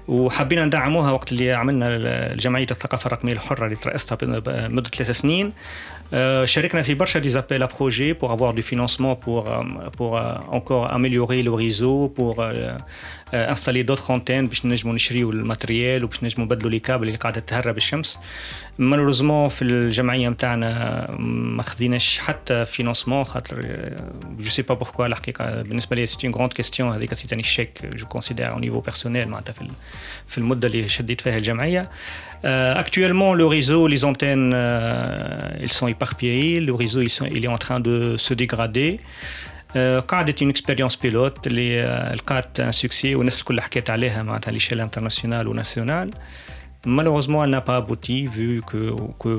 وحبينا 0.08 0.64
ندعموها 0.64 1.10
وقت 1.10 1.32
اللي 1.32 1.52
عملنا 1.52 2.34
جمعية 2.34 2.66
الثقافة 2.70 3.06
الرقمية 3.06 3.32
الحرة 3.32 3.64
اللي 3.64 3.76
ترأستها 3.76 4.18
مدة 4.68 4.90
ثلاث 4.90 5.10
سنين. 5.10 5.52
آه، 6.14 6.44
شاركنا 6.44 6.82
في 6.82 6.94
برشا 6.94 7.18
دي 7.20 7.28
زابيل 7.30 7.66
بروجي 7.66 8.12
بور 8.12 8.34
افوار 8.34 8.52
دو 8.54 8.62
فينونسمون 8.62 9.14
بور 9.14 9.62
بور 9.98 10.40
انكور 10.54 10.94
اميليوري 10.94 11.42
لو 11.42 11.56
ريزو 11.56 12.08
بور 12.08 12.54
انستالي 13.33 13.83
دوت 13.83 14.11
انتين 14.11 14.47
باش 14.47 14.65
نجموا 14.65 14.93
نشريو 14.93 15.31
الماتريال 15.31 16.03
وباش 16.03 16.23
نجموا 16.23 16.45
نبدلوا 16.45 16.71
لي 16.71 16.79
كابل 16.79 17.07
اللي 17.07 17.17
قاعده 17.17 17.41
تهرب 17.41 17.77
الشمس 17.77 18.19
مالوريزمون 18.77 19.49
في 19.49 19.61
الجمعيه 19.61 20.29
نتاعنا 20.29 21.07
ما 21.19 21.63
خذيناش 21.63 22.19
حتى 22.19 22.65
فينانسمون 22.65 23.23
خاطر 23.23 23.61
جو 24.39 24.49
سي 24.49 24.61
با 24.61 24.73
بوركوا 24.73 25.05
الحقيقه 25.05 25.61
بالنسبه 25.61 25.95
لي 25.95 26.05
سيتي 26.05 26.27
اون 26.27 26.35
غروند 26.35 26.53
كيستيون 26.53 26.93
هذيك 26.93 27.13
سي 27.13 27.27
تاني 27.27 27.43
شيك 27.43 27.85
جو 27.85 28.05
كونسيدير 28.05 28.51
او 28.51 28.59
نيفو 28.59 28.79
بيرسونيل 28.79 29.27
معناتها 29.27 29.53
في 29.53 29.67
في 30.27 30.37
المده 30.37 30.67
اللي 30.67 30.87
شديت 30.87 31.21
فيها 31.21 31.37
الجمعيه 31.37 31.89
actuellement 32.81 33.33
le 33.33 33.45
réseau 33.45 33.87
les 33.87 34.05
antennes 34.05 34.51
euh, 34.53 35.65
ils 35.65 35.71
sont 35.71 35.87
éparpillés 35.87 36.59
le 36.59 36.73
réseau 36.73 37.01
ils 37.01 37.09
sont, 37.09 37.25
il 37.25 37.43
est 37.43 37.53
en 37.57 37.57
train 37.57 37.79
de 37.79 38.17
se 38.17 38.33
dégrader 38.33 38.99
قعدت 40.07 40.41
اون 40.41 40.49
اكسبيريونس 40.51 40.95
بيلوت 40.95 41.47
اللي 41.47 41.81
لقات 42.15 42.59
ان 42.59 42.71
سوكسي 42.71 43.15
والناس 43.15 43.39
الكل 43.39 43.61
حكيت 43.61 43.89
عليها 43.89 44.23
معناتها 44.23 44.51
ليشيل 44.51 44.81
انترناسيونال 44.81 45.47
وناسيونال 45.47 46.11
malheureusement 46.99 47.43
elle 47.43 47.49
n'a 47.57 47.65
pas 47.71 47.77
abouti 47.83 48.17
vu 48.37 48.61
que, 48.69 48.81
que 49.23 49.31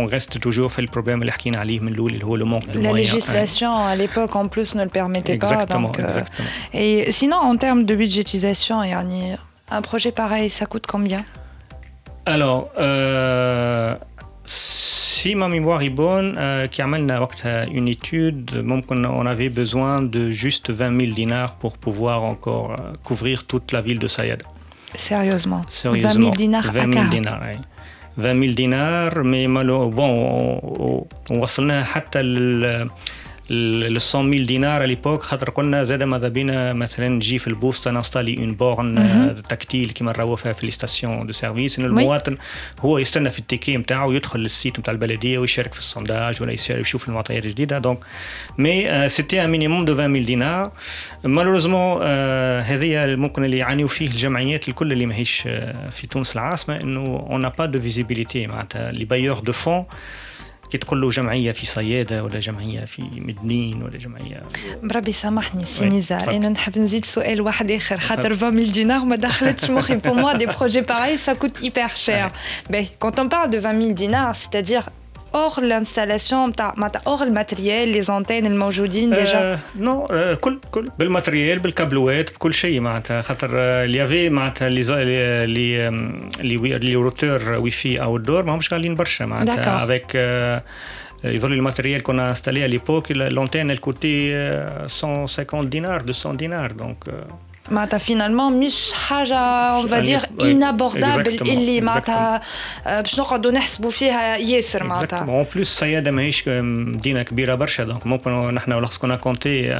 on 0.00 0.04
reste 0.16 0.34
toujours 0.46 0.70
fait 0.74 0.82
le 0.82 0.88
problème 0.96 1.20
اللي 1.20 1.32
حكينا 1.32 1.58
عليه 1.58 1.80
من 1.80 1.88
الاول 1.92 2.12
اللي 2.12 2.24
هو 2.24 2.38
le 2.38 2.42
manque 2.42 2.66
de 2.66 2.78
La 2.78 2.90
moyens. 2.90 3.14
législation 3.14 3.72
à 3.92 3.96
l'époque 3.96 4.36
en 4.36 4.48
plus 4.48 4.74
ne 4.74 4.84
le 4.84 4.90
permettait 5.00 5.32
exactement, 5.32 5.90
pas. 5.92 5.96
Donc, 5.96 5.98
euh, 5.98 6.08
exactement. 6.08 6.48
Et 6.74 7.12
sinon 7.12 7.36
en 7.50 7.56
termes 7.56 7.84
de 7.84 7.94
budgétisation, 7.96 8.82
يعني 8.84 9.36
un 9.72 9.80
projet 9.82 10.12
pareil 10.12 10.50
ça 10.50 10.66
coûte 10.66 10.86
combien 10.86 11.24
Alors, 12.34 12.62
euh, 12.78 13.96
si 15.19 15.35
ma 15.35 15.49
mémoire 15.49 15.81
est 15.81 15.89
bonne, 15.89 16.39
qui 16.71 16.81
amène 16.81 17.11
une 17.73 17.89
étude, 17.89 18.63
on 18.65 19.25
avait 19.25 19.49
besoin 19.49 20.01
de 20.01 20.31
juste 20.31 20.69
20 20.69 20.97
000 20.97 21.13
dinars 21.13 21.55
pour 21.55 21.77
pouvoir 21.77 22.23
encore 22.23 22.75
couvrir 23.03 23.45
toute 23.45 23.73
la 23.73 23.81
ville 23.81 23.99
de 23.99 24.07
Sayed. 24.07 24.43
Sérieusement, 24.95 25.63
Sérieusement 25.67 26.13
20 26.13 26.19
000 26.21 26.31
dinars 26.35 26.71
20 26.71 26.93
000 26.93 27.05
dinars, 27.09 27.41
oui. 27.45 27.59
20 28.15 28.39
000 28.41 28.53
dinars, 28.53 29.23
mais 29.25 29.47
malheureusement, 29.47 29.91
bon, 29.91 30.09
on, 30.09 31.07
on, 31.29 31.35
on, 31.35 31.41
on 31.41 31.47
ال 33.50 33.92
100 33.92 33.98
000 34.00 34.30
دينار 34.46 34.86
à 34.86 34.90
l'époque 34.90 35.22
خاطر 35.22 35.50
كنا 35.50 35.84
زاد 35.84 36.02
ماذا 36.02 36.28
بينا 36.28 36.72
مثلا 36.72 37.08
نجي 37.08 37.38
في 37.38 37.46
البوسطه 37.46 37.90
نستالي 37.90 38.38
اون 38.38 38.54
بورن 38.54 39.34
تكتيل 39.48 39.90
كيما 39.90 40.12
نراو 40.12 40.36
فيها 40.36 40.52
في 40.52 40.64
الستاسيون 40.64 41.26
دو 41.26 41.32
سيرفيس 41.32 41.78
ان 41.78 41.84
المواطن 41.84 42.36
هو 42.80 42.98
يستنى 42.98 43.30
في 43.30 43.38
التيكي 43.38 43.76
نتاعو 43.76 44.12
يدخل 44.12 44.40
للسيت 44.40 44.78
نتاع 44.78 44.92
البلديه 44.92 45.38
ويشارك 45.38 45.72
في 45.72 45.78
السونداج 45.78 46.42
ولا 46.42 46.52
يشارك 46.52 46.80
يشوف 46.80 47.08
المعطيات 47.08 47.44
الجديده 47.44 47.78
دونك 47.78 47.98
مي 48.58 49.08
سيتي 49.08 49.44
ان 49.44 49.50
مينيموم 49.50 49.84
دو 49.84 49.92
20 49.92 50.12
000 50.14 50.26
دينار 50.26 50.72
مالوريزمون 51.24 52.02
هذه 52.62 53.16
ممكن 53.16 53.44
اللي 53.44 53.58
يعانيوا 53.58 53.88
فيه 53.88 54.06
الجمعيات 54.06 54.68
الكل 54.68 54.92
اللي 54.92 55.06
ماهيش 55.06 55.42
آه، 55.46 55.90
في 55.90 56.06
تونس 56.06 56.32
العاصمه 56.36 56.80
انه 56.80 57.26
اون 57.30 57.48
با 57.48 57.66
دو 57.66 57.80
فيزيبيليتي 57.80 58.46
معناتها 58.46 58.92
لي 58.92 59.04
بايور 59.04 59.38
دو 59.38 59.52
فون 59.52 59.84
كي 60.71 60.77
تقول 60.77 61.01
له 61.01 61.09
جمعية 61.09 61.51
في 61.51 61.65
صيادة 61.65 62.23
ولا 62.23 62.39
جمعية 62.39 62.85
في 62.85 63.01
مدنين 63.01 63.83
ولا 63.83 63.97
جمعية 63.97 64.43
بربي 64.83 65.11
سامحني 65.11 65.65
سي 65.65 65.85
نزار. 65.85 66.31
أنا 66.31 66.49
نحب 66.49 66.77
نزيد 66.77 67.05
سؤال 67.05 67.41
واحد 67.41 67.71
آخر. 67.71 67.97
خاطر 67.97 68.33
20000 68.33 68.71
دينار 68.71 68.99
ما 68.99 69.15
دخلتش 69.15 69.69
مخي. 69.69 69.95
بو 69.95 70.13
موا 70.13 70.33
دي 70.33 70.45
بروجي 70.45 70.81
باغي 70.81 71.17
سا 71.17 71.33
كوت 71.33 71.63
هيبر 71.63 71.87
شير 71.87 72.31
باهي 72.69 72.87
كونت 72.99 73.19
اون 73.19 73.27
بار 73.27 73.45
دو 73.45 73.57
20000 73.57 73.91
دينار 73.91 74.33
سيتادير 74.33 74.83
hors 75.34 75.58
l'installation 75.58 76.32
نتاع 76.48 76.74
معناتها 76.76 77.16
hors 77.16 77.22
الماتريال 77.22 78.04
les 78.04 78.06
antennes 78.06 78.30
الموجودين 78.30 79.14
déjà 79.14 79.34
آه 79.34 79.58
نو 79.78 80.06
آه 80.10 80.34
كل 80.34 80.58
كل 80.70 80.90
بالماتريال 80.98 81.58
بالكابلوات 81.58 82.30
بكل 82.34 82.54
شيء 82.54 82.80
معناتها 82.80 83.20
خاطر 83.22 83.50
آه، 83.54 83.84
اللي 83.84 83.98
يافي 83.98 84.30
معناتها 84.30 84.68
لي 84.68 84.82
زا- 84.82 84.94
لي 85.04 85.46
لي 85.46 85.88
آم، 85.88 86.30
لي 86.40 86.56
وي- 86.56 86.78
لي 86.78 86.94
روتور 86.94 87.52
واي 87.58 87.70
في 87.70 88.02
او 88.02 88.16
الدور 88.16 88.42
ماهمش 88.42 88.72
غاليين 88.72 88.94
برشا 88.94 89.24
معناتها 89.24 89.62
D'accord. 89.62 89.82
افيك 89.82 90.16
يظل 91.24 91.52
الماتريال 91.52 92.02
qu'on 92.02 92.18
a 92.18 92.34
installé 92.36 92.60
à 92.62 92.68
l'époque 92.74 93.08
l'antenne 93.10 93.70
elle 93.70 93.80
coûtait 93.80 94.30
euh, 94.32 94.88
150 94.88 95.68
dinars 95.68 96.02
200 96.04 96.34
dinars 96.34 96.72
donc 96.74 97.08
euh, 97.08 97.12
معناتها 97.70 97.98
finalement 97.98 98.52
مش 98.52 98.92
حاجة 98.92 99.34
on 99.82 99.86
va 99.86 99.96
Allez, 99.96 100.06
dire 100.08 100.22
ouais, 100.22 100.44
inabordable 100.54 101.26
exactement, 101.28 101.48
اللي 101.48 101.80
معناتها 101.80 102.40
آه، 102.86 103.00
باش 103.00 103.20
نقعدوا 103.20 103.50
نحسبوا 103.52 103.90
فيها 103.90 104.36
ياسر 104.36 104.84
معناتها 104.84 105.18
اون 105.18 105.46
بلوس 105.54 105.68
صيادة 105.78 106.10
ماهيش 106.10 106.48
مدينة 106.48 107.22
كبيرة 107.22 107.54
برشا 107.54 107.84
دونك 107.84 108.06
ممكن 108.06 108.54
نحن 108.54 108.72
لوrsqu'on 108.86 109.10
a 109.10 109.18
compté 109.26 109.70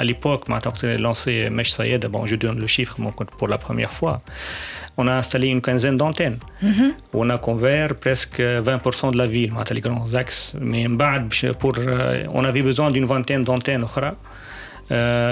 à 0.00 0.04
l'époque 0.04 0.50
معناتها 0.50 0.70
وقت 0.70 0.84
lancé 1.00 1.28
مش 1.28 1.74
صيادة 1.74 2.08
bon 2.08 2.26
je 2.30 2.34
donne 2.34 2.58
le 2.60 2.66
chiffre 2.66 3.00
ممكن 3.00 3.24
pour 3.26 3.48
la 3.48 3.56
première 3.68 3.90
fois 4.00 4.20
on 5.00 5.06
a 5.08 5.12
installé 5.22 5.46
une 5.46 5.60
quinzaine 5.62 5.96
d'antennes 5.96 6.38
on 7.14 7.30
a 7.30 7.38
couvert 7.38 7.90
presque 8.04 8.40
20% 8.40 9.10
de 9.10 9.18
la 9.18 9.26
ville 9.26 9.52
معناتها 9.52 9.74
les 9.74 9.80
grands 9.80 10.14
axes 10.14 10.54
mais 10.60 10.86
من 10.88 10.96
بعد 10.96 11.28
باش- 11.28 11.46
pour 11.46 11.72
euh, 11.76 12.26
on 12.34 12.44
avait 12.44 12.62
besoin 12.72 12.90
d'une 12.90 13.06
vingtaine 13.06 13.44
d'antennes 13.44 13.84
أخرى 13.84 14.06
آه، 14.08 14.14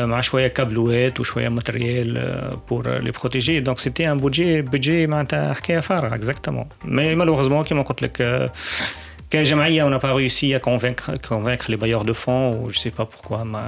مع 0.05 0.21
شويه 0.21 0.49
كابلوات 0.49 1.21
وشويه 1.21 1.49
ماتريال 1.49 2.57
بور 2.71 2.99
لي 2.99 3.11
بروتيجي 3.11 3.61
دونك 3.61 3.79
سيتي 3.79 4.11
ان 4.11 4.17
بودجي 4.17 4.63
بودجي 4.63 5.07
معناتها 5.07 5.55
حكايه 5.55 5.81
فارغه 5.81 6.15
اكزاكتومون 6.15 6.69
مي 6.85 7.15
مالوغوزمون 7.15 7.65
كيما 7.65 7.83
قلت 7.83 8.03
لك 8.03 8.51
آه، 9.33 9.33
كجمعيه 9.33 9.85
on 9.85 9.91
n'a 9.91 10.01
pas 10.01 10.13
réussi 10.15 10.55
à 10.55 10.59
convaincre 10.61 11.11
convaincre 11.29 11.67
les 11.71 11.77
bailleurs 11.77 12.05
de 12.05 12.13
fonds 12.15 12.51
ou 12.63 12.71
je 12.71 12.79
sais 12.79 12.91
pas 13.01 13.05
pourquoi 13.13 13.45
ما 13.45 13.63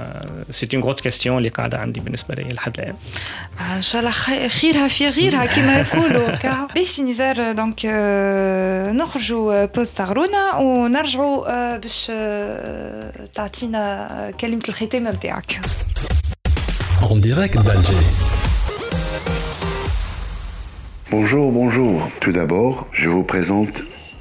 c'est 0.49 0.73
une 0.73 0.81
grosse 0.81 1.01
question 1.07 1.27
اللي 1.27 1.49
قاعده 1.49 1.77
عندي 1.77 1.99
بالنسبه 1.99 2.35
لي 2.35 2.43
لحد 2.53 2.79
الان 2.79 2.95
ان 3.75 3.81
شاء 3.81 3.99
الله 4.01 4.11
خي- 4.11 4.49
خيرها 4.49 4.87
في 4.87 5.07
غيرها 5.09 5.45
كما 5.45 5.79
يقولوا 5.79 6.35
كا 6.35 6.67
بس 6.77 6.99
نزار 6.99 7.51
دونك 7.51 7.79
آه، 7.85 8.91
نخرجوا 8.91 9.65
بوست 9.65 9.97
صغرونا 9.97 10.55
ونرجعوا 10.57 11.49
آه، 11.51 11.77
باش 11.77 12.07
آه، 12.11 13.11
تعطينا 13.35 14.31
كلمه 14.41 14.61
الختام 14.69 15.07
نتاعك 15.07 15.59
En 17.11 17.17
direct 17.27 17.55
d'Alger. 17.67 18.01
Bonjour, 21.11 21.51
bonjour. 21.51 21.95
Tout 22.21 22.31
d'abord, 22.39 22.75
je 23.01 23.09
vous 23.09 23.23
présente 23.33 23.75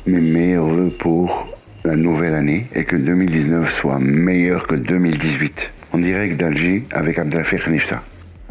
mes 0.07 0.19
meilleurs 0.19 0.67
voeux 0.67 0.89
pour 0.89 1.47
la 1.83 1.95
nouvelle 1.95 2.35
année 2.35 2.67
et 2.75 2.83
que 2.83 2.95
2019 2.95 3.71
soit 3.73 3.99
meilleur 3.99 4.67
que 4.67 4.75
2018. 4.75 5.71
En 5.93 5.97
direct 5.97 6.37
d'Alger 6.37 6.83
avec 6.91 7.17
Abdelafir 7.17 7.69
Nifsa. 7.69 8.01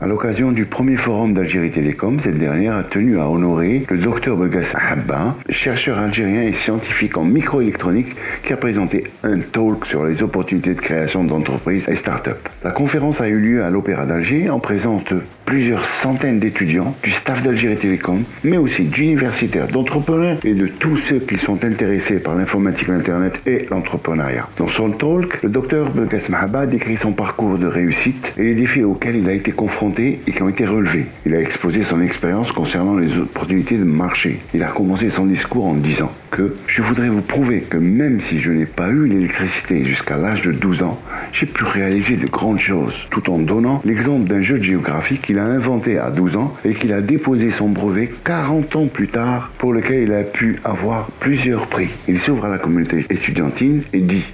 À 0.05 0.07
l'occasion 0.07 0.52
du 0.52 0.66
premier 0.66 0.98
forum 0.98 1.32
d'Algérie 1.32 1.70
Télécom, 1.70 2.20
cette 2.20 2.36
dernière 2.36 2.76
a 2.76 2.82
tenu 2.82 3.18
à 3.18 3.26
honorer 3.26 3.86
le 3.88 3.96
docteur 3.96 4.36
Begas 4.36 4.74
Habba, 4.74 5.34
chercheur 5.48 5.96
algérien 5.96 6.42
et 6.42 6.52
scientifique 6.52 7.16
en 7.16 7.24
microélectronique 7.24 8.14
qui 8.46 8.52
a 8.52 8.59
présenté 8.59 9.05
un 9.22 9.38
talk 9.38 9.86
sur 9.86 10.05
les 10.05 10.22
opportunités 10.22 10.74
de 10.74 10.80
création 10.80 11.24
d'entreprises 11.24 11.88
et 11.88 11.96
start-up. 11.96 12.36
La 12.62 12.70
conférence 12.70 13.22
a 13.22 13.28
eu 13.28 13.38
lieu 13.38 13.64
à 13.64 13.70
l'Opéra 13.70 14.05
d'Alger 14.05 14.50
en 14.50 14.59
présence 14.59 15.05
de 15.05 15.22
plusieurs 15.46 15.86
centaines 15.86 16.38
d'étudiants, 16.38 16.94
du 17.02 17.11
staff 17.11 17.42
d'Algérie 17.42 17.76
Télécom, 17.76 18.24
mais 18.42 18.59
aussi 18.59 18.84
d'universitaires, 18.84 19.68
d'entrepreneurs 19.68 20.38
et 20.44 20.52
de 20.52 20.66
tous 20.66 20.98
ceux 20.98 21.20
qui 21.20 21.38
sont 21.38 21.64
intéressés 21.64 22.18
par 22.18 22.34
l'informatique, 22.34 22.88
l'Internet 22.88 23.40
et 23.46 23.64
l'entrepreneuriat. 23.70 24.48
Dans 24.59 24.68
son 24.68 24.90
talk, 24.90 25.42
le 25.42 25.48
docteur 25.48 25.90
Begas 25.90 26.26
Mahaba 26.28 26.66
décrit 26.66 26.98
son 26.98 27.12
parcours 27.12 27.57
de 27.57 27.66
réussite 27.66 28.34
et 28.36 28.42
les 28.42 28.55
défis 28.55 28.84
auxquels 28.84 29.16
il 29.16 29.28
a 29.28 29.32
été 29.32 29.52
confronté 29.52 29.93
et 29.99 30.32
qui 30.32 30.42
ont 30.42 30.49
été 30.49 30.66
relevés. 30.66 31.07
Il 31.26 31.34
a 31.34 31.40
exposé 31.40 31.82
son 31.82 32.01
expérience 32.01 32.53
concernant 32.53 32.97
les 32.97 33.16
opportunités 33.16 33.76
de 33.76 33.84
marché. 33.84 34.40
Il 34.53 34.62
a 34.62 34.68
commencé 34.68 35.11
son 35.11 35.26
discours 35.26 35.66
en 35.66 35.74
disant 35.74 36.11
que 36.30 36.55
je 36.66 36.82
voudrais 36.82 37.09
vous 37.09 37.22
prouver 37.22 37.61
que 37.61 37.76
même 37.76 38.20
si 38.20 38.40
je 38.40 38.51
n'ai 38.51 38.66
pas 38.66 38.88
eu 38.88 39.07
l'électricité 39.07 39.84
jusqu'à 39.84 40.16
l'âge 40.16 40.42
de 40.42 40.53
12 40.53 40.82
ans, 40.82 41.01
j'ai 41.32 41.47
pu 41.47 41.64
réaliser 41.64 42.16
de 42.16 42.26
grandes 42.26 42.59
choses, 42.59 43.07
tout 43.11 43.30
en 43.30 43.38
donnant 43.38 43.82
l'exemple 43.84 44.26
d'un 44.26 44.42
jeu 44.42 44.59
de 44.59 44.64
géographie 44.64 45.18
qu'il 45.18 45.38
a 45.38 45.45
inventé 45.45 45.99
à 45.99 46.11
12 46.11 46.36
ans 46.36 46.55
et 46.64 46.74
qu'il 46.74 46.92
a 46.92 47.01
déposé 47.01 47.51
son 47.51 47.68
brevet 47.68 48.12
40 48.24 48.76
ans 48.76 48.86
plus 48.86 49.09
tard, 49.09 49.51
pour 49.59 49.72
lequel 49.72 50.03
il 50.03 50.12
a 50.12 50.22
pu 50.22 50.59
avoir 50.64 51.07
plusieurs 51.20 51.66
prix. 51.66 51.88
Il 52.09 52.18
s'ouvre 52.18 52.47
à 52.47 52.49
la 52.49 52.59
communauté 52.59 53.05
estudiantine 53.11 53.82
et 53.92 54.01
dit 54.01 54.24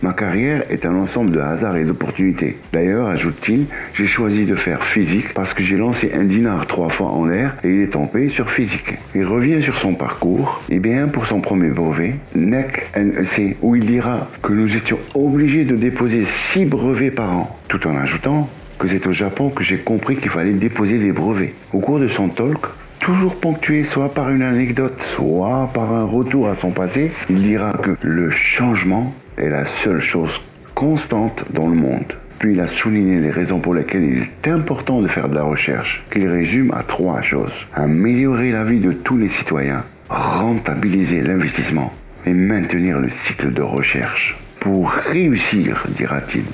Ma 0.00 0.12
carrière 0.12 0.62
est 0.70 0.86
un 0.86 0.94
ensemble 0.94 1.32
de 1.32 1.40
hasards 1.40 1.76
et 1.76 1.84
d'opportunités. 1.84 2.56
D'ailleurs, 2.72 3.08
ajoute-t-il, 3.08 3.66
j'ai 3.94 4.06
choisi 4.06 4.44
de 4.44 4.54
faire 4.54 4.84
physique 4.84 5.34
parce 5.34 5.54
que 5.54 5.64
j'ai 5.64 5.76
lancé 5.76 6.12
un 6.14 6.22
dinar 6.22 6.66
trois 6.68 6.88
fois 6.88 7.08
en 7.08 7.26
l'air 7.26 7.56
et 7.64 7.68
il 7.68 7.80
est 7.82 7.92
tombé 7.92 8.28
sur 8.28 8.48
physique. 8.48 8.94
Il 9.16 9.26
revient 9.26 9.60
sur 9.60 9.76
son 9.76 9.94
parcours, 9.94 10.62
et 10.68 10.78
bien 10.78 11.08
pour 11.08 11.26
son 11.26 11.40
premier 11.40 11.70
brevet, 11.70 12.14
NEC 12.36 12.90
NEC, 12.96 13.56
où 13.60 13.74
il 13.74 13.86
dira 13.86 14.28
que 14.40 14.52
nous 14.52 14.76
étions 14.76 14.98
obligés 15.14 15.64
de 15.64 15.74
déposer 15.74 16.24
six 16.24 16.64
brevets 16.64 17.14
par 17.14 17.32
an, 17.32 17.58
tout 17.68 17.84
en 17.88 17.96
ajoutant 17.96 18.48
que 18.78 18.86
c'est 18.86 19.04
au 19.08 19.12
Japon 19.12 19.50
que 19.50 19.64
j'ai 19.64 19.78
compris 19.78 20.16
qu'il 20.18 20.30
fallait 20.30 20.52
déposer 20.52 20.98
des 20.98 21.10
brevets. 21.10 21.54
Au 21.72 21.80
cours 21.80 21.98
de 21.98 22.06
son 22.06 22.28
talk, 22.28 22.60
toujours 23.00 23.34
ponctué 23.34 23.82
soit 23.82 24.14
par 24.14 24.30
une 24.30 24.42
anecdote, 24.42 25.00
soit 25.16 25.70
par 25.74 25.92
un 25.92 26.04
retour 26.04 26.48
à 26.48 26.54
son 26.54 26.70
passé, 26.70 27.10
il 27.28 27.42
dira 27.42 27.72
que 27.72 27.96
le 28.02 28.30
changement 28.30 29.12
est 29.38 29.48
la 29.48 29.64
seule 29.64 30.00
chose 30.00 30.40
constante 30.74 31.44
dans 31.52 31.68
le 31.68 31.76
monde. 31.76 32.14
Puis 32.38 32.52
il 32.52 32.60
a 32.60 32.68
souligné 32.68 33.18
les 33.18 33.30
raisons 33.30 33.58
pour 33.58 33.74
lesquelles 33.74 34.04
il 34.04 34.22
est 34.22 34.48
important 34.48 35.02
de 35.02 35.08
faire 35.08 35.28
de 35.28 35.34
la 35.34 35.42
recherche, 35.42 36.04
qu'il 36.12 36.28
résume 36.28 36.72
à 36.72 36.82
trois 36.82 37.20
choses. 37.20 37.66
Améliorer 37.74 38.52
la 38.52 38.64
vie 38.64 38.78
de 38.78 38.92
tous 38.92 39.16
les 39.16 39.28
citoyens, 39.28 39.80
rentabiliser 40.08 41.20
l'investissement 41.22 41.92
et 42.26 42.32
maintenir 42.32 42.98
le 42.98 43.08
cycle 43.08 43.52
de 43.52 43.62
recherche. 43.62 44.36
Pour 44.60 44.90
réussir, 44.90 45.84
dira-t-il, 45.88 46.44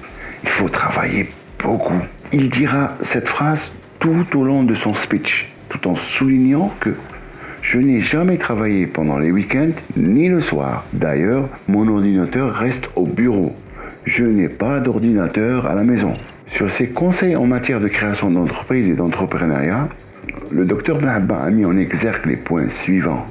il 0.42 0.48
faut 0.48 0.68
travailler 0.68 1.28
beaucoup. 1.58 2.00
Il 2.32 2.48
dira 2.48 2.96
cette 3.02 3.28
phrase 3.28 3.72
tout 3.98 4.26
au 4.34 4.44
long 4.44 4.62
de 4.62 4.74
son 4.74 4.94
speech, 4.94 5.48
tout 5.68 5.86
en 5.88 5.94
soulignant 5.96 6.72
que 6.80 6.94
je 7.64 7.78
n'ai 7.78 8.02
jamais 8.02 8.36
travaillé 8.36 8.86
pendant 8.86 9.18
les 9.18 9.32
week-ends 9.32 9.72
ni 9.96 10.28
le 10.28 10.40
soir. 10.40 10.84
D'ailleurs, 10.92 11.48
mon 11.66 11.88
ordinateur 11.88 12.52
reste 12.52 12.90
au 12.94 13.06
bureau. 13.06 13.56
Je 14.04 14.26
n'ai 14.26 14.50
pas 14.50 14.80
d'ordinateur 14.80 15.66
à 15.66 15.74
la 15.74 15.82
maison. 15.82 16.12
Sur 16.50 16.68
ses 16.68 16.88
conseils 16.88 17.34
en 17.34 17.46
matière 17.46 17.80
de 17.80 17.88
création 17.88 18.30
d'entreprise 18.30 18.86
et 18.86 18.92
d'entrepreneuriat, 18.92 19.88
le 20.52 20.66
docteur 20.66 20.98
Blabba 20.98 21.38
a 21.38 21.50
mis 21.50 21.64
en 21.64 21.76
exergue 21.78 22.26
les 22.26 22.36
points 22.36 22.68
suivants. 22.68 23.24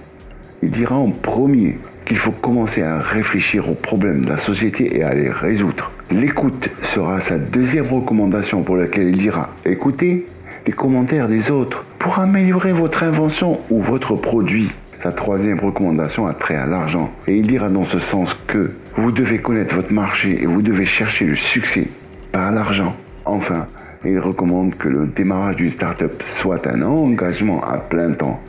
Il 0.63 0.71
dira 0.71 0.95
en 0.95 1.11
premier 1.11 1.77
qu'il 2.03 2.17
faut 2.17 2.31
commencer 2.31 2.81
à 2.81 2.97
réfléchir 2.97 3.69
aux 3.69 3.75
problèmes 3.75 4.25
de 4.25 4.29
la 4.29 4.37
société 4.37 4.97
et 4.97 5.03
à 5.03 5.13
les 5.13 5.29
résoudre. 5.29 5.91
L'écoute 6.09 6.71
sera 6.81 7.21
sa 7.21 7.37
deuxième 7.37 7.87
recommandation 7.87 8.63
pour 8.63 8.77
laquelle 8.77 9.09
il 9.09 9.17
dira 9.17 9.53
écoutez 9.63 10.25
les 10.65 10.73
commentaires 10.73 11.27
des 11.27 11.51
autres 11.51 11.83
pour 11.99 12.19
améliorer 12.19 12.71
votre 12.71 13.03
invention 13.03 13.59
ou 13.69 13.81
votre 13.81 14.15
produit. 14.15 14.71
Sa 15.01 15.11
troisième 15.11 15.59
recommandation 15.59 16.27
a 16.27 16.33
trait 16.33 16.55
à 16.55 16.65
l'argent 16.65 17.11
et 17.27 17.35
il 17.35 17.47
dira 17.47 17.69
dans 17.69 17.85
ce 17.85 17.99
sens 17.99 18.33
que 18.47 18.71
vous 18.95 19.11
devez 19.11 19.39
connaître 19.39 19.75
votre 19.75 19.91
marché 19.91 20.41
et 20.41 20.45
vous 20.45 20.61
devez 20.61 20.85
chercher 20.85 21.25
le 21.25 21.35
succès 21.35 21.87
par 22.31 22.51
l'argent. 22.51 22.95
Enfin, 23.25 23.67
il 24.05 24.19
recommande 24.19 24.75
que 24.75 24.87
le 24.87 25.07
démarrage 25.07 25.57
d'une 25.57 25.71
start-up 25.71 26.23
soit 26.27 26.67
un 26.67 26.81
engagement 26.81 27.63
à 27.63 27.77
plein 27.77 28.11
temps 28.11 28.39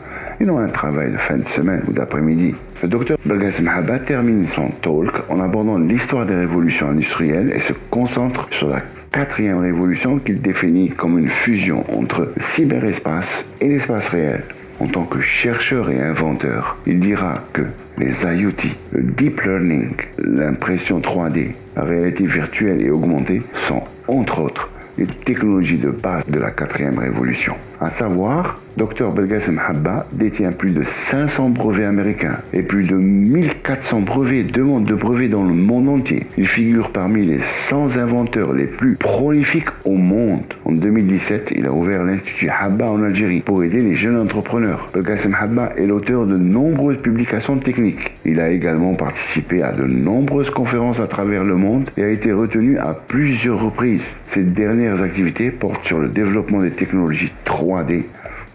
et 0.40 0.44
non 0.44 0.58
un 0.58 0.68
travail 0.68 1.12
de 1.12 1.16
fin 1.16 1.36
de 1.36 1.48
semaine 1.48 1.82
ou 1.88 1.92
d'après-midi. 1.92 2.54
Le 2.82 2.88
docteur 2.88 3.16
Belgas 3.24 3.60
Mahaba 3.62 3.98
termine 3.98 4.46
son 4.48 4.66
talk 4.82 5.30
en 5.30 5.40
abordant 5.40 5.78
l'histoire 5.78 6.26
des 6.26 6.34
révolutions 6.34 6.90
industrielles 6.90 7.52
et 7.54 7.60
se 7.60 7.72
concentre 7.90 8.48
sur 8.50 8.68
la 8.68 8.82
quatrième 9.10 9.58
révolution 9.58 10.18
qu'il 10.18 10.40
définit 10.42 10.90
comme 10.90 11.18
une 11.18 11.28
fusion 11.28 11.84
entre 11.96 12.32
le 12.36 12.42
cyberespace 12.42 13.44
et 13.60 13.68
l'espace 13.68 14.08
réel. 14.08 14.42
En 14.80 14.88
tant 14.88 15.04
que 15.04 15.20
chercheur 15.20 15.88
et 15.88 16.00
inventeur, 16.00 16.76
il 16.84 16.98
dira 16.98 17.44
que 17.52 17.62
les 17.96 18.24
IoT, 18.24 18.70
le 18.92 19.02
deep 19.02 19.40
learning, 19.42 19.92
l'impression 20.18 20.98
3D, 20.98 21.52
la 21.76 21.84
réalité 21.84 22.26
virtuelle 22.26 22.82
et 22.82 22.90
augmentée 22.90 23.40
sont, 23.54 23.82
entre 24.08 24.40
autres, 24.40 24.68
les 24.98 25.06
technologies 25.06 25.78
de 25.78 25.90
base 25.90 26.26
de 26.26 26.38
la 26.38 26.50
quatrième 26.50 26.98
révolution. 26.98 27.54
À 27.80 27.90
savoir, 27.90 28.56
Dr 28.76 29.12
Belgasem 29.14 29.60
Habba 29.64 30.06
détient 30.12 30.52
plus 30.52 30.70
de 30.70 30.82
500 30.84 31.50
brevets 31.50 31.86
américains 31.86 32.38
et 32.52 32.62
plus 32.62 32.84
de 32.84 32.96
1400 32.96 34.00
brevets, 34.00 34.42
demandes 34.44 34.84
de 34.84 34.94
brevets 34.94 35.28
dans 35.28 35.44
le 35.44 35.54
monde 35.54 35.88
entier. 35.88 36.26
Il 36.36 36.48
figure 36.48 36.90
parmi 36.90 37.24
les 37.24 37.40
100 37.40 37.96
inventeurs 37.96 38.52
les 38.52 38.66
plus 38.66 38.96
prolifiques 38.96 39.68
au 39.84 39.94
monde. 39.94 40.42
En 40.64 40.72
2017, 40.72 41.52
il 41.56 41.66
a 41.66 41.72
ouvert 41.72 42.04
l'Institut 42.04 42.48
Habba 42.48 42.90
en 42.90 43.02
Algérie 43.02 43.40
pour 43.40 43.62
aider 43.62 43.80
les 43.80 43.94
jeunes 43.94 44.20
entrepreneurs. 44.20 44.88
Belgasem 44.92 45.36
Habba 45.38 45.72
est 45.76 45.86
l'auteur 45.86 46.26
de 46.26 46.36
nombreuses 46.36 46.98
publications 46.98 47.58
techniques. 47.58 48.12
Il 48.24 48.40
a 48.40 48.50
également 48.50 48.94
participé 48.94 49.62
à 49.62 49.72
de 49.72 49.84
nombreuses 49.84 50.50
conférences 50.50 51.00
à 51.00 51.06
travers 51.06 51.44
le 51.44 51.56
monde 51.56 51.90
et 51.96 52.02
a 52.02 52.08
été 52.08 52.32
retenu 52.32 52.78
à 52.78 52.94
plusieurs 52.94 53.62
reprises. 53.62 54.04
Ces 54.32 54.42
dernières 54.42 54.83
activités 54.83 55.51
portent 55.51 55.85
sur 55.85 55.99
le 55.99 56.09
développement 56.09 56.61
des 56.61 56.71
technologies 56.71 57.31
3D 57.45 58.03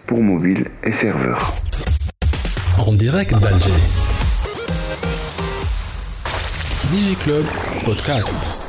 pour 0.06 0.22
mobile 0.22 0.66
et 0.82 0.92
serveur. 0.92 1.38
En 2.78 2.92
direct 2.92 3.30
d'Alger. 3.32 3.70
DigiClub 6.90 7.44
Podcast. 7.84 8.60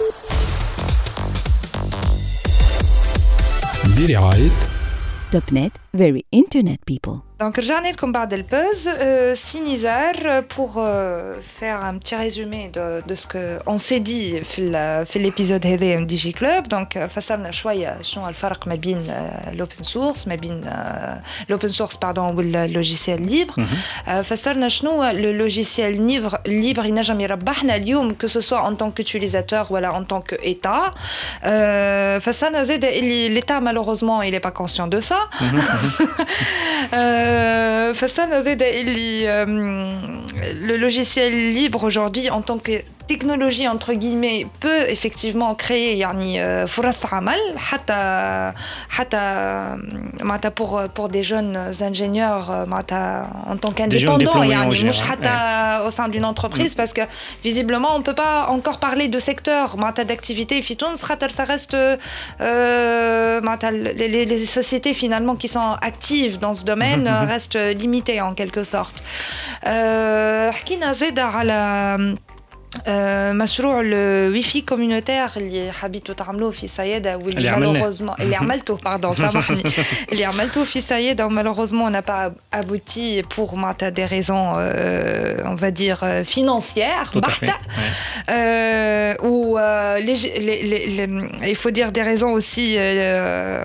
برعاية 3.97 4.49
توب 5.31 5.43
نت 5.53 5.71
very 5.97 6.21
internet 6.35 6.79
people 6.91 7.28
Donc, 7.39 7.57
rejane 7.57 7.93
comme 7.97 8.13
بعد 8.13 8.33
le 8.33 8.43
buzz, 8.43 8.87
euh, 8.87 9.35
Sinizar, 9.35 10.13
pour 10.47 10.75
euh, 10.77 11.33
faire 11.41 11.83
un 11.83 11.97
petit 11.97 12.15
résumé 12.15 12.69
de, 12.73 13.03
de 13.05 13.15
ce 13.15 13.27
qu'on 13.27 13.77
s'est 13.77 13.99
dit 13.99 14.35
dans 14.57 15.05
l'épisode 15.15 15.61
de 15.61 16.05
Digi 16.05 16.33
Club. 16.33 16.67
Donc, 16.69 16.97
فصلنا 16.97 17.51
شوية 17.51 18.01
شنو 18.01 18.29
الفرق 18.29 18.67
ما 18.67 18.75
بين 18.75 19.13
l'open 19.53 19.83
source, 19.83 20.27
ما 20.27 20.35
بين 20.35 20.61
l'open 21.49 21.71
source 21.73 21.97
pardon 21.97 22.33
ou 22.33 22.41
le 22.41 22.67
logiciel 22.67 23.19
libre. 23.19 23.55
فصلنا 24.23 24.69
شنو 24.69 25.03
le 25.11 25.37
logiciel 25.37 25.93
libre 26.07 26.37
libre 26.47 26.85
ينجم 26.85 27.21
يربحنا 27.21 27.75
اليوم 27.75 28.11
que 28.11 28.27
ce 28.27 28.41
soit 28.41 28.61
en 28.61 28.75
tant 28.75 28.91
qu'utilisateur 28.91 29.71
ou 29.71 29.77
en 29.77 30.03
tant 30.03 30.21
qu'État. 30.21 30.93
فصلنا 32.19 32.63
زاد 32.63 32.85
اللي 32.85 33.41
l'État 33.41 33.59
malheureusement 33.59 34.21
il 34.21 34.31
n'est 34.31 34.39
pas 34.39 34.51
conscient 34.51 34.87
de 34.87 34.99
ça. 34.99 35.19
Euh, 37.30 37.94
le 40.60 40.76
logiciel 40.76 41.52
libre 41.52 41.84
aujourd'hui 41.84 42.30
en 42.30 42.42
tant 42.42 42.58
que 42.58 42.82
technologie 43.09 43.67
entre 43.67 43.93
guillemets 43.93 44.47
peut 44.59 44.89
effectivement 44.89 45.55
créer 45.55 45.97
يعني 45.97 46.67
فرص 46.67 47.05
عمل 47.05 47.39
حتى 47.57 48.53
حتى 48.89 49.17
معناتها 50.21 50.49
pour 50.49 50.81
pour 50.95 51.09
des 51.09 51.23
jeunes 51.23 51.57
ingénieurs 51.81 52.49
معناتها 52.67 53.27
en 53.47 53.57
tant 53.57 53.71
qu'indépendants 53.71 54.43
يعني 54.43 54.83
مش 54.83 55.01
حتى 55.01 55.55
au 55.87 55.91
sein 55.91 56.07
d'une 56.07 56.25
entreprise 56.25 56.73
parce 56.75 56.93
que 56.93 57.01
visiblement 57.43 57.95
on 57.95 58.01
peut 58.01 58.15
pas 58.15 58.47
encore 58.49 58.79
parler 58.79 59.07
de 59.07 59.19
secteur 59.19 59.75
معناتها 59.75 60.03
d'activité 60.03 60.61
في 60.61 60.75
تونس 60.75 61.01
خاطر 61.01 61.29
ça 61.29 61.43
reste 61.43 61.75
معناتها 63.43 63.71
les, 63.71 64.25
les 64.25 64.45
sociétés 64.45 64.93
finalement 64.93 65.35
qui 65.35 65.47
sont 65.47 65.77
actives 65.81 66.39
dans 66.39 66.53
ce 66.53 66.63
domaine 66.63 67.07
restent 67.07 67.57
limitées 67.81 68.21
en 68.21 68.33
quelque 68.33 68.63
sorte 68.63 69.03
حكينا 70.51 70.91
زاد 70.93 71.19
على 71.19 72.15
مشروع 73.31 73.81
الوي 73.81 74.41
في 74.43 74.61
كوميونيتير 74.61 75.27
اللي 75.37 75.71
حبيتوا 75.71 76.15
تعملوه 76.15 76.51
في 76.51 76.67
سيدة 76.67 77.17
واللي 77.17 77.51
مالوغوزمون 77.51 78.15
اللي 78.19 78.35
عملته 78.35 78.75
باردون 78.85 79.15
سامحني 79.15 79.63
اللي 80.11 80.25
عملته 80.25 80.63
في 80.63 80.81
سيدة 80.81 81.25
ومالوغوزمون 81.25 81.93
n'a 81.97 82.01
pas 82.01 82.31
abouti 82.59 83.21
pour 83.35 83.55
معناتها 83.55 83.89
des 83.89 84.05
raisons 84.05 84.53
euh, 84.57 85.51
on 85.51 85.55
va 85.55 85.71
dire 85.71 85.99
financières 86.35 87.17
بحتة 87.17 87.53
ou 89.23 89.57
il 91.51 91.55
faut 91.55 91.71
dire 91.71 91.91
des 91.91 92.01
raisons 92.01 92.31
aussi 92.33 92.77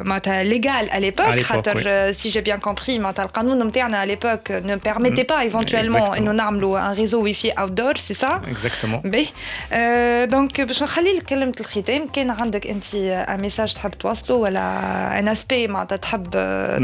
معناتها 0.04 0.44
légales 0.44 0.88
à 0.90 1.00
l'époque 1.00 1.40
خاطر 1.40 2.12
si 2.12 2.30
j'ai 2.30 2.42
bien 2.42 2.58
compris 2.58 2.98
معناتها 2.98 3.24
القانون 3.24 3.66
نتاعنا 3.66 4.04
à 4.04 4.06
l'époque 4.06 4.50
ne 4.50 4.76
permettait 4.76 5.24
pas 5.24 5.44
éventuellement 5.44 6.14
انه 6.16 6.32
نعملوا 6.32 6.78
un 6.78 6.92
réseau 6.92 7.22
wifi 7.22 7.50
outdoor 7.62 7.92
c'est 7.96 8.18
ça 8.24 8.40
Exactement. 8.50 8.93
باهي 9.05 10.25
دونك 10.25 10.61
باش 10.61 10.83
نخلي 10.83 11.21
كلمة 11.21 11.53
الختام 11.59 12.07
كان 12.07 12.29
عندك 12.29 12.67
أنت 12.67 12.95
ان 12.95 13.41
ميساج 13.41 13.73
تحب 13.73 13.91
توصله 13.91 14.37
ولا 14.37 15.19
ان 15.19 15.27
اسبي 15.27 15.67
معناتها 15.67 15.95
تحب 15.95 16.29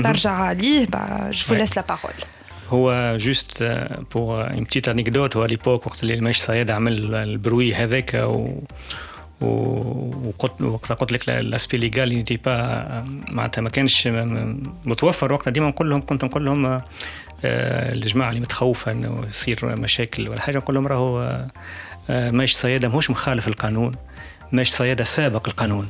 ترجع 0.03 0.31
عليه 0.31 0.87
جو 1.29 1.45
فو 1.45 1.53
لاس 1.53 1.77
لا 1.77 1.83
بارول 1.89 2.13
هو 2.69 3.17
جوست 3.17 3.63
بور 4.13 4.53
اون 4.53 4.63
بتيت 4.63 4.89
انيكدوت 4.89 5.37
هو 5.37 5.45
ليبوك 5.45 5.87
وقت 5.87 6.03
اللي 6.03 6.13
الماش 6.13 6.37
صياد 6.37 6.71
عمل 6.71 7.15
البروي 7.15 7.73
هذاك 7.73 8.13
و 8.13 8.63
وقلت 9.41 10.61
وقت 10.61 10.93
قلت 10.93 11.11
لك 11.11 11.29
الاسبي 11.29 11.77
ليغال 11.77 12.09
نيتي 12.09 12.37
با 12.37 13.05
معناتها 13.31 13.61
ما 13.61 13.69
كانش 13.69 14.07
متوفر. 14.85 15.33
وقتها 15.33 15.51
ديما 15.51 15.67
نقول 15.67 15.89
لهم 15.89 16.01
كنت 16.01 16.23
نقول 16.25 16.45
لهم 16.45 16.81
آه، 17.45 17.93
الجماعة 17.93 18.29
اللي 18.29 18.39
متخوفة 18.39 18.91
إنه 18.91 19.25
يصير 19.29 19.75
مشاكل 19.79 20.29
ولا 20.29 20.41
حاجة 20.41 20.57
نقول 20.57 20.75
لهم 20.75 20.87
راهو 20.87 21.45
آه، 22.11 22.31
ماشي 22.31 22.55
صيادة 22.55 22.87
ماهوش 22.89 23.09
مخالف 23.09 23.47
القانون 23.47 23.91
ماشي 24.51 24.71
صيادة 24.71 25.03
سابق 25.03 25.47
القانون. 25.47 25.87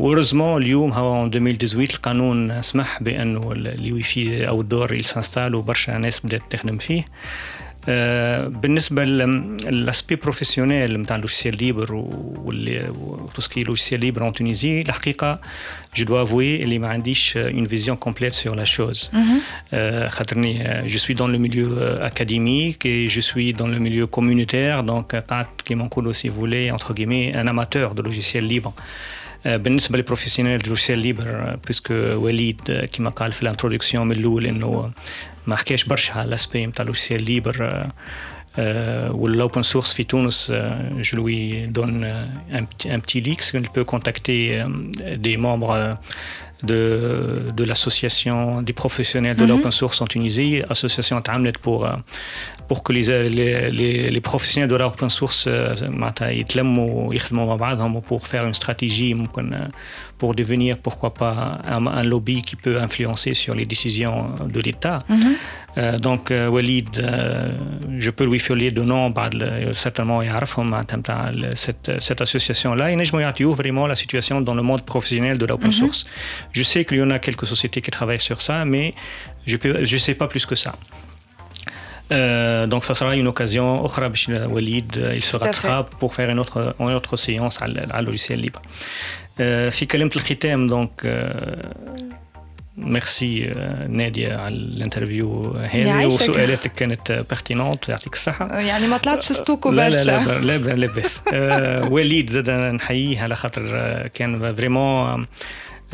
ورزمون 0.00 0.62
اليوم 0.62 0.92
هو 0.92 1.26
2018 1.26 1.94
القانون 1.94 2.62
سمح 2.62 3.02
بأنه 3.02 3.52
الوي 3.52 4.02
في 4.02 4.48
أو 4.48 4.60
الدور 4.60 4.94
يسانستال 4.94 5.54
وبرشا 5.54 5.92
ناس 5.92 6.20
بدات 6.20 6.42
تخدم 6.50 6.78
فيه. 6.78 7.04
بالنسبه 8.47 9.03
للاسبي 9.05 10.15
بروفيسيونيل 10.15 11.01
نتاع 11.01 11.15
اللوجيسيال 11.15 11.57
ليبر 11.57 11.87
وتوسكي 11.93 13.63
لوجيسيال 13.63 13.99
ليبر 13.99 14.27
ان 14.27 14.33
تونيزي 14.33 14.81
الحقيقه 14.81 15.39
جو 15.95 16.05
دو 16.05 16.23
افوي 16.23 16.63
اللي 16.63 16.79
ما 16.79 16.89
عنديش 16.89 17.37
اون 17.37 17.65
فيزيون 17.65 17.97
كومبليت 17.97 18.33
سور 18.33 18.55
لا 18.55 18.63
شوز 18.63 19.11
خاطرني 20.07 20.81
جو 20.87 20.97
سوي 20.97 21.15
دون 21.15 21.31
لو 21.31 21.39
ميليو 21.39 21.79
اكاديميك 21.79 22.85
اي 22.85 23.07
جو 23.07 23.21
سوي 23.21 23.51
دون 23.51 23.73
لو 23.73 23.79
ميليو 23.79 24.07
كوميونيتير 24.07 24.79
دونك 24.81 25.15
قعدت 25.15 25.61
كيما 25.61 25.85
نقولوا 25.85 26.13
سي 26.13 26.29
فولي 26.31 26.71
انتر 26.71 26.93
غيمي 26.93 27.41
ان 27.41 27.47
اماتور 27.47 27.91
دو 27.91 28.03
لوجيسيال 28.03 28.43
ليبر 28.43 28.71
بالنسبه 29.45 29.97
للبروفيسيونيل 29.97 30.57
دو 30.57 30.69
لوجيسيال 30.69 30.99
ليبر 30.99 31.57
بيسكو 31.67 31.93
وليد 31.93 32.87
كيما 32.91 33.09
قال 33.09 33.31
في 33.31 33.41
الانترودكسيون 33.43 34.07
من 34.07 34.15
الاول 34.15 34.45
انه 34.45 34.91
ما 35.46 35.56
حكاش 35.56 35.84
برشا 35.84 36.14
على 36.14 36.28
الاسبي 36.28 36.66
نتاع 36.66 36.84
لوجيسيال 36.84 37.24
ليبر 37.24 37.86
والاوبن 38.57 39.63
سورس 39.63 39.93
في 39.93 40.03
تونس 40.03 40.51
je 41.01 41.15
lui 41.15 41.67
donne 41.67 42.03
un, 42.51 42.63
un 42.95 42.99
petit 42.99 43.21
leak 43.21 43.41
il 43.53 43.69
peut 43.69 43.85
contacter 43.85 44.63
des 45.17 45.37
membres 45.37 45.97
de, 46.63 47.51
de 47.55 47.63
l'association 47.63 48.61
des 48.61 48.73
professionnels 48.73 49.35
de 49.35 49.43
mm 49.43 49.45
-hmm. 49.45 49.49
l'open 49.49 49.71
source 49.71 50.01
en 50.01 50.07
Tunisie, 50.07 50.61
association 50.69 51.21
Tamlet 51.21 51.57
pour, 51.61 51.79
pour 52.67 52.83
que 52.83 52.91
les, 52.97 53.07
les, 53.37 53.71
les, 53.79 54.11
les 54.15 54.21
professionnels 54.21 54.69
de 54.69 54.75
l'open 54.75 55.09
source 55.09 55.47
يتلموا 56.21 57.13
pour 58.09 58.27
faire 58.27 58.45
une 58.49 58.53
stratégie 58.53 59.15
pour 60.19 60.35
devenir 60.35 60.77
pourquoi 60.85 61.11
pas 61.21 61.59
un, 61.75 61.87
un, 61.87 62.03
lobby 62.03 62.37
qui 62.47 62.55
peut 62.63 62.77
influencer 62.87 63.33
sur 63.33 63.53
les 63.59 63.65
décisions 63.73 64.19
de 64.55 64.59
l'État. 64.65 64.97
Mm 65.09 65.19
-hmm. 65.19 65.35
euh, 65.77 65.97
donc 65.97 66.31
euh, 66.31 66.47
Walid, 66.47 66.99
euh, 66.99 67.51
je 67.97 68.09
peux 68.09 68.25
lui 68.25 68.39
filer 68.39 68.71
de 68.71 68.81
nom, 68.81 69.13
certainement 69.73 70.21
يعرفهم 70.23 70.81
cette, 71.55 71.91
cette 71.99 72.21
association-là. 72.21 72.89
ينجموا 72.89 73.21
يعطيوه 73.21 73.55
vraiment 73.55 73.87
la 73.87 73.95
situation 73.95 74.41
dans 74.41 74.55
le 74.55 74.63
monde 74.63 74.81
professionnel 74.81 75.37
de 75.37 75.45
l'open 75.45 75.69
mm 75.69 75.73
-hmm. 75.73 75.79
source. 75.79 76.05
Je 76.51 76.63
sais 76.63 76.83
qu'il 76.85 76.97
y 76.97 77.03
en 77.03 77.11
a 77.11 77.19
quelques 77.19 77.47
sociétés 77.53 77.81
qui 77.85 77.91
travaillent 77.91 78.25
sur 78.31 78.41
ça, 78.41 78.65
mais 78.73 78.93
je 79.51 79.57
ne 79.63 79.85
je 79.91 79.97
sais 80.05 80.15
pas 80.21 80.27
plus 80.33 80.45
que 80.49 80.55
ça. 80.63 80.73
Euh, 82.11 82.65
donc 82.71 82.81
ça 82.87 82.93
sera 82.99 83.11
une 83.21 83.29
occasion 83.33 83.67
Walid 84.55 84.91
il 85.19 85.23
se 85.31 85.35
rattrape 85.43 85.89
pour 86.01 86.11
faire 86.17 86.29
une 86.33 86.41
autre, 86.43 86.59
une 86.79 86.95
autre 87.01 87.15
séance 87.25 87.55
à, 87.63 87.67
à 87.97 88.01
logiciel 88.07 88.39
libre. 88.45 88.61
في 89.71 89.85
كلمة 89.85 90.11
الختام 90.15 90.67
دونك 90.67 90.91
ميرسي 92.76 93.52
نادية 93.88 94.36
على 94.36 94.54
الانترفيو 94.54 95.50
هذه 95.56 96.06
وسؤالاتك 96.06 96.74
كانت 96.74 97.12
بيرتينونت 97.12 97.88
يعطيك 97.88 98.14
الصحة. 98.14 98.58
يعني 98.60 98.86
ما 98.86 98.96
طلعتش 98.96 99.32
ستوكو 99.32 99.70
برشا 99.70 100.04
لا 100.04 100.40
لا 100.40 100.58
لا 100.58 100.74
لا 100.74 100.86
بس. 100.86 101.20
وليد 101.90 102.30
زاد 102.30 102.50
نحييه 102.50 103.20
على 103.20 103.36
خاطر 103.36 103.62
كان 104.14 104.54
فريمون 104.54 105.26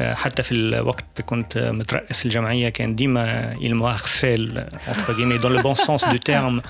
حتى 0.01 0.43
في 0.43 0.53
الوقت 0.53 1.21
كنت 1.27 1.59
مترأس 1.59 2.27
الجمعية 2.27 2.69
كان 2.69 2.95
ديما 2.95 3.55
il 3.61 3.75
me 3.75 3.85
harcèle 3.85 4.59
entre 4.91 5.13
guillemets 5.17 5.39
dans 5.43 5.53
le 5.57 5.63
bon 5.63 5.75
sens 5.75 6.11
du 6.13 6.21
terme 6.21 6.63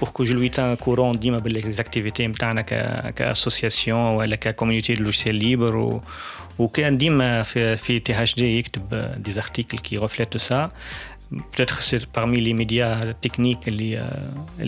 pour 0.00 0.12
que 0.12 0.24
je 0.24 0.32
lui 0.32 0.50
tienne 0.50 0.76
courant 0.76 1.16
ديما 1.16 1.38
بالactivités 1.38 2.20
نتاعنا 2.20 2.62
كأسوسياسيون 3.10 4.00
ولا 4.00 4.36
ككوميونيتي 4.36 4.94
دو 4.94 5.04
لوجيسيال 5.04 5.34
ليبر 5.34 6.00
وكان 6.59 6.97
ديما 6.97 7.43
في 7.43 7.77
في 7.77 7.99
تي 7.99 8.21
اتش 8.21 8.35
دي 8.35 8.59
يكتب 8.59 9.13
دي 9.23 9.31
زارتيكل 9.31 9.77
كي 9.77 9.97
ريفليت 9.97 10.37
سا 10.37 10.71
peut-être 11.51 11.81
c'est 11.81 12.05
parmi 12.07 12.41
les 12.41 12.53
médias 12.53 12.95
techniques 13.21 13.65
les, 13.79 13.99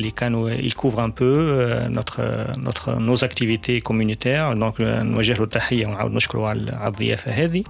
les 0.04 0.12
canaux 0.12 0.48
ils 0.50 0.76
couvrent 0.82 1.04
un 1.10 1.10
peu 1.10 1.36
notre, 1.90 2.22
notre, 2.68 2.88
nos 3.08 3.24
activités 3.24 3.82
communautaires 3.82 4.56
donc 4.56 4.76
نوجه 4.82 5.34
له 5.34 5.44
التحية 5.44 5.88
ونعاود 5.88 6.12
نشكره 6.12 6.48
على 6.48 6.88
الضيافة 6.88 7.32
هذه 7.32 7.64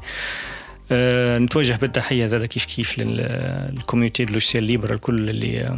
نتوجه 1.43 1.75
بالتحية 1.75 2.25
زاد 2.25 2.45
كيف 2.45 2.65
كيف 2.65 2.99
للكوميونيتي 2.99 4.25
دو 4.25 4.33
لوجيسيال 4.33 4.63
ليبر 4.63 4.93
الكل 4.93 5.29
اللي 5.29 5.77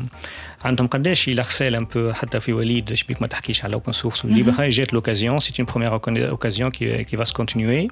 عندهم 0.65 0.88
قداش 0.88 1.28
الى 1.28 1.41
غسال 1.41 1.76
ان 1.76 1.86
بو 1.86 2.13
حتى 2.13 2.39
في 2.39 2.53
وليد 2.53 2.93
شبيك 2.93 3.21
ما 3.21 3.28
تحكيش 3.28 3.65
على 3.65 3.74
اوبن 3.74 3.91
سورس 3.91 4.26
وليبر 4.26 4.69
جات 4.69 4.93
لوكازيون 4.93 5.39
سي 5.39 5.53
اون 5.59 5.65
بروميير 5.65 5.93
اوكازيون 6.30 6.71
كي 6.71 7.03
كي 7.03 7.17
va 7.17 7.26
se 7.26 7.34
continuer 7.34 7.88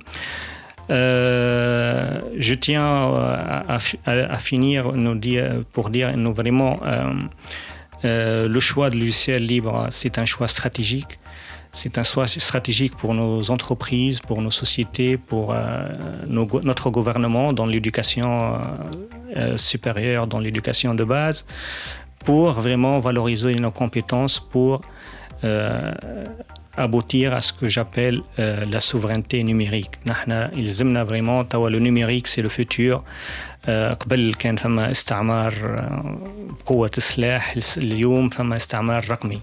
Euh, 0.89 2.19
je 2.37 2.53
tiens 2.53 2.83
à, 2.83 3.77
à, 4.05 4.11
à 4.11 4.37
finir 4.37 4.91
nous 4.93 5.15
dire, 5.15 5.63
pour 5.71 5.89
dire 5.89 6.15
nous 6.17 6.33
vraiment 6.33 6.79
euh, 6.83 7.13
euh, 8.03 8.47
le 8.47 8.59
choix 8.59 8.89
de 8.89 8.97
logiciel 8.97 9.45
libre, 9.45 9.87
c'est 9.89 10.17
un 10.17 10.25
choix 10.25 10.47
stratégique. 10.47 11.19
C'est 11.73 11.97
un 11.97 12.03
choix 12.03 12.27
stratégique 12.27 12.97
pour 12.97 13.13
nos 13.13 13.49
entreprises, 13.49 14.19
pour 14.19 14.41
nos 14.41 14.51
sociétés, 14.51 15.15
pour 15.15 15.55
nos, 16.27 16.45
notre 16.63 16.89
gouvernement 16.89 17.53
dans 17.53 17.65
l'éducation 17.65 18.59
supérieure, 19.55 20.27
dans 20.27 20.39
l'éducation 20.39 20.93
de 20.93 21.05
base, 21.05 21.45
pour 22.25 22.51
vraiment 22.51 22.99
valoriser 22.99 23.55
nos 23.55 23.71
compétences, 23.71 24.39
pour 24.39 24.81
aboutir 26.77 27.33
à 27.33 27.41
ce 27.41 27.51
que 27.53 27.67
j'appelle 27.67 28.21
euh, 28.39 28.63
la 28.65 28.79
souveraineté 28.79 29.43
numérique. 29.43 29.99
يلزمنا 30.55 31.03
vraiment 31.03 31.43
توا 31.43 31.69
le 31.69 31.79
numérique 31.79 32.27
c'est 32.27 32.41
le 32.41 32.49
futur. 32.49 33.03
قبل 33.67 34.33
كان 34.39 34.55
فما 34.55 34.91
استعمار 34.91 35.53
بقوة 36.59 36.91
السلاح 36.97 37.55
اليوم 37.77 38.29
فما 38.29 38.55
استعمار 38.55 39.09
رقمي. 39.09 39.41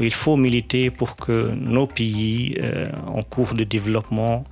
Il 0.00 0.12
faut 0.12 0.36
militer 0.36 0.90
pour 0.90 1.14
que 1.16 1.52
nos 1.54 1.86
pays 1.86 2.56
euh, 2.58 2.86
en 3.06 3.22
cours 3.22 3.54
de 3.54 3.62
développement 3.62 4.44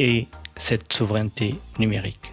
aient 0.00 0.26
cette 0.56 0.92
souveraineté 0.92 1.56
numérique. 1.78 2.32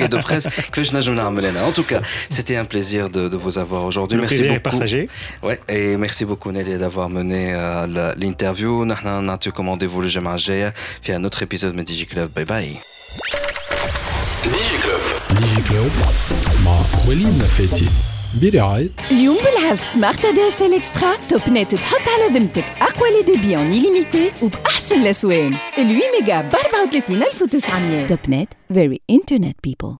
كوميونيكي 0.00 0.08
de 0.08 0.18
presse. 0.22 0.46
En 1.68 1.72
tout 1.72 1.84
cas, 1.92 2.00
c'était 2.30 2.56
un 2.56 2.64
plaisir 2.64 3.02
de, 3.10 3.22
de 3.28 3.36
vous 3.36 3.58
avoir 3.58 3.84
aujourd'hui. 3.84 4.18
Merci 4.18 4.42
beaucoup. 4.48 4.60
partagé. 4.70 5.08
Ouais, 5.42 5.58
et 5.68 5.96
merci 5.96 6.24
beaucoup 6.24 6.50
Nadia 6.52 6.78
d'avoir 6.78 7.08
mené 7.18 7.42
euh, 7.54 8.12
l'interview. 8.22 8.84
Nous 8.84 8.94
avons 9.04 9.50
commandé 9.58 9.84
vous 9.92 10.00
le 10.06 10.08
Jamal 10.08 10.38
Jaya. 10.38 10.70
Puis 11.02 11.12
un 11.18 11.22
autre 11.28 11.40
épisode 11.46 11.74
de 11.76 11.82
DigiClub. 11.90 12.28
Bye 12.36 12.44
bye. 12.52 12.72
DigiClub. 14.52 15.02
DigiClub. 15.40 15.92
مع 16.64 16.80
وليد 17.08 17.26
نفاتي 17.38 17.86
برعاية 18.42 18.88
اليوم 19.10 19.36
بالعرض 19.36 19.80
سمارت 19.80 20.26
دي 20.26 20.48
اس 20.48 20.62
ال 20.62 20.74
اكسترا 20.74 21.12
توب 21.28 21.40
نت 21.48 21.74
تحط 21.74 22.00
على 22.08 22.38
ذمتك 22.38 22.64
اقوى 22.80 23.08
لي 23.10 23.22
ديبي 23.32 23.56
اون 23.56 23.70
ليميتي 23.70 24.30
وباحسن 24.42 25.02
الاسوان 25.02 25.54
ال 25.78 25.88
8 25.88 26.00
ميجا 26.20 26.40
ب 26.40 26.54
34900 26.54 28.06
توب 28.06 28.18
نت 28.28 28.48
فيري 28.74 29.00
انترنت 29.10 29.56
بيبل 29.64 29.94